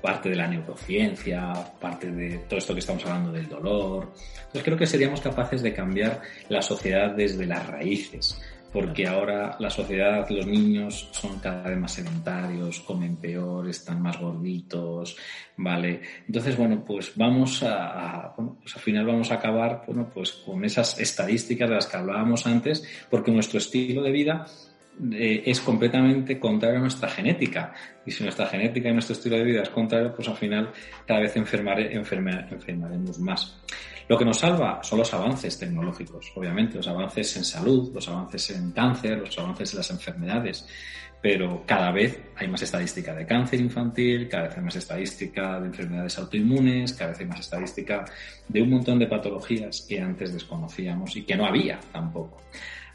parte 0.00 0.30
de 0.30 0.36
la 0.36 0.46
neurociencia, 0.46 1.52
parte 1.80 2.10
de 2.10 2.38
todo 2.48 2.58
esto 2.58 2.72
que 2.72 2.80
estamos 2.80 3.04
hablando 3.04 3.32
del 3.32 3.48
dolor. 3.48 4.12
Entonces 4.36 4.62
creo 4.62 4.78
que 4.78 4.86
seríamos 4.86 5.20
capaces 5.20 5.62
de 5.62 5.74
cambiar 5.74 6.20
la 6.48 6.62
sociedad 6.62 7.10
desde 7.10 7.46
las 7.46 7.66
raíces, 7.66 8.40
porque 8.72 9.06
ahora 9.06 9.56
la 9.58 9.68
sociedad, 9.68 10.26
los 10.30 10.46
niños 10.46 11.08
son 11.12 11.38
cada 11.40 11.68
vez 11.68 11.78
más 11.78 11.92
sedentarios, 11.92 12.80
comen 12.80 13.16
peor, 13.16 13.68
están 13.68 14.00
más 14.00 14.18
gorditos, 14.18 15.16
¿vale? 15.58 16.00
Entonces, 16.26 16.56
bueno, 16.56 16.82
pues 16.84 17.12
vamos 17.14 17.62
a, 17.62 18.32
bueno, 18.36 18.56
pues 18.62 18.74
al 18.74 18.82
final 18.82 19.06
vamos 19.06 19.30
a 19.30 19.34
acabar, 19.34 19.82
bueno, 19.86 20.08
pues 20.12 20.32
con 20.32 20.64
esas 20.64 20.98
estadísticas 20.98 21.68
de 21.68 21.74
las 21.74 21.86
que 21.86 21.98
hablábamos 21.98 22.46
antes, 22.46 22.82
porque 23.10 23.30
nuestro 23.30 23.58
estilo 23.58 24.02
de 24.02 24.10
vida 24.10 24.46
eh, 25.12 25.42
es 25.46 25.60
completamente 25.60 26.38
contrario 26.38 26.78
a 26.78 26.82
nuestra 26.82 27.08
genética. 27.08 27.74
Y 28.06 28.10
si 28.10 28.22
nuestra 28.22 28.46
genética 28.46 28.88
y 28.88 28.92
nuestro 28.92 29.14
estilo 29.14 29.36
de 29.36 29.44
vida 29.44 29.62
es 29.62 29.70
contrario, 29.70 30.14
pues 30.14 30.28
al 30.28 30.36
final 30.36 30.70
cada 31.06 31.20
vez 31.20 31.36
enfermare, 31.36 31.94
enfermaremos 31.94 33.18
más. 33.18 33.58
Lo 34.08 34.18
que 34.18 34.24
nos 34.24 34.38
salva 34.38 34.80
son 34.82 34.98
los 34.98 35.12
avances 35.14 35.58
tecnológicos, 35.58 36.32
obviamente, 36.34 36.76
los 36.76 36.88
avances 36.88 37.36
en 37.36 37.44
salud, 37.44 37.92
los 37.94 38.08
avances 38.08 38.50
en 38.50 38.72
cáncer, 38.72 39.18
los 39.18 39.38
avances 39.38 39.72
en 39.72 39.78
las 39.78 39.90
enfermedades, 39.90 40.66
pero 41.22 41.62
cada 41.64 41.92
vez 41.92 42.20
hay 42.36 42.48
más 42.48 42.62
estadística 42.62 43.14
de 43.14 43.24
cáncer 43.24 43.60
infantil, 43.60 44.28
cada 44.28 44.48
vez 44.48 44.56
hay 44.56 44.64
más 44.64 44.76
estadística 44.76 45.60
de 45.60 45.68
enfermedades 45.68 46.18
autoinmunes, 46.18 46.92
cada 46.94 47.10
vez 47.12 47.20
hay 47.20 47.26
más 47.26 47.40
estadística 47.40 48.04
de 48.48 48.60
un 48.60 48.70
montón 48.70 48.98
de 48.98 49.06
patologías 49.06 49.86
que 49.88 50.00
antes 50.00 50.32
desconocíamos 50.32 51.16
y 51.16 51.22
que 51.22 51.36
no 51.36 51.46
había 51.46 51.78
tampoco. 51.92 52.42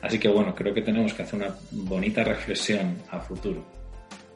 Así 0.02 0.20
que 0.20 0.28
bueno, 0.28 0.54
creo 0.54 0.74
que 0.74 0.82
tenemos 0.82 1.13
que 1.13 1.24
hacer 1.24 1.39
una 1.39 1.56
bonita 1.72 2.23
reflexión 2.23 2.98
a 3.10 3.19
futuro. 3.19 3.77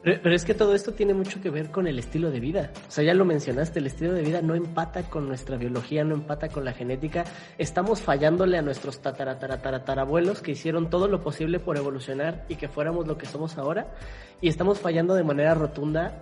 Pero, 0.02 0.34
es 0.34 0.44
que 0.44 0.54
todo 0.54 0.74
esto 0.74 0.92
tiene 0.92 1.14
mucho 1.14 1.40
que 1.40 1.48
ver 1.48 1.70
con 1.70 1.86
el 1.86 1.98
estilo 1.98 2.32
de 2.32 2.40
vida. 2.40 2.72
O 2.88 2.90
sea, 2.90 3.04
ya 3.04 3.14
lo 3.14 3.24
mencionaste, 3.24 3.78
el 3.78 3.86
estilo 3.86 4.12
de 4.12 4.22
vida 4.22 4.42
no 4.42 4.56
empata 4.56 5.04
con 5.04 5.28
nuestra 5.28 5.56
biología, 5.56 6.02
no 6.02 6.14
empata 6.14 6.48
con 6.48 6.64
la 6.64 6.72
genética. 6.72 7.24
Estamos 7.56 8.02
fallándole 8.02 8.58
a 8.58 8.62
nuestros 8.62 9.00
tataratatarabuelos 9.00 10.42
que 10.42 10.52
hicieron 10.52 10.90
todo 10.90 11.06
lo 11.06 11.22
posible 11.22 11.60
por 11.60 11.76
evolucionar 11.76 12.44
y 12.48 12.56
que 12.56 12.68
fuéramos 12.68 13.06
lo 13.06 13.16
que 13.16 13.26
somos 13.26 13.58
ahora. 13.58 13.94
Y 14.40 14.48
estamos 14.48 14.80
fallando 14.80 15.14
de 15.14 15.22
manera 15.22 15.54
rotunda 15.54 16.20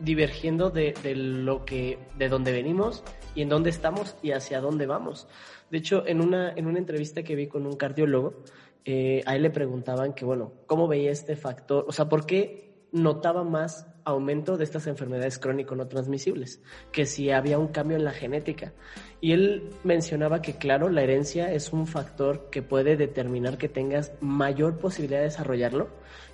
divergiendo 0.00 0.70
de, 0.70 0.94
lo 1.14 1.64
que, 1.64 2.00
de 2.18 2.28
dónde 2.28 2.50
venimos 2.50 3.04
y 3.36 3.42
en 3.42 3.48
dónde 3.48 3.70
estamos 3.70 4.16
y 4.20 4.32
hacia 4.32 4.60
dónde 4.60 4.86
vamos. 4.86 5.28
De 5.70 5.78
hecho, 5.78 6.04
en 6.08 6.20
una, 6.20 6.52
en 6.54 6.66
una 6.66 6.80
entrevista 6.80 7.22
que 7.22 7.36
vi 7.36 7.46
con 7.46 7.66
un 7.66 7.76
cardiólogo, 7.76 8.42
eh, 8.84 9.22
a 9.26 9.36
él 9.36 9.42
le 9.42 9.50
preguntaban 9.50 10.12
que, 10.12 10.24
bueno, 10.24 10.54
¿cómo 10.66 10.88
veía 10.88 11.12
este 11.12 11.36
factor? 11.36 11.84
O 11.86 11.92
sea, 11.92 12.08
¿por 12.08 12.26
qué 12.26 12.71
notaba 12.92 13.42
más 13.42 13.86
aumento 14.04 14.56
de 14.56 14.64
estas 14.64 14.86
enfermedades 14.86 15.38
crónico 15.38 15.74
no 15.74 15.88
transmisibles, 15.88 16.60
que 16.90 17.06
si 17.06 17.30
había 17.30 17.58
un 17.58 17.68
cambio 17.68 17.96
en 17.96 18.04
la 18.04 18.12
genética. 18.12 18.72
Y 19.20 19.32
él 19.32 19.70
mencionaba 19.84 20.42
que, 20.42 20.56
claro, 20.56 20.88
la 20.88 21.02
herencia 21.02 21.52
es 21.52 21.72
un 21.72 21.86
factor 21.86 22.50
que 22.50 22.62
puede 22.62 22.96
determinar 22.96 23.58
que 23.58 23.68
tengas 23.68 24.12
mayor 24.20 24.78
posibilidad 24.78 25.20
de 25.20 25.26
desarrollarlo, 25.26 25.88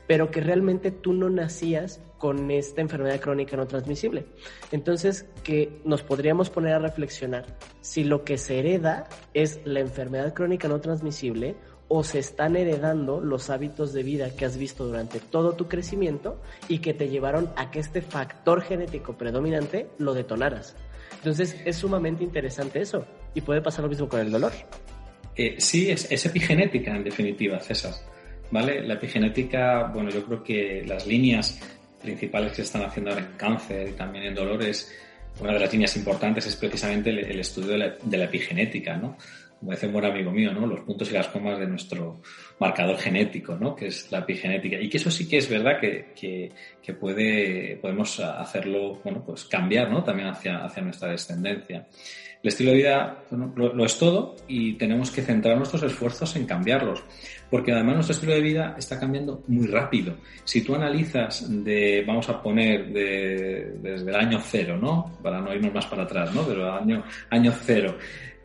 pero 0.06 0.30
que 0.30 0.40
realmente 0.40 0.90
tú 0.90 1.12
no 1.12 1.28
nacías 1.28 2.00
con 2.16 2.50
esta 2.50 2.80
enfermedad 2.80 3.20
crónica 3.20 3.56
no 3.56 3.66
transmisible. 3.66 4.24
Entonces, 4.72 5.26
que 5.44 5.80
nos 5.84 6.02
podríamos 6.02 6.48
poner 6.50 6.72
a 6.72 6.78
reflexionar 6.78 7.44
si 7.82 8.04
lo 8.04 8.24
que 8.24 8.38
se 8.38 8.58
hereda 8.58 9.06
es 9.34 9.60
la 9.64 9.80
enfermedad 9.80 10.32
crónica 10.32 10.66
no 10.66 10.80
transmisible 10.80 11.56
o 11.88 12.04
se 12.04 12.18
están 12.18 12.56
heredando 12.56 13.20
los 13.20 13.50
hábitos 13.50 13.92
de 13.92 14.02
vida 14.02 14.30
que 14.36 14.44
has 14.44 14.56
visto 14.56 14.86
durante 14.86 15.20
todo 15.20 15.54
tu 15.54 15.68
crecimiento 15.68 16.40
y 16.68 16.78
que 16.78 16.94
te 16.94 17.08
llevaron 17.08 17.50
a 17.56 17.70
que 17.70 17.80
este 17.80 18.02
factor 18.02 18.62
genético 18.62 19.16
predominante 19.16 19.88
lo 19.98 20.14
detonaras. 20.14 20.76
Entonces 21.14 21.56
es 21.64 21.76
sumamente 21.76 22.22
interesante 22.22 22.80
eso 22.80 23.06
y 23.34 23.40
puede 23.40 23.62
pasar 23.62 23.84
lo 23.84 23.88
mismo 23.88 24.08
con 24.08 24.20
el 24.20 24.30
dolor. 24.30 24.52
Eh, 25.34 25.56
sí, 25.58 25.90
es, 25.90 26.26
epigenética 26.26 26.94
en 26.94 27.04
definitiva, 27.04 27.58
César. 27.60 27.94
¿Vale? 28.50 28.82
La 28.82 28.94
epigenética, 28.94 29.90
bueno, 29.92 30.10
yo 30.10 30.24
creo 30.24 30.42
que 30.42 30.84
las 30.86 31.06
líneas 31.06 31.60
principales 32.02 32.50
que 32.50 32.56
se 32.56 32.62
están 32.62 32.82
haciendo 32.82 33.10
ahora 33.10 33.24
en 33.24 33.32
cáncer 33.36 33.88
y 33.88 33.92
también 33.92 34.24
en 34.24 34.34
dolores, 34.34 34.94
una 35.40 35.52
de 35.52 35.60
las 35.60 35.72
líneas 35.72 35.96
importantes 35.96 36.46
es 36.46 36.56
precisamente 36.56 37.10
el, 37.10 37.38
estudio 37.38 37.72
de 37.72 37.78
la, 37.78 37.96
de 38.02 38.16
la 38.16 38.24
epigenética, 38.24 38.96
¿no? 38.96 39.16
Como 39.58 39.72
dice 39.72 39.86
un 39.86 39.92
buen 39.92 40.04
amigo 40.04 40.30
mío, 40.30 40.52
¿no? 40.52 40.66
Los 40.66 40.80
puntos 40.80 41.10
y 41.10 41.14
las 41.14 41.28
comas 41.28 41.58
de 41.58 41.66
nuestro 41.66 42.20
marcador 42.60 42.96
genético, 42.96 43.56
¿no? 43.56 43.74
Que 43.74 43.88
es 43.88 44.10
la 44.12 44.18
epigenética. 44.18 44.80
Y 44.80 44.88
que 44.88 44.98
eso 44.98 45.10
sí 45.10 45.28
que 45.28 45.38
es 45.38 45.48
verdad 45.48 45.80
que, 45.80 46.12
que, 46.14 46.52
que 46.82 46.94
puede, 46.94 47.76
podemos 47.76 48.20
hacerlo, 48.20 49.00
bueno, 49.02 49.22
pues 49.24 49.44
cambiar, 49.46 49.90
¿no? 49.90 50.04
También 50.04 50.28
hacia, 50.28 50.64
hacia 50.64 50.82
nuestra 50.82 51.10
descendencia. 51.10 51.86
El 52.40 52.48
estilo 52.48 52.70
de 52.70 52.76
vida 52.76 53.24
bueno, 53.30 53.52
lo, 53.56 53.84
es 53.84 53.98
todo 53.98 54.36
y 54.46 54.74
tenemos 54.74 55.10
que 55.10 55.22
centrar 55.22 55.56
nuestros 55.56 55.82
esfuerzos 55.82 56.36
en 56.36 56.46
cambiarlos, 56.46 57.02
porque 57.50 57.72
además 57.72 57.96
nuestro 57.96 58.14
estilo 58.14 58.34
de 58.34 58.40
vida 58.40 58.76
está 58.78 59.00
cambiando 59.00 59.42
muy 59.48 59.66
rápido. 59.66 60.14
Si 60.44 60.62
tú 60.62 60.76
analizas 60.76 61.44
de, 61.64 62.04
vamos 62.06 62.28
a 62.28 62.40
poner 62.40 62.92
de, 62.92 63.72
desde 63.82 64.08
el 64.08 64.14
año 64.14 64.38
cero, 64.40 64.78
¿no? 64.80 65.18
Para 65.20 65.40
no 65.40 65.52
irnos 65.52 65.74
más 65.74 65.86
para 65.86 66.04
atrás, 66.04 66.32
¿no? 66.32 66.46
Pero 66.46 66.72
año, 66.72 67.02
año 67.28 67.52
cero 67.60 67.96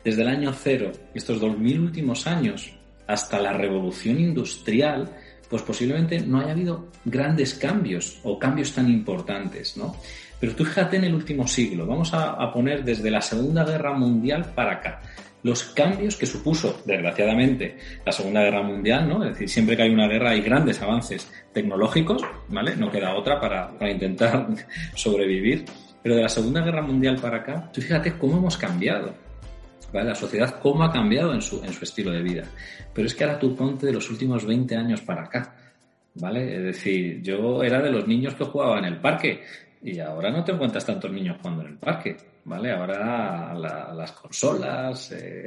desde 0.04 0.22
el 0.22 0.28
año 0.28 0.52
cero, 0.52 0.92
estos 1.14 1.40
dos 1.40 1.58
mil 1.58 1.80
últimos 1.80 2.26
años, 2.26 2.72
hasta 3.06 3.40
la 3.40 3.52
revolución 3.52 4.20
industrial, 4.20 5.10
pues 5.48 5.62
posiblemente 5.62 6.20
no 6.20 6.40
haya 6.40 6.52
habido 6.52 6.88
grandes 7.04 7.54
cambios 7.54 8.18
o 8.22 8.38
cambios 8.38 8.72
tan 8.72 8.90
importantes, 8.90 9.76
¿no? 9.76 9.96
Pero 10.40 10.54
tú 10.54 10.64
fíjate 10.64 10.96
en 10.96 11.04
el 11.04 11.14
último 11.14 11.46
siglo, 11.46 11.86
vamos 11.86 12.12
a, 12.12 12.52
poner 12.52 12.84
desde 12.84 13.10
la 13.10 13.20
Segunda 13.20 13.64
Guerra 13.64 13.92
Mundial 13.94 14.52
para 14.54 14.72
acá, 14.74 15.00
los 15.42 15.64
cambios 15.64 16.16
que 16.16 16.26
supuso, 16.26 16.82
desgraciadamente, 16.84 17.78
la 18.04 18.12
Segunda 18.12 18.42
Guerra 18.42 18.62
Mundial, 18.62 19.08
¿no? 19.08 19.24
Es 19.24 19.32
decir, 19.32 19.48
siempre 19.48 19.76
que 19.76 19.82
hay 19.82 19.90
una 19.90 20.08
guerra 20.08 20.30
hay 20.30 20.40
grandes 20.40 20.82
avances 20.82 21.30
tecnológicos, 21.52 22.22
¿vale? 22.48 22.76
No 22.76 22.90
queda 22.90 23.14
otra 23.14 23.40
para, 23.40 23.70
para 23.78 23.90
intentar 23.90 24.48
sobrevivir. 24.94 25.64
Pero 26.02 26.16
de 26.16 26.22
la 26.22 26.28
Segunda 26.28 26.60
Guerra 26.60 26.82
Mundial 26.82 27.16
para 27.16 27.38
acá, 27.38 27.70
tú 27.72 27.80
fíjate 27.80 28.18
cómo 28.18 28.36
hemos 28.36 28.58
cambiado. 28.58 29.14
La 30.02 30.14
sociedad 30.14 30.58
cómo 30.60 30.82
ha 30.82 30.92
cambiado 30.92 31.32
en 31.32 31.40
su, 31.40 31.62
en 31.62 31.72
su 31.72 31.84
estilo 31.84 32.10
de 32.10 32.22
vida. 32.22 32.42
Pero 32.92 33.06
es 33.06 33.14
que 33.14 33.24
ahora 33.24 33.38
tú 33.38 33.54
ponte 33.54 33.86
de 33.86 33.92
los 33.92 34.10
últimos 34.10 34.44
20 34.44 34.76
años 34.76 35.00
para 35.02 35.24
acá, 35.24 35.54
¿vale? 36.14 36.56
Es 36.56 36.62
decir, 36.62 37.22
yo 37.22 37.62
era 37.62 37.80
de 37.80 37.90
los 37.90 38.06
niños 38.06 38.34
que 38.34 38.44
jugaban 38.44 38.84
en 38.84 38.94
el 38.94 39.00
parque 39.00 39.42
y 39.82 39.98
ahora 40.00 40.30
no 40.30 40.42
te 40.42 40.52
encuentras 40.52 40.86
tantos 40.86 41.12
niños 41.12 41.36
jugando 41.40 41.62
en 41.62 41.68
el 41.68 41.78
parque, 41.78 42.16
¿vale? 42.44 42.72
Ahora 42.72 43.54
las 43.54 44.12
consolas 44.12 45.12
eh, 45.12 45.44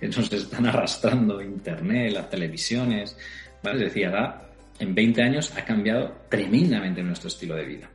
nos 0.02 0.32
están 0.32 0.66
arrastrando 0.66 1.40
internet, 1.40 2.12
las 2.12 2.28
televisiones, 2.28 3.16
¿vale? 3.62 3.78
Es 3.78 3.84
decir, 3.86 4.06
ahora 4.06 4.42
en 4.78 4.94
20 4.94 5.22
años 5.22 5.52
ha 5.56 5.64
cambiado 5.64 6.12
tremendamente 6.28 7.02
nuestro 7.02 7.28
estilo 7.28 7.54
de 7.54 7.64
vida. 7.64 7.90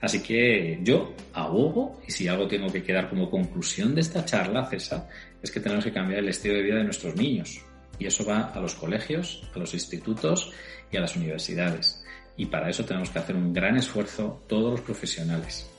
Así 0.00 0.22
que 0.22 0.78
yo 0.82 1.14
abogo, 1.32 2.00
y 2.06 2.12
si 2.12 2.28
algo 2.28 2.46
tengo 2.46 2.70
que 2.70 2.82
quedar 2.82 3.08
como 3.08 3.30
conclusión 3.30 3.94
de 3.94 4.02
esta 4.02 4.24
charla, 4.24 4.66
César, 4.66 5.08
es 5.42 5.50
que 5.50 5.60
tenemos 5.60 5.84
que 5.84 5.92
cambiar 5.92 6.20
el 6.20 6.28
estilo 6.28 6.54
de 6.54 6.62
vida 6.62 6.76
de 6.76 6.84
nuestros 6.84 7.16
niños. 7.16 7.60
Y 7.98 8.06
eso 8.06 8.24
va 8.24 8.52
a 8.54 8.60
los 8.60 8.74
colegios, 8.74 9.48
a 9.54 9.58
los 9.58 9.72
institutos 9.72 10.52
y 10.90 10.96
a 10.96 11.00
las 11.00 11.16
universidades. 11.16 12.04
Y 12.36 12.46
para 12.46 12.68
eso 12.68 12.84
tenemos 12.84 13.10
que 13.10 13.18
hacer 13.18 13.36
un 13.36 13.52
gran 13.52 13.76
esfuerzo 13.76 14.42
todos 14.48 14.72
los 14.72 14.80
profesionales. 14.80 15.70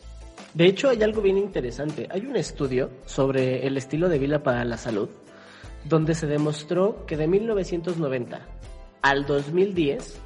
De 0.54 0.66
hecho, 0.66 0.90
hay 0.90 1.04
algo 1.04 1.22
bien 1.22 1.38
interesante. 1.38 2.08
Hay 2.10 2.26
un 2.26 2.38
estudio 2.38 2.90
sobre 3.06 3.68
el 3.68 3.76
estilo 3.76 4.08
de 4.08 4.20
vida 4.20 4.42
para 4.42 4.64
la 4.64 4.78
salud, 4.78 5.10
donde 5.84 6.16
se 6.16 6.28
demostró 6.28 7.06
que 7.06 7.18
de 7.18 7.28
1990 7.28 8.40
al 9.02 9.26
2010 9.26 10.20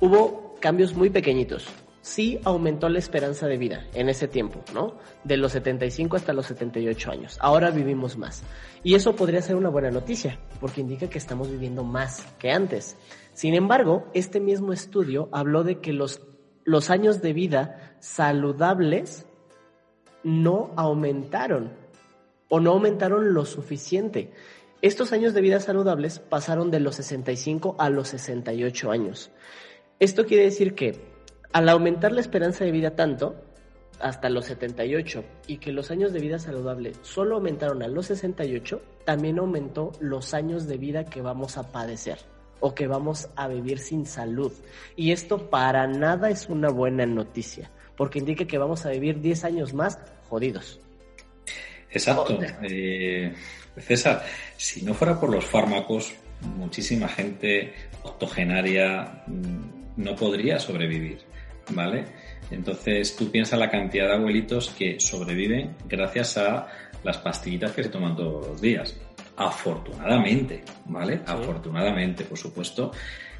hubo 0.00 0.56
cambios 0.60 0.94
muy 0.94 1.10
pequeñitos, 1.10 1.66
sí 2.04 2.38
aumentó 2.44 2.90
la 2.90 2.98
esperanza 2.98 3.46
de 3.46 3.56
vida 3.56 3.86
en 3.94 4.10
ese 4.10 4.28
tiempo, 4.28 4.62
¿no? 4.74 4.98
De 5.24 5.38
los 5.38 5.52
75 5.52 6.16
hasta 6.16 6.34
los 6.34 6.44
78 6.46 7.10
años. 7.10 7.38
Ahora 7.40 7.70
vivimos 7.70 8.18
más. 8.18 8.42
Y 8.82 8.94
eso 8.94 9.16
podría 9.16 9.40
ser 9.40 9.56
una 9.56 9.70
buena 9.70 9.90
noticia, 9.90 10.38
porque 10.60 10.82
indica 10.82 11.08
que 11.08 11.16
estamos 11.16 11.50
viviendo 11.50 11.82
más 11.82 12.22
que 12.38 12.50
antes. 12.50 12.98
Sin 13.32 13.54
embargo, 13.54 14.06
este 14.12 14.38
mismo 14.38 14.74
estudio 14.74 15.30
habló 15.32 15.64
de 15.64 15.80
que 15.80 15.94
los, 15.94 16.20
los 16.64 16.90
años 16.90 17.22
de 17.22 17.32
vida 17.32 17.96
saludables 18.00 19.24
no 20.22 20.72
aumentaron 20.76 21.72
o 22.50 22.60
no 22.60 22.72
aumentaron 22.72 23.32
lo 23.32 23.46
suficiente. 23.46 24.30
Estos 24.82 25.14
años 25.14 25.32
de 25.32 25.40
vida 25.40 25.58
saludables 25.58 26.18
pasaron 26.18 26.70
de 26.70 26.80
los 26.80 26.96
65 26.96 27.76
a 27.78 27.88
los 27.88 28.08
68 28.08 28.90
años. 28.90 29.30
Esto 30.00 30.26
quiere 30.26 30.44
decir 30.44 30.74
que 30.74 31.13
al 31.54 31.68
aumentar 31.68 32.10
la 32.10 32.20
esperanza 32.20 32.64
de 32.64 32.72
vida 32.72 32.96
tanto, 32.96 33.36
hasta 34.00 34.28
los 34.28 34.46
78, 34.46 35.24
y 35.46 35.58
que 35.58 35.70
los 35.70 35.92
años 35.92 36.12
de 36.12 36.18
vida 36.18 36.40
saludable 36.40 36.94
solo 37.02 37.36
aumentaron 37.36 37.80
a 37.84 37.86
los 37.86 38.06
68, 38.06 38.82
también 39.04 39.38
aumentó 39.38 39.92
los 40.00 40.34
años 40.34 40.66
de 40.66 40.78
vida 40.78 41.04
que 41.04 41.20
vamos 41.20 41.56
a 41.56 41.70
padecer 41.70 42.18
o 42.58 42.74
que 42.74 42.88
vamos 42.88 43.28
a 43.36 43.46
vivir 43.46 43.78
sin 43.78 44.04
salud. 44.04 44.50
Y 44.96 45.12
esto 45.12 45.48
para 45.48 45.86
nada 45.86 46.28
es 46.28 46.48
una 46.48 46.70
buena 46.70 47.06
noticia, 47.06 47.70
porque 47.96 48.18
indica 48.18 48.46
que 48.46 48.58
vamos 48.58 48.84
a 48.84 48.90
vivir 48.90 49.20
10 49.20 49.44
años 49.44 49.74
más 49.74 50.00
jodidos. 50.28 50.80
Exacto. 51.88 52.36
Eh, 52.62 53.32
César, 53.78 54.24
si 54.56 54.82
no 54.82 54.92
fuera 54.92 55.20
por 55.20 55.30
los 55.30 55.44
fármacos, 55.44 56.14
muchísima 56.56 57.06
gente 57.06 57.74
octogenaria 58.02 59.22
mm, 59.28 60.02
no 60.02 60.16
podría 60.16 60.58
sobrevivir. 60.58 61.32
¿Vale? 61.70 62.04
Entonces 62.50 63.16
tú 63.16 63.30
piensas 63.30 63.58
la 63.58 63.70
cantidad 63.70 64.08
de 64.08 64.14
abuelitos 64.14 64.70
que 64.70 65.00
sobreviven 65.00 65.76
gracias 65.88 66.38
a 66.38 66.66
las 67.02 67.18
pastillitas 67.18 67.72
que 67.72 67.84
se 67.84 67.88
toman 67.88 68.16
todos 68.16 68.46
los 68.46 68.60
días. 68.60 68.98
Afortunadamente, 69.36 70.62
¿vale? 70.86 71.20
Afortunadamente, 71.26 72.24
por 72.24 72.38
supuesto, 72.38 72.92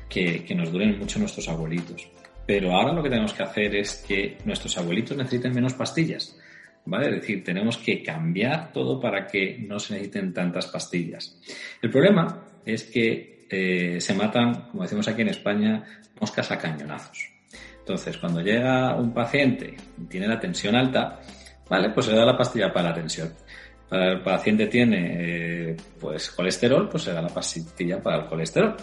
que, 0.09 0.45
que 0.45 0.55
nos 0.55 0.73
duren 0.73 0.99
mucho 0.99 1.19
nuestros 1.19 1.49
abuelitos. 1.49 2.09
Pero 2.47 2.73
ahora 2.73 2.93
lo 2.93 3.03
que 3.03 3.09
tenemos 3.09 3.33
que 3.33 3.43
hacer 3.43 3.75
es 3.77 4.05
que 4.07 4.39
nuestros 4.45 4.77
abuelitos 4.77 5.17
necesiten 5.17 5.55
menos 5.55 5.75
pastillas. 5.75 6.39
¿Vale? 6.87 7.09
Es 7.09 7.23
decir, 7.23 7.43
tenemos 7.43 7.79
que 7.79 8.03
cambiar 8.03 8.71
todo 8.71 9.01
para 9.01 9.27
que 9.27 9.57
no 9.59 9.79
se 9.79 9.95
necesiten 9.95 10.35
tantas 10.35 10.67
pastillas. 10.67 11.41
El 11.81 11.91
problema 11.91 12.45
es 12.67 12.85
que 12.85 13.47
eh, 13.49 14.01
se 14.01 14.15
matan, 14.15 14.69
como 14.71 14.83
decimos 14.83 15.09
aquí 15.09 15.23
en 15.23 15.29
España, 15.29 15.83
moscas 16.21 16.51
a 16.51 16.59
cañonazos. 16.59 17.34
Entonces, 17.85 18.17
cuando 18.17 18.41
llega 18.41 18.97
un 18.97 19.13
paciente 19.13 19.77
y 19.99 20.05
tiene 20.05 20.27
la 20.27 20.41
tensión 20.41 20.75
alta, 20.75 21.21
¿vale? 21.69 21.91
Pues 21.91 22.07
se 22.07 22.13
le 22.13 22.19
da 22.19 22.25
la 22.25 22.37
pastilla 22.37 22.73
para 22.73 22.89
la 22.89 22.95
tensión. 22.95 23.31
Para 23.91 24.13
el 24.13 24.23
paciente 24.23 24.69
tiene 24.69 25.17
eh, 25.19 25.77
pues 26.01 26.31
colesterol, 26.31 26.89
pues 26.89 27.03
se 27.03 27.13
da 27.13 27.21
la 27.21 27.29
pastilla 27.29 28.03
para 28.03 28.23
el 28.23 28.27
colesterol. 28.27 28.75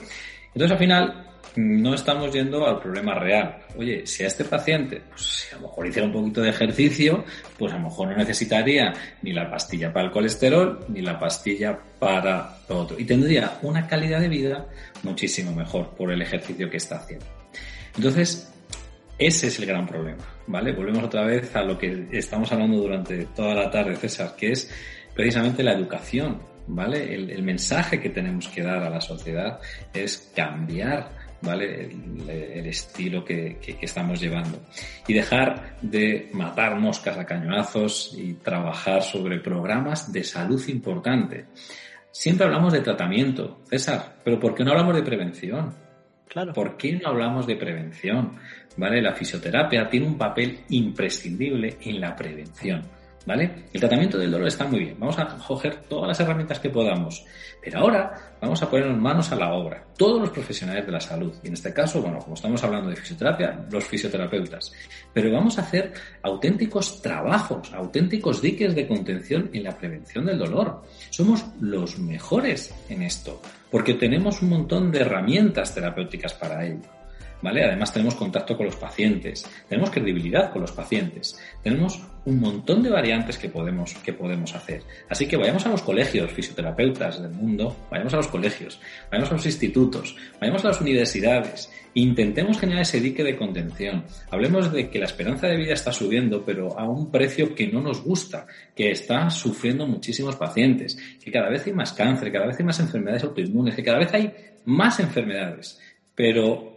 Entonces, 0.54 0.72
al 0.72 0.78
final, 0.78 1.32
no 1.56 1.96
estamos 1.96 2.32
yendo 2.32 2.68
al 2.68 2.80
problema 2.80 3.16
real. 3.16 3.64
Oye, 3.76 4.06
si 4.06 4.24
a 4.24 4.28
este 4.28 4.46
paciente, 4.46 5.02
pues 5.10 5.22
si 5.22 5.56
a 5.56 5.58
lo 5.58 5.68
mejor 5.68 5.88
hiciera 5.88 6.08
un 6.08 6.14
poquito 6.14 6.42
de 6.42 6.50
ejercicio, 6.50 7.26
pues 7.58 7.74
a 7.74 7.78
lo 7.78 7.86
mejor 7.86 8.10
no 8.10 8.18
necesitaría 8.18 8.94
ni 9.24 9.34
la 9.34 9.50
pastilla 9.50 9.92
para 9.92 10.06
el 10.06 10.12
colesterol, 10.12 10.86
ni 10.90 11.02
la 11.02 11.20
pastilla 11.20 11.76
para 12.00 12.58
lo 12.70 12.82
otro. 12.82 13.00
Y 13.00 13.06
tendría 13.06 13.58
una 13.64 13.88
calidad 13.88 14.22
de 14.22 14.30
vida 14.30 14.68
muchísimo 15.02 15.54
mejor 15.54 15.96
por 15.96 16.12
el 16.12 16.22
ejercicio 16.22 16.70
que 16.70 16.78
está 16.78 16.98
haciendo. 16.98 17.26
Entonces, 17.96 18.54
Ese 19.22 19.50
es 19.50 19.60
el 19.60 19.68
gran 19.68 19.86
problema, 19.86 20.24
¿vale? 20.48 20.72
Volvemos 20.72 21.04
otra 21.04 21.24
vez 21.24 21.56
a 21.56 21.62
lo 21.62 21.78
que 21.78 22.08
estamos 22.12 22.52
hablando 22.52 22.78
durante 22.78 23.26
toda 23.26 23.54
la 23.54 23.70
tarde, 23.70 23.96
César, 23.96 24.34
que 24.36 24.52
es 24.52 24.68
precisamente 25.14 25.62
la 25.62 25.74
educación, 25.74 26.42
¿vale? 26.66 27.14
El, 27.14 27.44
mensaje 27.44 28.00
que 28.00 28.10
tenemos 28.10 28.48
que 28.48 28.64
dar 28.64 28.82
a 28.82 28.90
la 28.90 29.00
sociedad 29.00 29.60
es 29.94 30.32
cambiar, 30.36 31.12
¿vale? 31.40 31.92
El, 32.28 32.66
estilo 32.66 33.24
que, 33.24 33.60
que, 33.62 33.78
estamos 33.80 34.20
llevando. 34.20 34.60
Y 35.08 35.14
dejar 35.14 35.78
de 35.84 36.32
matar 36.34 36.80
moscas 36.80 37.16
a 37.16 37.24
cañonazos 37.24 38.16
y 38.18 38.34
trabajar 38.34 39.04
sobre 39.04 39.40
programas 39.40 40.12
de 40.12 40.24
salud 40.24 40.68
importante. 40.68 41.46
Siempre 42.10 42.48
hablamos 42.48 42.74
de 42.74 42.82
tratamiento, 42.82 43.60
César, 43.70 44.16
pero 44.24 44.40
¿por 44.40 44.56
qué 44.56 44.64
no 44.64 44.72
hablamos 44.72 44.96
de 44.96 45.04
prevención? 45.04 45.91
Claro. 46.32 46.54
¿Por 46.54 46.78
qué 46.78 46.94
no 46.94 47.10
hablamos 47.10 47.46
de 47.46 47.58
prevención? 47.58 48.40
¿Vale? 48.78 49.02
La 49.02 49.14
fisioterapia 49.14 49.90
tiene 49.90 50.08
un 50.08 50.18
papel 50.18 50.62
imprescindible 50.70 51.78
en 51.82 52.00
la 52.00 52.16
prevención. 52.16 52.84
¿Vale? 53.26 53.66
El 53.72 53.80
tratamiento 53.80 54.18
del 54.18 54.32
dolor 54.32 54.48
está 54.48 54.66
muy 54.66 54.80
bien. 54.80 54.96
Vamos 55.00 55.18
a 55.20 55.38
coger 55.48 55.82
todas 55.88 56.08
las 56.08 56.20
herramientas 56.20 56.60
que 56.60 56.70
podamos. 56.70 57.24
Pero 57.62 57.80
ahora 57.80 58.36
vamos 58.42 58.62
a 58.64 58.70
ponernos 58.70 58.98
manos 58.98 59.32
a 59.32 59.36
la 59.36 59.54
obra. 59.54 59.86
Todos 59.96 60.20
los 60.20 60.32
profesionales 60.32 60.86
de 60.86 60.92
la 60.92 61.00
salud. 61.00 61.34
Y 61.44 61.48
en 61.48 61.54
este 61.54 61.72
caso, 61.72 62.02
bueno, 62.02 62.18
como 62.20 62.34
estamos 62.34 62.64
hablando 62.64 62.90
de 62.90 62.96
fisioterapia, 62.96 63.66
los 63.70 63.86
fisioterapeutas. 63.86 64.74
Pero 65.14 65.32
vamos 65.32 65.60
a 65.60 65.62
hacer 65.62 65.94
auténticos 66.24 67.02
trabajos, 67.02 67.72
auténticos 67.74 68.42
diques 68.42 68.74
de 68.74 68.88
contención 68.88 69.50
en 69.54 69.64
la 69.64 69.78
prevención 69.78 70.26
del 70.26 70.40
dolor. 70.40 70.82
Somos 71.12 71.46
los 71.60 72.00
mejores 72.00 72.74
en 72.90 73.04
esto. 73.04 73.40
Porque 73.70 73.94
tenemos 73.94 74.42
un 74.42 74.50
montón 74.50 74.92
de 74.92 75.02
herramientas 75.02 75.76
terapéuticas 75.76 76.34
para 76.34 76.66
ello. 76.66 77.01
¿Vale? 77.42 77.64
Además 77.64 77.94
tenemos 77.94 78.16
contacto 78.16 78.56
con 78.56 78.66
los 78.66 78.76
pacientes, 78.76 79.50
tenemos 79.68 79.90
credibilidad 79.90 80.52
con 80.52 80.62
los 80.62 80.72
pacientes, 80.72 81.40
tenemos 81.64 82.02
un 82.26 82.40
montón 82.40 82.84
de 82.84 82.90
variantes 82.90 83.38
que 83.38 83.50
podemos, 83.50 83.94
que 83.96 84.14
podemos 84.14 84.54
hacer. 84.54 84.84
Así 85.10 85.28
que 85.28 85.38
vayamos 85.38 85.66
a 85.66 85.70
los 85.70 85.82
colegios, 85.82 86.32
fisioterapeutas 86.32 87.22
del 87.22 87.32
mundo, 87.32 87.76
vayamos 87.90 88.14
a 88.14 88.18
los 88.18 88.28
colegios, 88.28 88.80
vayamos 89.10 89.32
a 89.32 89.36
los 89.36 89.46
institutos, 89.46 90.16
vayamos 90.40 90.64
a 90.64 90.68
las 90.70 90.82
universidades, 90.82 91.72
intentemos 91.96 92.60
generar 92.60 92.84
ese 92.84 93.00
dique 93.00 93.24
de 93.24 93.36
contención. 93.36 94.06
Hablemos 94.30 94.72
de 94.72 94.90
que 94.90 95.00
la 95.00 95.06
esperanza 95.06 95.48
de 95.48 95.58
vida 95.58 95.74
está 95.74 95.92
subiendo, 95.92 96.44
pero 96.46 96.78
a 96.78 96.88
un 96.88 97.10
precio 97.10 97.56
que 97.56 97.68
no 97.68 97.82
nos 97.82 98.04
gusta, 98.04 98.46
que 98.76 98.92
está 98.92 99.30
sufriendo 99.30 99.88
muchísimos 99.88 100.36
pacientes, 100.36 100.98
que 101.24 101.32
cada 101.32 101.50
vez 101.50 101.66
hay 101.66 101.74
más 101.74 101.94
cáncer, 101.94 102.32
cada 102.32 102.48
vez 102.48 102.60
hay 102.60 102.66
más 102.66 102.80
enfermedades 102.80 103.24
autoinmunes, 103.24 103.76
que 103.76 103.84
cada 103.84 103.98
vez 103.98 104.14
hay 104.14 104.32
más 104.66 105.00
enfermedades. 105.00 105.80
Pero 106.14 106.71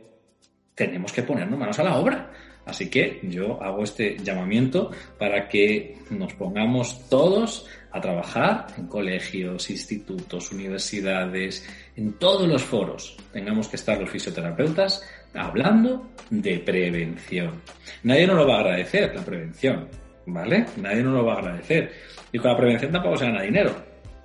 tenemos 0.75 1.13
que 1.13 1.23
ponernos 1.23 1.59
manos 1.59 1.79
a 1.79 1.85
la 1.85 1.97
obra. 1.97 2.31
Así 2.67 2.89
que 2.89 3.21
yo 3.25 3.63
hago 3.63 3.85
este 3.85 4.17
llamamiento 4.19 4.91
para 5.19 5.49
que 5.49 5.99
nos 6.11 6.33
pongamos 6.33 7.09
todos 7.11 7.67
a 7.93 8.01
trabajar 8.01 8.67
en 8.79 8.87
colegios, 8.87 9.69
institutos, 9.69 10.51
universidades, 10.51 11.69
en 11.95 12.15
todos 12.15 12.49
los 12.49 12.63
foros. 12.63 13.17
Tengamos 13.33 13.69
que 13.69 13.77
estar 13.77 14.01
los 14.01 14.09
fisioterapeutas 14.09 15.03
hablando 15.35 16.11
de 16.31 16.59
prevención. 16.59 17.63
Nadie 18.03 18.27
nos 18.27 18.37
lo 18.37 18.47
va 18.49 18.57
a 18.57 18.61
agradecer, 18.61 19.15
la 19.15 19.25
prevención, 19.25 19.89
¿vale? 20.27 20.67
Nadie 20.79 21.03
nos 21.03 21.15
lo 21.15 21.25
va 21.25 21.35
a 21.35 21.39
agradecer. 21.39 21.93
Y 22.33 22.39
con 22.39 22.51
la 22.51 22.57
prevención 22.57 22.93
tampoco 22.93 23.17
se 23.17 23.27
gana 23.27 23.43
dinero, 23.43 23.75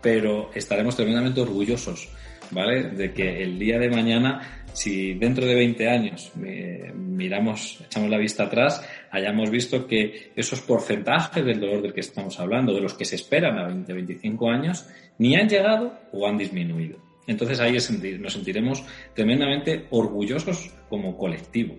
pero 0.02 0.50
estaremos 0.56 0.96
tremendamente 0.96 1.42
orgullosos, 1.42 2.10
¿vale? 2.52 2.90
De 2.92 3.14
que 3.14 3.42
el 3.44 3.58
día 3.58 3.78
de 3.80 3.90
mañana 3.90 4.60
si 4.74 5.14
dentro 5.14 5.46
de 5.46 5.56
20 5.56 5.90
años 5.90 6.32
miramos, 6.36 7.82
echamos 7.86 8.10
la 8.10 8.18
vista 8.18 8.44
atrás, 8.44 8.86
hayamos 9.12 9.50
visto 9.50 9.88
que 9.88 10.32
esos 10.36 10.62
porcentajes 10.62 11.44
del 11.44 11.60
dolor 11.60 11.82
del 11.82 11.94
que 11.94 12.02
estamos 12.02 12.40
hablando, 12.40 12.74
de 12.74 12.82
los 12.82 12.94
que 12.94 13.06
se 13.06 13.16
esperan 13.16 13.58
a 13.58 13.68
20, 13.68 13.92
25 13.92 14.50
años, 14.50 14.88
ni 15.18 15.36
han 15.36 15.50
llegado 15.50 15.94
o 16.14 16.28
han 16.28 16.38
disminuido. 16.38 16.98
Entonces 17.28 17.60
ahí 17.60 17.74
nos 17.74 18.34
sentiremos 18.34 18.84
tremendamente 19.14 19.86
orgullosos 19.92 20.74
como 20.90 21.18
colectivo. 21.18 21.76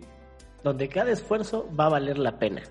Donde 0.63 0.89
cada 0.89 1.13
esfuerzo 1.13 1.69
va 1.79 1.87
a 1.87 1.91
valer 1.91 2.19
la 2.19 2.39
pena. 2.39 2.63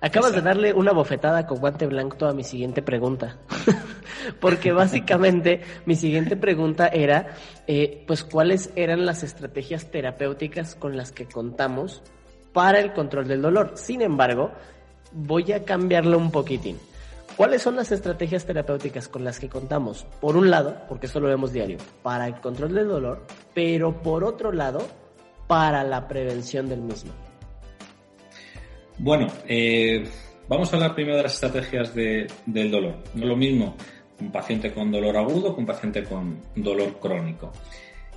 Acabas 0.00 0.32
de 0.32 0.42
darle 0.42 0.72
una 0.74 0.92
bofetada 0.92 1.46
con 1.46 1.58
guante 1.58 1.86
blanco 1.86 2.26
a 2.26 2.34
mi 2.34 2.44
siguiente 2.44 2.82
pregunta. 2.82 3.38
Porque 4.40 4.72
básicamente 4.72 5.62
mi 5.86 5.96
siguiente 5.96 6.36
pregunta 6.36 6.88
era, 6.88 7.34
eh, 7.66 8.04
pues, 8.06 8.24
¿cuáles 8.24 8.70
eran 8.76 9.06
las 9.06 9.22
estrategias 9.22 9.90
terapéuticas 9.90 10.74
con 10.74 10.96
las 10.96 11.12
que 11.12 11.26
contamos 11.26 12.02
para 12.52 12.80
el 12.80 12.92
control 12.92 13.28
del 13.28 13.42
dolor? 13.42 13.72
Sin 13.74 14.02
embargo, 14.02 14.50
voy 15.12 15.52
a 15.52 15.64
cambiarlo 15.64 16.18
un 16.18 16.30
poquitín. 16.30 16.78
¿Cuáles 17.36 17.62
son 17.62 17.76
las 17.76 17.92
estrategias 17.92 18.46
terapéuticas 18.46 19.08
con 19.08 19.22
las 19.22 19.38
que 19.38 19.48
contamos? 19.48 20.06
Por 20.20 20.36
un 20.36 20.50
lado, 20.50 20.76
porque 20.88 21.06
esto 21.06 21.20
lo 21.20 21.28
vemos 21.28 21.52
diario, 21.52 21.78
para 22.02 22.26
el 22.26 22.40
control 22.40 22.74
del 22.74 22.88
dolor, 22.88 23.26
pero 23.52 24.02
por 24.02 24.24
otro 24.24 24.52
lado, 24.52 24.80
para 25.46 25.84
la 25.84 26.08
prevención 26.08 26.68
del 26.68 26.80
mismo. 26.80 27.12
Bueno, 28.98 29.26
eh, 29.46 30.04
vamos 30.48 30.72
a 30.72 30.76
hablar 30.76 30.94
primero 30.94 31.18
de 31.18 31.24
las 31.24 31.34
estrategias 31.34 31.94
del 31.94 32.70
dolor. 32.70 32.96
No 33.14 33.22
es 33.22 33.28
lo 33.28 33.36
mismo 33.36 33.76
un 34.18 34.32
paciente 34.32 34.72
con 34.72 34.90
dolor 34.90 35.16
agudo 35.16 35.54
que 35.54 35.60
un 35.60 35.66
paciente 35.66 36.02
con 36.02 36.40
dolor 36.54 36.98
crónico. 36.98 37.52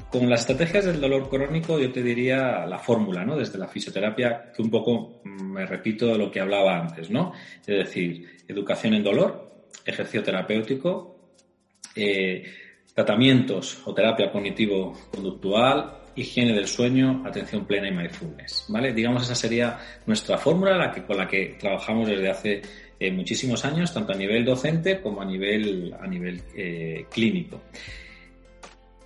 Con 0.09 0.29
las 0.29 0.41
estrategias 0.41 0.85
del 0.85 1.01
dolor 1.01 1.29
crónico 1.29 1.77
yo 1.77 1.91
te 1.91 2.01
diría 2.01 2.65
la 2.65 2.79
fórmula, 2.79 3.25
¿no? 3.25 3.35
Desde 3.35 3.59
la 3.59 3.67
fisioterapia, 3.67 4.51
que 4.55 4.61
un 4.61 4.71
poco 4.71 5.21
mm, 5.23 5.51
me 5.51 5.65
repito 5.65 6.07
de 6.07 6.17
lo 6.17 6.31
que 6.31 6.39
hablaba 6.39 6.79
antes, 6.79 7.11
¿no? 7.11 7.33
Es 7.61 7.67
decir, 7.67 8.37
educación 8.47 8.93
en 8.93 9.03
dolor, 9.03 9.67
ejercicio 9.85 10.23
terapéutico, 10.23 11.33
eh, 11.95 12.43
tratamientos 12.93 13.81
o 13.85 13.93
terapia 13.93 14.31
cognitivo-conductual, 14.31 15.98
higiene 16.15 16.53
del 16.53 16.67
sueño, 16.67 17.23
atención 17.25 17.65
plena 17.65 17.87
y 17.87 17.91
mindfulness, 17.91 18.65
¿vale? 18.69 18.93
Digamos 18.93 19.23
esa 19.23 19.35
sería 19.35 19.77
nuestra 20.05 20.37
fórmula 20.37 20.77
la 20.77 20.91
que, 20.91 21.03
con 21.03 21.17
la 21.17 21.27
que 21.27 21.57
trabajamos 21.59 22.07
desde 22.07 22.29
hace 22.29 22.61
eh, 22.99 23.11
muchísimos 23.11 23.63
años, 23.65 23.93
tanto 23.93 24.13
a 24.13 24.15
nivel 24.15 24.43
docente 24.43 25.01
como 25.01 25.21
a 25.21 25.25
nivel, 25.25 25.95
a 25.99 26.07
nivel 26.07 26.41
eh, 26.55 27.05
clínico. 27.09 27.61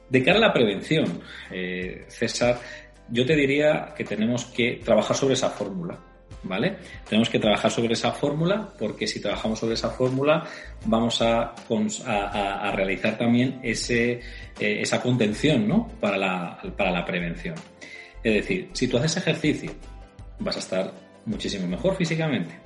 De 0.10 0.24
cara 0.24 0.38
a 0.38 0.42
la 0.42 0.54
prevención, 0.54 1.22
eh, 1.52 2.06
César, 2.08 2.60
yo 3.10 3.26
te 3.26 3.36
diría 3.36 3.94
que 3.96 4.04
tenemos 4.04 4.46
que 4.46 4.82
trabajar 4.84 5.16
sobre 5.16 5.34
esa 5.34 5.50
fórmula. 5.50 6.00
¿Vale? 6.44 6.78
Tenemos 7.08 7.30
que 7.30 7.40
trabajar 7.40 7.72
sobre 7.72 7.94
esa 7.94 8.12
fórmula 8.12 8.70
porque 8.78 9.08
si 9.08 9.20
trabajamos 9.22 9.60
sobre 9.60 9.76
esa 9.76 9.90
fórmula 9.90 10.46
vamos 10.86 11.22
a, 11.22 11.54
realizar 12.76 13.18
también 13.18 13.60
eh, 13.64 14.22
esa 14.60 15.02
contención 15.02 15.68
¿no? 15.68 15.88
para, 16.00 16.18
la, 16.18 16.60
para 16.78 16.92
la 16.92 17.06
prevención. 17.06 17.56
Es 18.24 18.34
decir, 18.34 18.70
si 18.74 18.88
tú 18.88 18.98
haces 18.98 19.18
ejercicio 19.18 19.72
vas 20.40 20.56
a 20.56 20.60
estar 20.60 20.94
muchísimo 21.26 21.68
mejor 21.68 21.96
físicamente. 21.96 22.60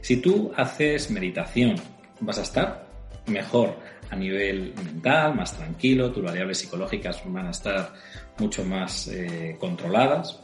Si 0.00 0.18
tú 0.18 0.52
haces 0.56 1.10
meditación 1.10 1.76
vas 2.20 2.38
a 2.38 2.42
estar 2.42 2.86
mejor 3.26 3.76
a 4.10 4.16
nivel 4.16 4.74
mental, 4.84 5.34
más 5.34 5.56
tranquilo, 5.56 6.12
tus 6.12 6.22
variables 6.22 6.58
psicológicas 6.58 7.22
van 7.24 7.46
a 7.46 7.50
estar 7.50 7.92
mucho 8.38 8.64
más 8.64 9.08
eh, 9.08 9.56
controladas. 9.58 10.40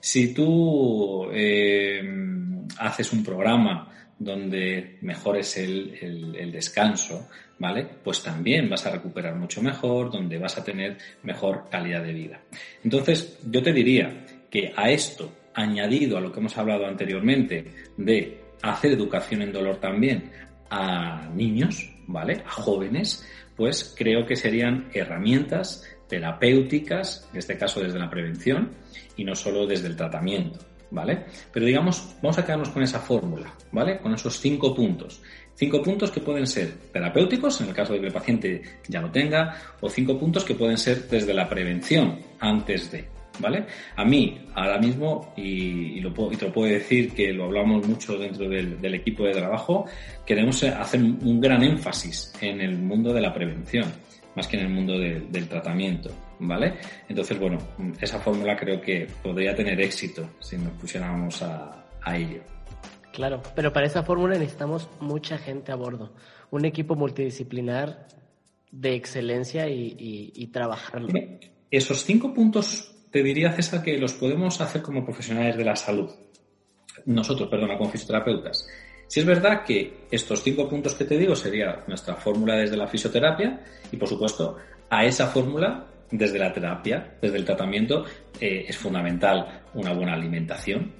Si 0.00 0.34
tú 0.34 1.28
eh, 1.32 2.02
haces 2.78 3.12
un 3.12 3.22
programa 3.22 3.88
donde 4.18 4.98
mejores 5.00 5.56
el, 5.56 6.34
el, 6.36 6.52
descanso, 6.52 7.28
¿vale? 7.58 7.86
Pues 8.04 8.22
también 8.22 8.68
vas 8.68 8.84
a 8.86 8.90
recuperar 8.90 9.34
mucho 9.34 9.62
mejor, 9.62 10.10
donde 10.10 10.36
vas 10.36 10.58
a 10.58 10.64
tener 10.64 10.98
mejor 11.22 11.64
calidad 11.70 12.02
de 12.02 12.12
vida. 12.12 12.40
Entonces, 12.84 13.38
yo 13.50 13.62
te 13.62 13.72
diría 13.72 14.26
que 14.50 14.74
a 14.76 14.90
esto, 14.90 15.32
añadido 15.54 16.18
a 16.18 16.20
lo 16.20 16.30
que 16.30 16.40
hemos 16.40 16.56
hablado 16.58 16.86
anteriormente 16.86 17.64
de 17.96 18.40
hacer 18.62 18.92
educación 18.92 19.42
en 19.42 19.52
dolor 19.52 19.76
también 19.76 20.30
a 20.68 21.28
niños, 21.34 21.90
¿vale? 22.06 22.42
A 22.46 22.50
jóvenes, 22.50 23.26
pues 23.56 23.94
creo 23.96 24.26
que 24.26 24.36
serían 24.36 24.90
herramientas 24.92 25.84
terapéuticas, 26.08 27.28
en 27.32 27.38
este 27.38 27.56
caso 27.56 27.80
desde 27.80 27.98
la 27.98 28.10
prevención 28.10 28.70
y 29.20 29.24
no 29.24 29.34
solo 29.34 29.66
desde 29.66 29.86
el 29.86 29.96
tratamiento, 29.96 30.58
¿vale? 30.90 31.26
Pero 31.52 31.66
digamos, 31.66 32.16
vamos 32.22 32.38
a 32.38 32.44
quedarnos 32.44 32.70
con 32.70 32.82
esa 32.82 33.00
fórmula, 33.00 33.52
¿vale? 33.70 33.98
Con 33.98 34.14
esos 34.14 34.40
cinco 34.40 34.74
puntos. 34.74 35.20
Cinco 35.54 35.82
puntos 35.82 36.10
que 36.10 36.20
pueden 36.20 36.46
ser 36.46 36.72
terapéuticos, 36.90 37.60
en 37.60 37.68
el 37.68 37.74
caso 37.74 37.92
de 37.92 38.00
que 38.00 38.06
el 38.06 38.12
paciente 38.14 38.62
ya 38.88 39.02
lo 39.02 39.10
tenga, 39.10 39.54
o 39.82 39.90
cinco 39.90 40.18
puntos 40.18 40.42
que 40.42 40.54
pueden 40.54 40.78
ser 40.78 41.06
desde 41.06 41.34
la 41.34 41.46
prevención, 41.50 42.18
antes 42.38 42.90
de, 42.90 43.04
¿vale? 43.38 43.66
A 43.94 44.06
mí, 44.06 44.40
ahora 44.54 44.78
mismo, 44.78 45.34
y, 45.36 46.00
lo 46.00 46.14
puedo, 46.14 46.32
y 46.32 46.36
te 46.36 46.46
lo 46.46 46.52
puedo 46.52 46.72
decir 46.72 47.12
que 47.12 47.34
lo 47.34 47.44
hablamos 47.44 47.86
mucho 47.86 48.16
dentro 48.16 48.48
del, 48.48 48.80
del, 48.80 48.94
equipo 48.94 49.24
de 49.24 49.32
trabajo, 49.32 49.84
queremos 50.24 50.62
hacer 50.62 51.02
un 51.02 51.38
gran 51.42 51.62
énfasis 51.62 52.32
en 52.40 52.62
el 52.62 52.78
mundo 52.78 53.12
de 53.12 53.20
la 53.20 53.34
prevención. 53.34 53.92
Más 54.34 54.46
que 54.46 54.56
en 54.56 54.66
el 54.66 54.72
mundo 54.72 54.98
del 54.98 55.48
tratamiento, 55.48 56.10
¿vale? 56.38 56.74
Entonces, 57.08 57.38
bueno, 57.38 57.58
esa 58.00 58.18
fórmula 58.20 58.56
creo 58.56 58.80
que 58.80 59.06
podría 59.22 59.54
tener 59.54 59.80
éxito 59.80 60.28
si 60.40 60.56
nos 60.56 60.72
pusiéramos 60.72 61.42
a, 61.42 61.76
ello. 62.14 62.40
Claro, 63.12 63.42
pero 63.54 63.72
para 63.72 63.86
esa 63.86 64.02
fórmula 64.02 64.38
necesitamos 64.38 64.88
mucha 65.00 65.36
gente 65.36 65.70
a 65.70 65.76
bordo, 65.76 66.12
un 66.50 66.64
equipo 66.64 66.96
multidisciplinar 66.96 68.08
de 68.70 68.94
excelencia 68.94 69.68
y, 69.68 69.94
y, 70.34 70.46
trabajarlo. 70.46 71.08
Esos 71.70 72.04
cinco 72.04 72.32
puntos 72.32 72.94
te 73.10 73.22
diría, 73.22 73.52
César, 73.52 73.82
que 73.82 73.98
los 73.98 74.14
podemos 74.14 74.60
hacer 74.60 74.80
como 74.80 75.04
profesionales 75.04 75.56
de 75.56 75.64
la 75.64 75.76
salud. 75.76 76.10
Nosotros, 77.04 77.48
perdona, 77.48 77.76
como 77.76 77.90
fisioterapeutas. 77.90 78.66
Si 79.10 79.18
es 79.18 79.26
verdad 79.26 79.64
que 79.64 80.06
estos 80.08 80.40
cinco 80.40 80.68
puntos 80.68 80.94
que 80.94 81.04
te 81.04 81.18
digo 81.18 81.34
sería 81.34 81.82
nuestra 81.88 82.14
fórmula 82.14 82.54
desde 82.54 82.76
la 82.76 82.86
fisioterapia 82.86 83.60
y, 83.90 83.96
por 83.96 84.08
supuesto, 84.08 84.56
a 84.88 85.04
esa 85.04 85.26
fórmula 85.26 85.84
desde 86.12 86.38
la 86.38 86.52
terapia, 86.52 87.14
desde 87.20 87.38
el 87.38 87.44
tratamiento, 87.44 88.04
eh, 88.40 88.66
es 88.68 88.76
fundamental 88.76 89.64
una 89.74 89.92
buena 89.94 90.12
alimentación. 90.12 90.92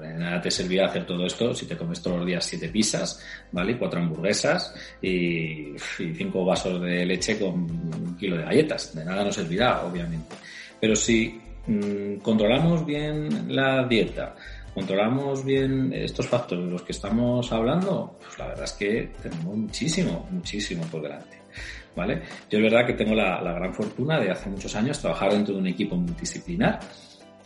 De 0.00 0.14
nada 0.14 0.40
te 0.40 0.52
servirá 0.52 0.86
hacer 0.86 1.04
todo 1.04 1.26
esto 1.26 1.52
si 1.52 1.66
te 1.66 1.76
comes 1.76 2.00
todos 2.00 2.18
los 2.18 2.26
días 2.26 2.44
siete 2.44 2.68
pizzas, 2.68 3.26
¿vale? 3.50 3.76
Cuatro 3.76 3.98
hamburguesas 3.98 4.72
y, 5.02 5.74
cinco 6.16 6.44
vasos 6.44 6.80
de 6.80 7.04
leche 7.06 7.40
con 7.40 7.54
un 7.54 8.16
kilo 8.16 8.36
de 8.36 8.44
galletas. 8.44 8.94
De 8.94 9.04
nada 9.04 9.24
nos 9.24 9.34
servirá, 9.34 9.84
obviamente. 9.84 10.36
Pero 10.80 10.94
si 10.94 11.40
mm, 11.66 12.18
controlamos 12.18 12.86
bien 12.86 13.52
la 13.52 13.84
dieta, 13.84 14.36
controlamos 14.78 15.44
bien 15.44 15.92
estos 15.92 16.28
factores 16.28 16.66
de 16.66 16.70
los 16.70 16.82
que 16.82 16.92
estamos 16.92 17.50
hablando, 17.50 18.16
pues 18.22 18.38
la 18.38 18.46
verdad 18.46 18.62
es 18.62 18.72
que 18.74 19.10
tenemos 19.20 19.56
muchísimo, 19.56 20.28
muchísimo 20.30 20.84
por 20.84 21.02
delante. 21.02 21.36
¿Vale? 21.96 22.22
Yo 22.48 22.58
es 22.58 22.62
verdad 22.62 22.86
que 22.86 22.92
tengo 22.92 23.12
la, 23.12 23.40
gran 23.40 23.74
fortuna 23.74 24.20
de 24.20 24.30
hace 24.30 24.48
muchos 24.48 24.76
años 24.76 25.00
trabajar 25.00 25.32
dentro 25.32 25.54
de 25.54 25.60
un 25.60 25.66
equipo 25.66 25.96
multidisciplinar 25.96 26.78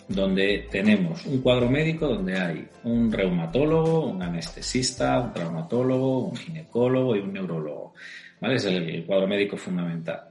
donde 0.08 0.68
tenemos 0.70 1.24
un 1.24 1.40
cuadro 1.40 1.70
médico 1.70 2.06
donde 2.06 2.38
hay 2.38 2.68
un 2.84 3.10
reumatólogo, 3.10 4.10
un 4.10 4.22
anestesista, 4.22 5.18
un 5.18 5.32
traumatólogo, 5.32 6.26
un 6.26 6.36
ginecólogo 6.36 7.16
y 7.16 7.20
un 7.20 7.32
neurólogo. 7.32 7.94
¿Vale? 8.40 8.56
Es 8.56 8.66
el 8.66 9.06
cuadro 9.06 9.26
médico 9.26 9.56
fundamental. 9.56 10.24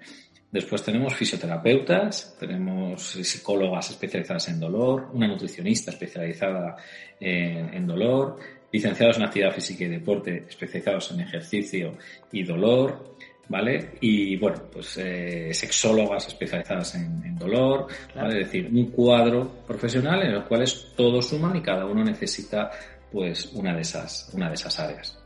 Después 0.51 0.83
tenemos 0.83 1.15
fisioterapeutas, 1.15 2.35
tenemos 2.37 3.01
psicólogas 3.01 3.91
especializadas 3.91 4.49
en 4.49 4.59
dolor, 4.59 5.07
una 5.13 5.25
nutricionista 5.25 5.91
especializada 5.91 6.75
en, 7.17 7.87
dolor, 7.87 8.37
licenciados 8.69 9.15
en 9.15 9.23
actividad 9.23 9.53
física 9.53 9.85
y 9.85 9.87
deporte 9.87 10.45
especializados 10.49 11.11
en 11.11 11.21
ejercicio 11.21 11.97
y 12.33 12.43
dolor, 12.43 13.15
¿vale? 13.47 13.91
Y 14.01 14.35
bueno, 14.35 14.63
pues 14.73 14.97
eh, 14.97 15.53
sexólogas 15.53 16.27
especializadas 16.27 16.95
en, 16.95 17.37
dolor, 17.37 17.87
¿vale? 18.13 18.41
Es 18.41 18.47
decir, 18.47 18.69
un 18.73 18.91
cuadro 18.91 19.63
profesional 19.65 20.21
en 20.23 20.33
el 20.33 20.43
cual 20.43 20.65
todos 20.97 21.29
suman 21.29 21.55
y 21.55 21.61
cada 21.61 21.85
uno 21.85 22.03
necesita 22.03 22.69
pues 23.09 23.53
una 23.53 23.73
de 23.73 23.81
esas, 23.81 24.29
una 24.33 24.49
de 24.49 24.55
esas 24.55 24.77
áreas. 24.81 25.17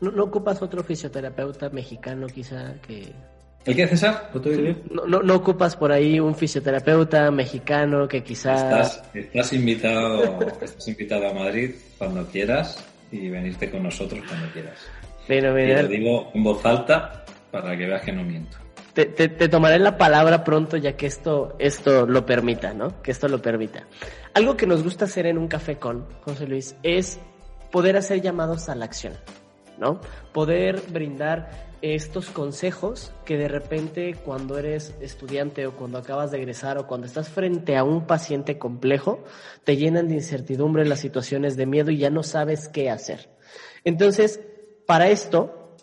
¿No, 0.00 0.10
¿No 0.10 0.24
ocupas 0.24 0.60
otro 0.62 0.82
fisioterapeuta 0.82 1.70
mexicano 1.70 2.26
quizá 2.26 2.74
que 2.82 3.12
¿El 3.64 3.76
qué, 3.76 3.86
César? 3.86 4.30
¿No, 4.90 5.06
no, 5.06 5.22
no, 5.22 5.34
ocupas 5.34 5.74
por 5.76 5.90
ahí 5.90 6.20
un 6.20 6.34
fisioterapeuta 6.34 7.30
mexicano 7.30 8.06
que 8.06 8.22
quizás... 8.22 9.00
Estás, 9.14 9.52
invitado, 9.54 10.38
estás 10.60 10.86
invitado 10.86 11.28
a 11.28 11.32
Madrid 11.32 11.70
cuando 11.96 12.26
quieras 12.26 12.84
y 13.10 13.28
venirte 13.30 13.70
con 13.70 13.84
nosotros 13.84 14.20
cuando 14.28 14.48
quieras. 14.52 14.78
Pero, 15.26 15.58
y 15.58 15.66
te 15.66 15.88
digo 15.88 16.30
en 16.34 16.44
voz 16.44 16.64
alta 16.66 17.24
para 17.50 17.76
que 17.76 17.86
veas 17.86 18.02
que 18.02 18.12
no 18.12 18.22
miento. 18.22 18.58
Te, 18.92 19.06
te, 19.06 19.48
tomaré 19.48 19.80
la 19.80 19.98
palabra 19.98 20.44
pronto 20.44 20.76
ya 20.76 20.96
que 20.96 21.06
esto, 21.06 21.56
esto 21.58 22.06
lo 22.06 22.24
permita, 22.24 22.74
¿no? 22.74 23.02
Que 23.02 23.10
esto 23.10 23.26
lo 23.26 23.42
permita. 23.42 23.88
Algo 24.34 24.56
que 24.56 24.66
nos 24.66 24.84
gusta 24.84 25.06
hacer 25.06 25.26
en 25.26 25.36
un 25.36 25.48
café 25.48 25.78
con 25.78 26.06
José 26.20 26.46
Luis 26.46 26.76
es 26.84 27.18
poder 27.72 27.96
hacer 27.96 28.20
llamados 28.20 28.68
a 28.68 28.76
la 28.76 28.84
acción, 28.84 29.14
¿no? 29.78 30.00
Poder 30.32 30.80
brindar 30.90 31.73
estos 31.92 32.30
consejos 32.30 33.12
que 33.26 33.36
de 33.36 33.46
repente 33.46 34.14
cuando 34.24 34.56
eres 34.56 34.94
estudiante 35.02 35.66
o 35.66 35.76
cuando 35.76 35.98
acabas 35.98 36.30
de 36.30 36.38
egresar 36.38 36.78
o 36.78 36.86
cuando 36.86 37.06
estás 37.06 37.28
frente 37.28 37.76
a 37.76 37.84
un 37.84 38.06
paciente 38.06 38.56
complejo, 38.56 39.22
te 39.64 39.76
llenan 39.76 40.08
de 40.08 40.14
incertidumbre 40.14 40.86
las 40.86 41.00
situaciones 41.00 41.58
de 41.58 41.66
miedo 41.66 41.90
y 41.90 41.98
ya 41.98 42.08
no 42.08 42.22
sabes 42.22 42.68
qué 42.68 42.88
hacer. 42.88 43.28
Entonces, 43.84 44.40
para 44.86 45.10
esto, 45.10 45.76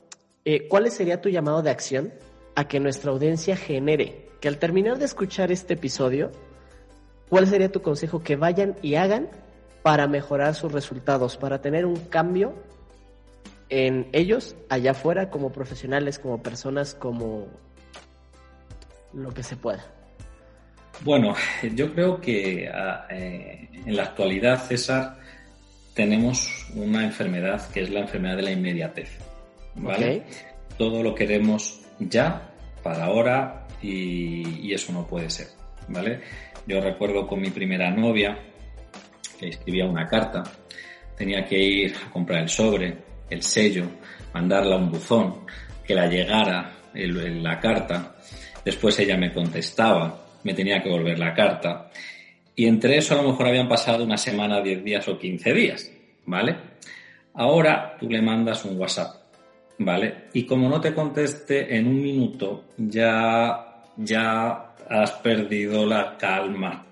eh, 0.44 0.68
¿cuál 0.68 0.90
sería 0.90 1.22
tu 1.22 1.30
llamado 1.30 1.62
de 1.62 1.70
acción 1.70 2.12
a 2.56 2.68
que 2.68 2.80
nuestra 2.80 3.12
audiencia 3.12 3.56
genere 3.56 4.28
que 4.40 4.48
al 4.48 4.58
terminar 4.58 4.98
de 4.98 5.06
escuchar 5.06 5.52
este 5.52 5.76
episodio, 5.76 6.32
¿cuál 7.30 7.46
sería 7.46 7.72
tu 7.72 7.84
consejo 7.84 8.24
que 8.24 8.38
vayan 8.38 8.76
y 8.82 8.96
hagan 8.96 9.30
para 9.84 10.08
mejorar 10.08 10.56
sus 10.56 10.72
resultados, 10.72 11.38
para 11.38 11.62
tener 11.62 11.86
un 11.86 11.98
cambio 11.98 12.56
en 13.72 14.10
ellos, 14.12 14.56
allá 14.70 14.92
afuera, 14.92 15.30
como 15.30 15.52
profesionales, 15.52 16.20
como 16.20 16.44
personas, 16.44 16.94
como 16.94 17.48
lo 19.14 19.34
que 19.34 19.44
se 19.44 19.56
pueda? 19.56 19.84
Bueno, 21.04 21.34
yo 21.74 21.94
creo 21.94 22.20
que 22.20 22.70
ah, 22.72 23.08
eh, 23.10 23.70
en 23.86 23.96
la 23.96 24.04
actualidad, 24.04 24.62
César, 24.66 25.18
tenemos 25.96 26.70
una 26.76 27.06
enfermedad 27.06 27.68
que 27.72 27.82
es 27.82 27.90
la 27.90 28.02
enfermedad 28.02 28.36
de 28.36 28.44
la 28.44 28.52
inmediatez. 28.52 29.18
¿Vale? 29.76 30.24
Todo 30.78 31.02
lo 31.02 31.16
queremos 31.16 31.82
ya, 31.98 32.52
para 32.84 33.06
ahora, 33.06 33.68
y, 33.82 34.68
y, 34.68 34.74
eso 34.74 34.92
no 34.92 35.08
puede 35.08 35.30
ser. 35.30 35.48
¿Vale? 35.88 36.20
Yo 36.68 36.82
recuerdo 36.82 37.26
con 37.26 37.40
mi 37.40 37.50
primera 37.52 37.90
novia 37.90 38.38
que 39.40 39.48
escribía 39.48 39.86
una 39.86 40.08
carta, 40.08 40.44
tenía 41.18 41.46
que 41.46 41.58
ir 41.58 41.96
a 42.06 42.12
comprar 42.12 42.44
el 42.44 42.50
sobre, 42.50 43.11
el 43.32 43.42
sello, 43.42 43.86
mandarla 44.34 44.76
un 44.76 44.92
buzón, 44.92 45.46
que 45.84 45.96
la 45.96 46.08
llegara 46.08 46.74
la 46.94 47.60
carta, 47.60 48.16
después 48.64 49.00
ella 49.00 49.18
me 49.18 49.34
contestaba, 49.34 50.26
me 50.44 50.54
tenía 50.54 50.84
que 50.84 50.90
volver 50.90 51.18
la 51.18 51.34
carta, 51.34 51.90
y 52.56 52.68
entre 52.68 52.98
eso 52.98 53.14
a 53.14 53.22
lo 53.22 53.30
mejor 53.30 53.48
habían 53.48 53.68
pasado 53.68 54.04
una 54.04 54.18
semana, 54.18 54.62
10 54.62 54.84
días 54.84 55.08
o 55.08 55.18
15 55.18 55.54
días, 55.54 55.92
¿vale? 56.26 56.56
Ahora 57.34 57.96
tú 58.00 58.10
le 58.10 58.22
mandas 58.22 58.66
un 58.66 58.78
WhatsApp, 58.78 59.16
¿vale? 59.80 60.26
Y 60.34 60.46
como 60.46 60.68
no 60.68 60.82
te 60.82 60.94
conteste 60.94 61.76
en 61.76 61.88
un 61.88 62.02
minuto, 62.02 62.66
ya, 62.78 63.86
ya 63.96 64.74
has 64.90 65.12
perdido 65.14 65.86
la 65.86 66.18
calma. 66.18 66.86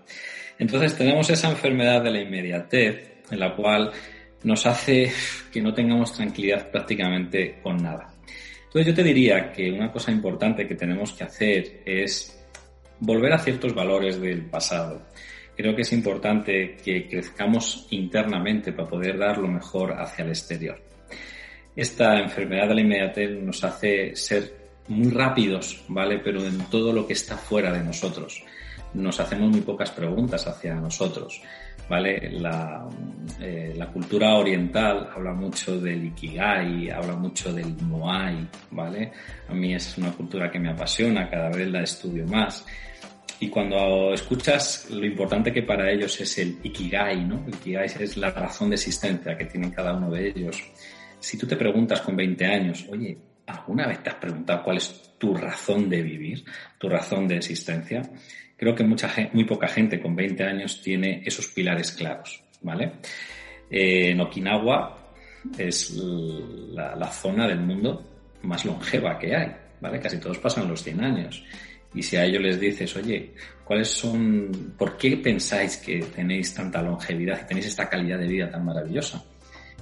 Entonces 0.57 0.97
tenemos 0.97 1.29
esa 1.29 1.49
enfermedad 1.49 2.01
de 2.01 2.11
la 2.11 2.21
inmediatez, 2.21 3.21
en 3.29 3.39
la 3.39 3.55
cual 3.55 3.91
nos 4.43 4.65
hace 4.65 5.11
que 5.51 5.61
no 5.61 5.73
tengamos 5.73 6.13
tranquilidad 6.13 6.69
prácticamente 6.71 7.59
con 7.61 7.77
nada. 7.77 8.13
Entonces 8.65 8.87
yo 8.87 8.93
te 8.93 9.03
diría 9.03 9.51
que 9.51 9.71
una 9.71 9.91
cosa 9.91 10.11
importante 10.11 10.67
que 10.67 10.75
tenemos 10.75 11.13
que 11.13 11.23
hacer 11.23 11.81
es 11.85 12.39
volver 12.99 13.33
a 13.33 13.39
ciertos 13.39 13.73
valores 13.73 14.19
del 14.21 14.45
pasado. 14.45 15.07
Creo 15.55 15.75
que 15.75 15.81
es 15.81 15.91
importante 15.91 16.77
que 16.77 17.07
crezcamos 17.07 17.87
internamente 17.89 18.71
para 18.71 18.87
poder 18.87 19.17
dar 19.17 19.37
lo 19.37 19.47
mejor 19.47 19.93
hacia 19.93 20.23
el 20.23 20.29
exterior. 20.29 20.81
Esta 21.75 22.19
enfermedad 22.19 22.67
de 22.67 22.75
la 22.75 22.81
inmediatez 22.81 23.31
nos 23.41 23.63
hace 23.63 24.15
ser 24.15 24.53
muy 24.87 25.09
rápidos, 25.11 25.83
¿vale? 25.87 26.19
Pero 26.19 26.45
en 26.45 26.59
todo 26.69 26.93
lo 26.93 27.05
que 27.05 27.13
está 27.13 27.37
fuera 27.37 27.71
de 27.71 27.83
nosotros. 27.83 28.43
Nos 28.93 29.19
hacemos 29.19 29.49
muy 29.49 29.61
pocas 29.61 29.91
preguntas 29.91 30.47
hacia 30.47 30.75
nosotros. 30.75 31.41
¿Vale? 31.89 32.29
La, 32.31 32.87
eh, 33.41 33.73
la, 33.75 33.87
cultura 33.87 34.35
oriental 34.35 35.09
habla 35.15 35.33
mucho 35.33 35.79
del 35.79 36.05
Ikigai, 36.05 36.89
habla 36.89 37.15
mucho 37.15 37.51
del 37.51 37.75
Moai, 37.81 38.47
¿vale? 38.71 39.11
A 39.47 39.53
mí 39.53 39.73
es 39.73 39.97
una 39.97 40.11
cultura 40.11 40.51
que 40.51 40.59
me 40.59 40.69
apasiona, 40.69 41.29
cada 41.29 41.49
vez 41.49 41.67
la 41.67 41.81
estudio 41.81 42.25
más. 42.27 42.65
Y 43.41 43.49
cuando 43.49 44.13
escuchas 44.13 44.89
lo 44.91 45.05
importante 45.05 45.51
que 45.51 45.63
para 45.63 45.89
ellos 45.89 46.19
es 46.19 46.37
el 46.39 46.59
Ikigai, 46.61 47.25
¿no? 47.25 47.43
El 47.47 47.55
Ikigai 47.55 47.85
es 47.85 48.17
la 48.17 48.31
razón 48.31 48.69
de 48.69 48.75
existencia 48.75 49.37
que 49.37 49.45
tiene 49.45 49.71
cada 49.71 49.95
uno 49.95 50.11
de 50.11 50.27
ellos. 50.27 50.61
Si 51.19 51.37
tú 51.37 51.47
te 51.47 51.55
preguntas 51.55 52.01
con 52.01 52.15
20 52.15 52.45
años, 52.45 52.85
oye, 52.89 53.17
¿alguna 53.47 53.87
vez 53.87 54.03
te 54.03 54.09
has 54.09 54.15
preguntado 54.15 54.63
cuál 54.63 54.77
es 54.77 55.15
tu 55.17 55.33
razón 55.33 55.89
de 55.89 56.01
vivir, 56.01 56.43
tu 56.77 56.87
razón 56.87 57.27
de 57.27 57.37
existencia? 57.37 58.01
Creo 58.59 58.75
que 58.75 58.83
mucha, 58.83 59.09
muy 59.31 59.45
poca 59.45 59.67
gente 59.69 60.01
con 60.01 60.15
20 60.15 60.43
años 60.43 60.81
tiene 60.81 61.23
esos 61.25 61.47
pilares 61.47 61.93
claros, 61.93 62.43
¿vale? 62.61 62.91
Eh, 63.71 64.11
en 64.11 64.19
Okinawa 64.19 65.13
es 65.57 65.95
la, 65.95 67.07
zona 67.07 67.47
del 67.47 67.61
mundo 67.61 68.05
más 68.43 68.65
longeva 68.65 69.17
que 69.17 69.33
hay, 69.33 69.55
¿vale? 69.79 69.99
Casi 70.01 70.17
todos 70.17 70.37
pasan 70.39 70.67
los 70.67 70.83
100 70.83 71.01
años. 71.01 71.43
Y 71.93 72.03
si 72.03 72.17
a 72.17 72.25
ellos 72.25 72.43
les 72.43 72.59
dices, 72.59 72.93
oye, 72.97 73.31
¿cuáles 73.63 73.87
son, 73.87 74.73
por 74.77 74.97
qué 74.97 75.17
pensáis 75.17 75.77
que 75.77 75.99
tenéis 75.99 76.53
tanta 76.53 76.81
longevidad 76.81 77.41
y 77.41 77.47
tenéis 77.47 77.67
esta 77.67 77.89
calidad 77.89 78.19
de 78.19 78.27
vida 78.27 78.49
tan 78.49 78.65
maravillosa? 78.65 79.23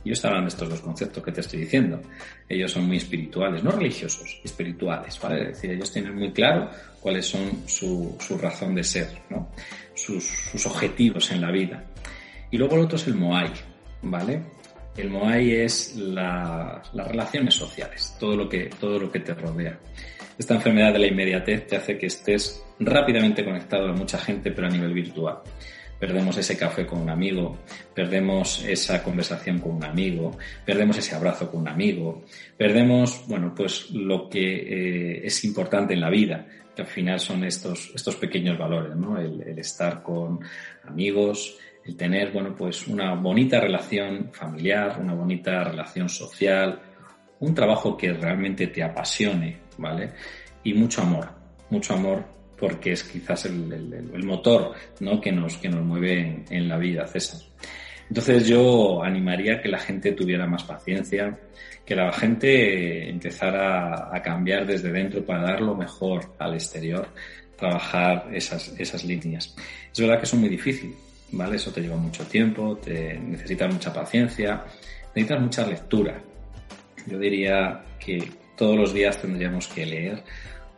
Ellos 0.07 0.23
hablan 0.23 0.43
de 0.43 0.47
estos 0.47 0.69
dos 0.69 0.79
conceptos 0.79 1.21
que 1.21 1.33
te 1.33 1.41
estoy 1.41 1.59
diciendo. 1.59 2.01
Ellos 2.47 2.71
son 2.71 2.87
muy 2.87 2.95
espirituales, 2.95 3.61
no 3.61 3.71
religiosos, 3.71 4.39
espirituales, 4.41 5.19
¿vale? 5.21 5.47
Decir, 5.47 5.71
ellos 5.71 5.91
tienen 5.91 6.15
muy 6.15 6.31
claro 6.31 6.69
cuáles 7.01 7.25
son 7.25 7.67
su, 7.67 8.15
su 8.17 8.37
razón 8.37 8.73
de 8.73 8.85
ser, 8.85 9.09
¿no? 9.29 9.51
Sus, 9.93 10.65
objetivos 10.65 11.29
en 11.31 11.41
la 11.41 11.51
vida. 11.51 11.83
Y 12.49 12.57
luego 12.57 12.75
el 12.75 12.83
otro 12.83 12.95
es 12.95 13.05
el 13.07 13.15
Moai, 13.15 13.51
¿vale? 14.03 14.43
El 14.95 15.09
Moai 15.09 15.51
es 15.51 15.97
la, 15.97 16.81
las 16.93 17.07
relaciones 17.09 17.53
sociales, 17.53 18.15
todo 18.17 18.37
lo, 18.37 18.47
que, 18.47 18.69
todo 18.79 18.97
lo 18.97 19.11
que 19.11 19.19
te 19.19 19.33
rodea. 19.33 19.77
Esta 20.37 20.55
enfermedad 20.55 20.93
de 20.93 20.99
la 20.99 21.07
inmediatez 21.07 21.67
te 21.67 21.75
hace 21.75 21.97
que 21.97 22.05
estés 22.05 22.63
rápidamente 22.79 23.43
conectado 23.43 23.89
a 23.89 23.93
mucha 23.93 24.19
gente, 24.19 24.51
pero 24.51 24.67
a 24.67 24.69
nivel 24.69 24.93
virtual. 24.93 25.39
Perdemos 25.99 26.37
ese 26.37 26.57
café 26.57 26.85
con 26.85 27.01
un 27.01 27.09
amigo, 27.09 27.57
perdemos 27.93 28.63
esa 28.65 29.03
conversación 29.03 29.59
con 29.59 29.75
un 29.77 29.83
amigo, 29.83 30.37
perdemos 30.65 30.97
ese 30.97 31.15
abrazo 31.15 31.49
con 31.49 31.61
un 31.61 31.69
amigo, 31.69 32.23
perdemos, 32.55 33.23
bueno, 33.27 33.53
pues 33.55 33.89
lo 33.91 34.29
que 34.29 35.17
eh, 35.19 35.25
es 35.25 35.43
importante 35.43 35.95
en 35.95 36.01
la 36.01 36.09
vida, 36.09 36.45
que 36.75 36.83
al 36.83 36.87
final 36.87 37.19
son 37.19 37.43
estos, 37.43 37.91
estos 37.95 38.15
pequeños 38.15 38.57
valores, 38.57 38.95
¿no? 38.95 39.17
El, 39.17 39.41
el 39.41 39.57
estar 39.57 40.03
con 40.03 40.39
amigos, 40.85 41.57
el 41.83 41.95
tener, 41.95 42.31
bueno, 42.31 42.55
pues 42.55 42.87
una 42.87 43.15
bonita 43.15 43.59
relación 43.59 44.29
familiar, 44.31 44.99
una 45.01 45.15
bonita 45.15 45.63
relación 45.63 46.09
social, 46.09 46.79
un 47.39 47.55
trabajo 47.55 47.97
que 47.97 48.13
realmente 48.13 48.67
te 48.67 48.83
apasione, 48.83 49.61
¿vale? 49.77 50.11
Y 50.63 50.73
mucho 50.73 51.01
amor, 51.01 51.29
mucho 51.69 51.93
amor 51.93 52.36
porque 52.59 52.93
es 52.93 53.03
quizás 53.03 53.45
el, 53.45 53.71
el, 53.71 54.11
el 54.13 54.23
motor 54.23 54.73
¿no? 54.99 55.21
que, 55.21 55.31
nos, 55.31 55.57
que 55.57 55.69
nos 55.69 55.83
mueve 55.85 56.19
en, 56.19 56.45
en, 56.49 56.67
la 56.67 56.77
vida, 56.77 57.05
César. 57.07 57.39
Entonces 58.09 58.47
yo 58.47 59.03
animaría 59.03 59.61
que 59.61 59.69
la 59.69 59.79
gente 59.79 60.13
tuviera 60.13 60.47
más 60.47 60.63
paciencia, 60.63 61.37
que 61.85 61.95
la 61.95 62.11
gente 62.11 63.09
empezara 63.09 64.09
a 64.15 64.21
cambiar 64.21 64.65
desde 64.65 64.91
dentro 64.91 65.23
para 65.25 65.43
dar 65.43 65.61
lo 65.61 65.75
mejor 65.75 66.33
al 66.39 66.53
exterior, 66.53 67.07
trabajar 67.57 68.29
esas, 68.33 68.73
esas 68.79 69.03
líneas. 69.03 69.55
Es 69.91 69.99
verdad 69.99 70.19
que 70.19 70.25
son 70.25 70.39
muy 70.39 70.49
difíciles, 70.49 70.95
¿vale? 71.31 71.57
Eso 71.57 71.71
te 71.71 71.81
lleva 71.81 71.97
mucho 71.97 72.23
tiempo, 72.25 72.77
te 72.77 73.19
necesitas 73.19 73.73
mucha 73.73 73.93
paciencia, 73.93 74.63
necesitas 75.15 75.41
mucha 75.41 75.67
lectura. 75.67 76.21
Yo 77.05 77.19
diría 77.19 77.83
que 77.99 78.23
todos 78.55 78.77
los 78.77 78.93
días 78.93 79.21
tendríamos 79.21 79.67
que 79.67 79.85
leer 79.85 80.23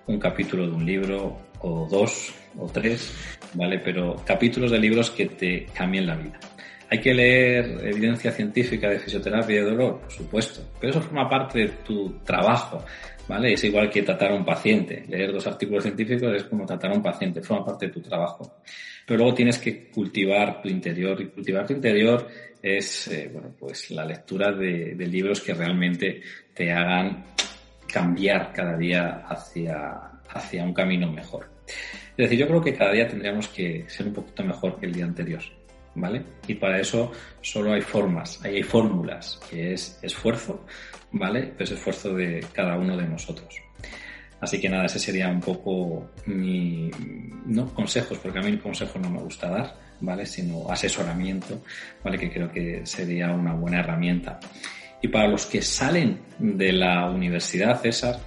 un 0.07 0.19
capítulo 0.19 0.65
de 0.65 0.73
un 0.73 0.85
libro 0.85 1.48
o 1.61 1.87
dos 1.89 2.33
o 2.57 2.67
tres, 2.67 3.13
¿vale? 3.53 3.79
Pero 3.79 4.15
capítulos 4.25 4.71
de 4.71 4.79
libros 4.79 5.11
que 5.11 5.25
te 5.27 5.65
cambien 5.73 6.07
la 6.07 6.15
vida. 6.15 6.39
¿Hay 6.91 6.99
que 6.99 7.13
leer 7.13 7.79
evidencia 7.83 8.31
científica 8.31 8.89
de 8.89 8.99
fisioterapia 8.99 9.57
de 9.57 9.69
dolor? 9.69 9.99
Por 10.01 10.11
supuesto. 10.11 10.61
Pero 10.79 10.91
eso 10.91 11.01
forma 11.01 11.29
parte 11.29 11.59
de 11.59 11.67
tu 11.85 12.19
trabajo, 12.23 12.83
¿vale? 13.27 13.53
Es 13.53 13.63
igual 13.63 13.91
que 13.91 14.01
tratar 14.01 14.31
a 14.31 14.35
un 14.35 14.43
paciente. 14.43 15.03
Leer 15.07 15.31
dos 15.31 15.45
artículos 15.45 15.83
científicos 15.83 16.33
es 16.35 16.45
como 16.45 16.65
tratar 16.65 16.91
a 16.91 16.95
un 16.95 17.03
paciente, 17.03 17.43
forma 17.43 17.63
parte 17.63 17.87
de 17.87 17.93
tu 17.93 18.01
trabajo. 18.01 18.61
Pero 19.05 19.19
luego 19.19 19.35
tienes 19.35 19.59
que 19.59 19.87
cultivar 19.89 20.61
tu 20.63 20.67
interior 20.67 21.21
y 21.21 21.27
cultivar 21.27 21.67
tu 21.67 21.73
interior 21.73 22.27
es, 22.61 23.07
eh, 23.07 23.29
bueno, 23.31 23.53
pues 23.57 23.91
la 23.91 24.03
lectura 24.03 24.51
de, 24.51 24.95
de 24.95 25.07
libros 25.07 25.41
que 25.41 25.53
realmente 25.53 26.21
te 26.53 26.71
hagan 26.71 27.23
cambiar 27.87 28.51
cada 28.51 28.75
día 28.77 29.23
hacia, 29.27 30.08
hacia 30.29 30.63
un 30.63 30.73
camino 30.73 31.11
mejor. 31.11 31.49
Es 31.67 32.25
decir, 32.25 32.39
yo 32.39 32.47
creo 32.47 32.61
que 32.61 32.73
cada 32.73 32.91
día 32.91 33.07
tendríamos 33.07 33.47
que 33.47 33.85
ser 33.87 34.07
un 34.07 34.13
poquito 34.13 34.43
mejor 34.43 34.79
que 34.79 34.85
el 34.85 34.93
día 34.93 35.05
anterior, 35.05 35.41
¿vale? 35.95 36.23
Y 36.47 36.55
para 36.55 36.79
eso 36.79 37.11
solo 37.41 37.73
hay 37.73 37.81
formas, 37.81 38.43
hay 38.43 38.63
fórmulas, 38.63 39.39
que 39.49 39.73
es 39.73 39.99
esfuerzo, 40.01 40.65
¿vale? 41.11 41.53
Pues 41.55 41.71
esfuerzo 41.71 42.13
de 42.13 42.45
cada 42.53 42.77
uno 42.77 42.97
de 42.97 43.07
nosotros. 43.07 43.55
Así 44.41 44.59
que 44.59 44.69
nada, 44.69 44.85
ese 44.85 44.99
sería 44.99 45.27
un 45.27 45.41
poco 45.41 46.11
mi, 46.25 46.89
no 47.45 47.73
consejos, 47.73 48.17
porque 48.19 48.39
a 48.39 48.41
mí 48.41 48.49
el 48.49 48.61
consejo 48.61 48.97
no 48.99 49.09
me 49.09 49.19
gusta 49.19 49.49
dar, 49.49 49.75
¿vale? 49.99 50.25
Sino 50.25 50.69
asesoramiento, 50.69 51.61
¿vale? 52.03 52.17
Que 52.17 52.31
creo 52.31 52.49
que 52.49 52.85
sería 52.85 53.31
una 53.31 53.53
buena 53.53 53.79
herramienta. 53.79 54.39
Y 55.01 55.07
para 55.09 55.27
los 55.27 55.45
que 55.45 55.61
salen 55.61 56.19
de 56.37 56.71
la 56.71 57.09
universidad, 57.09 57.81
César, 57.81 58.19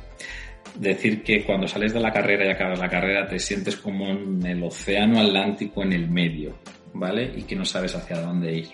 decir 0.74 1.22
que 1.22 1.44
cuando 1.44 1.68
sales 1.68 1.92
de 1.92 2.00
la 2.00 2.12
carrera 2.12 2.46
y 2.46 2.50
acabas 2.50 2.78
la 2.78 2.88
carrera 2.88 3.26
te 3.26 3.38
sientes 3.38 3.76
como 3.76 4.08
en 4.08 4.44
el 4.46 4.62
océano 4.62 5.20
Atlántico 5.20 5.82
en 5.82 5.92
el 5.92 6.08
medio, 6.08 6.58
¿vale? 6.94 7.32
Y 7.36 7.42
que 7.42 7.56
no 7.56 7.64
sabes 7.64 7.94
hacia 7.94 8.20
dónde 8.20 8.52
ir. 8.52 8.68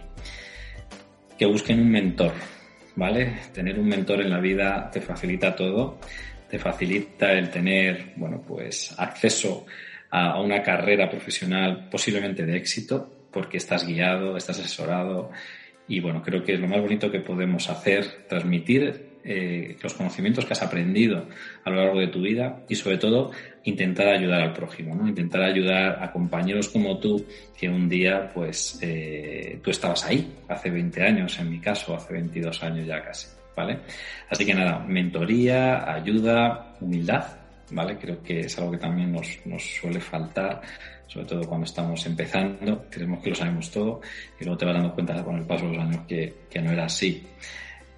Que 1.36 1.46
busquen 1.46 1.80
un 1.80 1.90
mentor, 1.90 2.32
¿vale? 2.96 3.34
Tener 3.52 3.78
un 3.78 3.88
mentor 3.88 4.20
en 4.20 4.30
la 4.30 4.40
vida 4.40 4.90
te 4.92 5.00
facilita 5.00 5.54
todo, 5.54 5.98
te 6.48 6.58
facilita 6.58 7.32
el 7.32 7.50
tener, 7.50 8.12
bueno, 8.16 8.42
pues 8.46 8.94
acceso 8.98 9.66
a 10.10 10.40
una 10.40 10.62
carrera 10.62 11.10
profesional 11.10 11.88
posiblemente 11.90 12.46
de 12.46 12.56
éxito, 12.56 13.26
porque 13.30 13.58
estás 13.58 13.86
guiado, 13.86 14.36
estás 14.36 14.58
asesorado, 14.58 15.30
y 15.86 16.00
bueno, 16.00 16.22
creo 16.22 16.42
que 16.42 16.54
es 16.54 16.60
lo 16.60 16.68
más 16.68 16.80
bonito 16.80 17.10
que 17.10 17.20
podemos 17.20 17.68
hacer, 17.70 18.26
transmitir 18.28 19.07
eh, 19.24 19.76
los 19.82 19.94
conocimientos 19.94 20.44
que 20.44 20.52
has 20.52 20.62
aprendido 20.62 21.26
a 21.64 21.70
lo 21.70 21.76
largo 21.76 22.00
de 22.00 22.08
tu 22.08 22.20
vida 22.20 22.64
y 22.68 22.74
sobre 22.74 22.98
todo 22.98 23.30
intentar 23.64 24.08
ayudar 24.08 24.40
al 24.40 24.52
prójimo, 24.52 24.94
¿no? 24.94 25.08
Intentar 25.08 25.42
ayudar 25.42 26.02
a 26.02 26.10
compañeros 26.10 26.68
como 26.68 26.98
tú 26.98 27.24
que 27.58 27.68
un 27.68 27.88
día 27.88 28.30
pues 28.32 28.78
eh, 28.82 29.60
tú 29.62 29.70
estabas 29.70 30.04
ahí 30.06 30.34
hace 30.48 30.70
20 30.70 31.02
años, 31.02 31.38
en 31.38 31.50
mi 31.50 31.60
caso 31.60 31.94
hace 31.94 32.14
22 32.14 32.62
años 32.62 32.86
ya 32.86 33.02
casi, 33.02 33.28
¿vale? 33.56 33.80
Así 34.30 34.46
que 34.46 34.54
nada, 34.54 34.78
mentoría, 34.80 35.92
ayuda, 35.92 36.76
humildad, 36.80 37.24
¿vale? 37.70 37.96
Creo 37.98 38.22
que 38.22 38.40
es 38.40 38.58
algo 38.58 38.72
que 38.72 38.78
también 38.78 39.12
nos, 39.12 39.38
nos 39.44 39.62
suele 39.62 40.00
faltar 40.00 40.62
sobre 41.08 41.26
todo 41.26 41.48
cuando 41.48 41.64
estamos 41.64 42.04
empezando, 42.06 42.84
creemos 42.90 43.22
que 43.22 43.30
lo 43.30 43.36
sabemos 43.36 43.70
todo 43.70 44.00
y 44.38 44.44
luego 44.44 44.58
te 44.58 44.66
vas 44.66 44.74
dando 44.74 44.94
cuenta 44.94 45.24
con 45.24 45.38
el 45.38 45.44
paso 45.46 45.66
de 45.66 45.72
los 45.72 45.82
años 45.82 46.02
que, 46.06 46.34
que 46.50 46.60
no 46.60 46.70
era 46.70 46.84
así. 46.84 47.26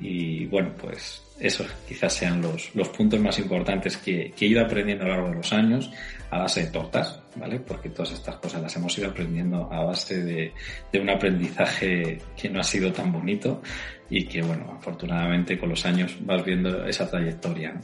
Y 0.01 0.47
bueno, 0.47 0.73
pues 0.81 1.23
esos 1.39 1.67
quizás 1.89 2.13
sean 2.13 2.41
los, 2.41 2.75
los 2.75 2.89
puntos 2.89 3.21
más 3.21 3.39
importantes 3.39 3.97
que, 3.97 4.31
que, 4.37 4.47
he 4.47 4.49
ido 4.49 4.63
aprendiendo 4.63 5.05
a 5.05 5.09
lo 5.09 5.15
largo 5.15 5.29
de 5.31 5.37
los 5.37 5.53
años 5.53 5.91
a 6.31 6.39
base 6.39 6.65
de 6.65 6.71
tortas, 6.71 7.21
¿vale? 7.37 7.61
Porque 7.61 7.91
todas 7.91 8.13
estas 8.13 8.37
cosas 8.37 8.63
las 8.63 8.77
hemos 8.77 8.97
ido 8.99 9.09
aprendiendo 9.09 9.69
a 9.73 9.85
base 9.85 10.23
de, 10.23 10.53
de 10.93 11.01
un 11.01 11.11
aprendizaje 11.11 12.19
que 12.37 12.49
no 12.49 12.61
ha 12.61 12.65
sido 12.65 12.93
tan 12.93 13.13
bonito 13.13 13.63
y 14.09 14.27
que, 14.27 14.43
bueno, 14.43 14.75
afortunadamente 14.79 15.59
con 15.59 15.71
los 15.71 15.85
años 15.87 16.17
vas 16.21 16.45
viendo 16.45 16.85
esa 16.87 17.11
trayectoria. 17.11 17.73
¿no? 17.73 17.81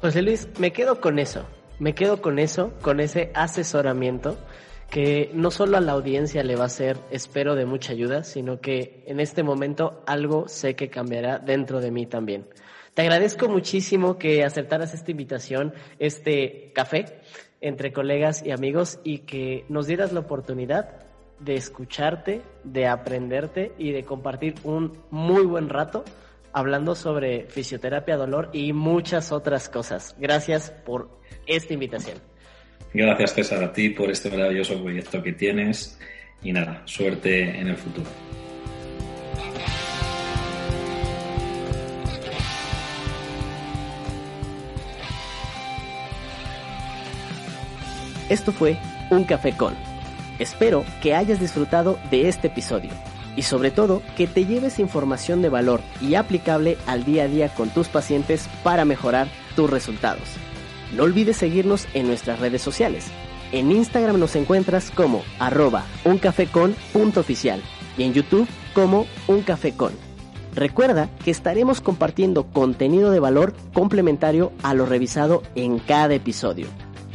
José 0.00 0.22
Luis, 0.22 0.48
me 0.58 0.72
quedo 0.72 1.00
con 1.00 1.18
eso, 1.18 1.46
me 1.78 1.94
quedo 1.94 2.20
con 2.20 2.38
eso, 2.38 2.72
con 2.82 3.00
ese 3.00 3.30
asesoramiento 3.34 4.38
que 4.92 5.30
no 5.32 5.50
solo 5.50 5.78
a 5.78 5.80
la 5.80 5.92
audiencia 5.92 6.42
le 6.42 6.54
va 6.54 6.66
a 6.66 6.68
ser, 6.68 6.98
espero, 7.10 7.54
de 7.54 7.64
mucha 7.64 7.92
ayuda, 7.92 8.24
sino 8.24 8.60
que 8.60 9.02
en 9.06 9.20
este 9.20 9.42
momento 9.42 10.02
algo 10.06 10.48
sé 10.48 10.76
que 10.76 10.90
cambiará 10.90 11.38
dentro 11.38 11.80
de 11.80 11.90
mí 11.90 12.04
también. 12.04 12.46
Te 12.92 13.00
agradezco 13.00 13.48
muchísimo 13.48 14.18
que 14.18 14.44
aceptaras 14.44 14.92
esta 14.92 15.10
invitación, 15.10 15.72
este 15.98 16.72
café 16.74 17.06
entre 17.62 17.90
colegas 17.90 18.44
y 18.44 18.50
amigos 18.50 19.00
y 19.02 19.20
que 19.20 19.64
nos 19.70 19.86
dieras 19.86 20.12
la 20.12 20.20
oportunidad 20.20 20.90
de 21.40 21.54
escucharte, 21.54 22.42
de 22.62 22.86
aprenderte 22.86 23.72
y 23.78 23.92
de 23.92 24.04
compartir 24.04 24.56
un 24.62 24.98
muy 25.10 25.46
buen 25.46 25.70
rato 25.70 26.04
hablando 26.52 26.94
sobre 26.96 27.46
fisioterapia, 27.46 28.18
dolor 28.18 28.50
y 28.52 28.74
muchas 28.74 29.32
otras 29.32 29.70
cosas. 29.70 30.14
Gracias 30.18 30.70
por 30.84 31.08
esta 31.46 31.72
invitación. 31.72 32.31
Gracias 32.94 33.34
César 33.34 33.64
a 33.64 33.72
ti 33.72 33.88
por 33.90 34.10
este 34.10 34.30
maravilloso 34.30 34.80
proyecto 34.82 35.22
que 35.22 35.32
tienes 35.32 35.98
y 36.42 36.52
nada, 36.52 36.82
suerte 36.84 37.58
en 37.58 37.68
el 37.68 37.76
futuro. 37.76 38.10
Esto 48.28 48.50
fue 48.50 48.78
Un 49.10 49.24
Café 49.24 49.52
con. 49.56 49.74
Espero 50.38 50.84
que 51.02 51.14
hayas 51.14 51.38
disfrutado 51.38 51.98
de 52.10 52.28
este 52.28 52.46
episodio 52.46 52.90
y 53.36 53.42
sobre 53.42 53.70
todo 53.70 54.02
que 54.16 54.26
te 54.26 54.46
lleves 54.46 54.78
información 54.78 55.42
de 55.42 55.48
valor 55.48 55.80
y 56.00 56.14
aplicable 56.14 56.78
al 56.86 57.04
día 57.04 57.24
a 57.24 57.28
día 57.28 57.48
con 57.50 57.70
tus 57.70 57.88
pacientes 57.88 58.48
para 58.62 58.84
mejorar 58.84 59.28
tus 59.54 59.68
resultados. 59.68 60.38
No 60.92 61.04
olvides 61.04 61.38
seguirnos 61.38 61.86
en 61.94 62.06
nuestras 62.06 62.38
redes 62.38 62.62
sociales. 62.62 63.06
En 63.50 63.70
Instagram 63.70 64.18
nos 64.18 64.36
encuentras 64.36 64.90
como 64.90 65.22
arroba 65.38 65.84
uncafecon.oficial 66.04 67.62
y 67.96 68.02
en 68.04 68.12
YouTube 68.12 68.48
como 68.74 69.06
uncafecon. 69.26 69.92
Recuerda 70.54 71.08
que 71.24 71.30
estaremos 71.30 71.80
compartiendo 71.80 72.44
contenido 72.44 73.10
de 73.10 73.20
valor 73.20 73.54
complementario 73.72 74.52
a 74.62 74.74
lo 74.74 74.84
revisado 74.84 75.42
en 75.54 75.78
cada 75.78 76.14
episodio. 76.14 76.66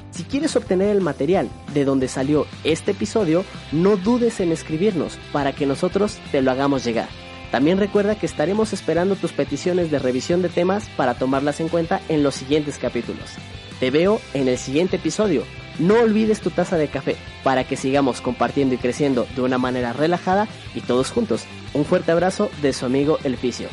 Si 0.09 0.23
quieres 0.23 0.55
obtener 0.55 0.89
el 0.89 1.01
material 1.01 1.47
de 1.75 1.85
donde 1.85 2.07
salió 2.07 2.47
este 2.63 2.91
episodio, 2.91 3.45
no 3.71 3.97
dudes 3.97 4.39
en 4.39 4.51
escribirnos 4.51 5.19
para 5.31 5.53
que 5.53 5.67
nosotros 5.67 6.17
te 6.31 6.41
lo 6.41 6.49
hagamos 6.49 6.83
llegar. 6.83 7.09
También 7.51 7.77
recuerda 7.77 8.15
que 8.15 8.25
estaremos 8.25 8.73
esperando 8.73 9.15
tus 9.15 9.31
peticiones 9.31 9.91
de 9.91 9.99
revisión 9.99 10.41
de 10.41 10.49
temas 10.49 10.89
para 10.97 11.13
tomarlas 11.13 11.59
en 11.59 11.69
cuenta 11.69 12.01
en 12.09 12.23
los 12.23 12.33
siguientes 12.33 12.79
capítulos. 12.79 13.35
Te 13.79 13.91
veo 13.91 14.19
en 14.33 14.47
el 14.47 14.57
siguiente 14.57 14.95
episodio. 14.95 15.43
No 15.79 15.99
olvides 15.99 16.41
tu 16.41 16.49
taza 16.49 16.77
de 16.77 16.87
café 16.87 17.15
para 17.43 17.63
que 17.63 17.75
sigamos 17.75 18.21
compartiendo 18.21 18.73
y 18.73 18.77
creciendo 18.77 19.27
de 19.35 19.41
una 19.41 19.59
manera 19.59 19.93
relajada 19.93 20.47
y 20.73 20.81
todos 20.81 21.11
juntos. 21.11 21.45
Un 21.73 21.85
fuerte 21.85 22.11
abrazo 22.11 22.49
de 22.61 22.73
su 22.73 22.85
amigo 22.85 23.19
El 23.23 23.37
Fisio. 23.37 23.69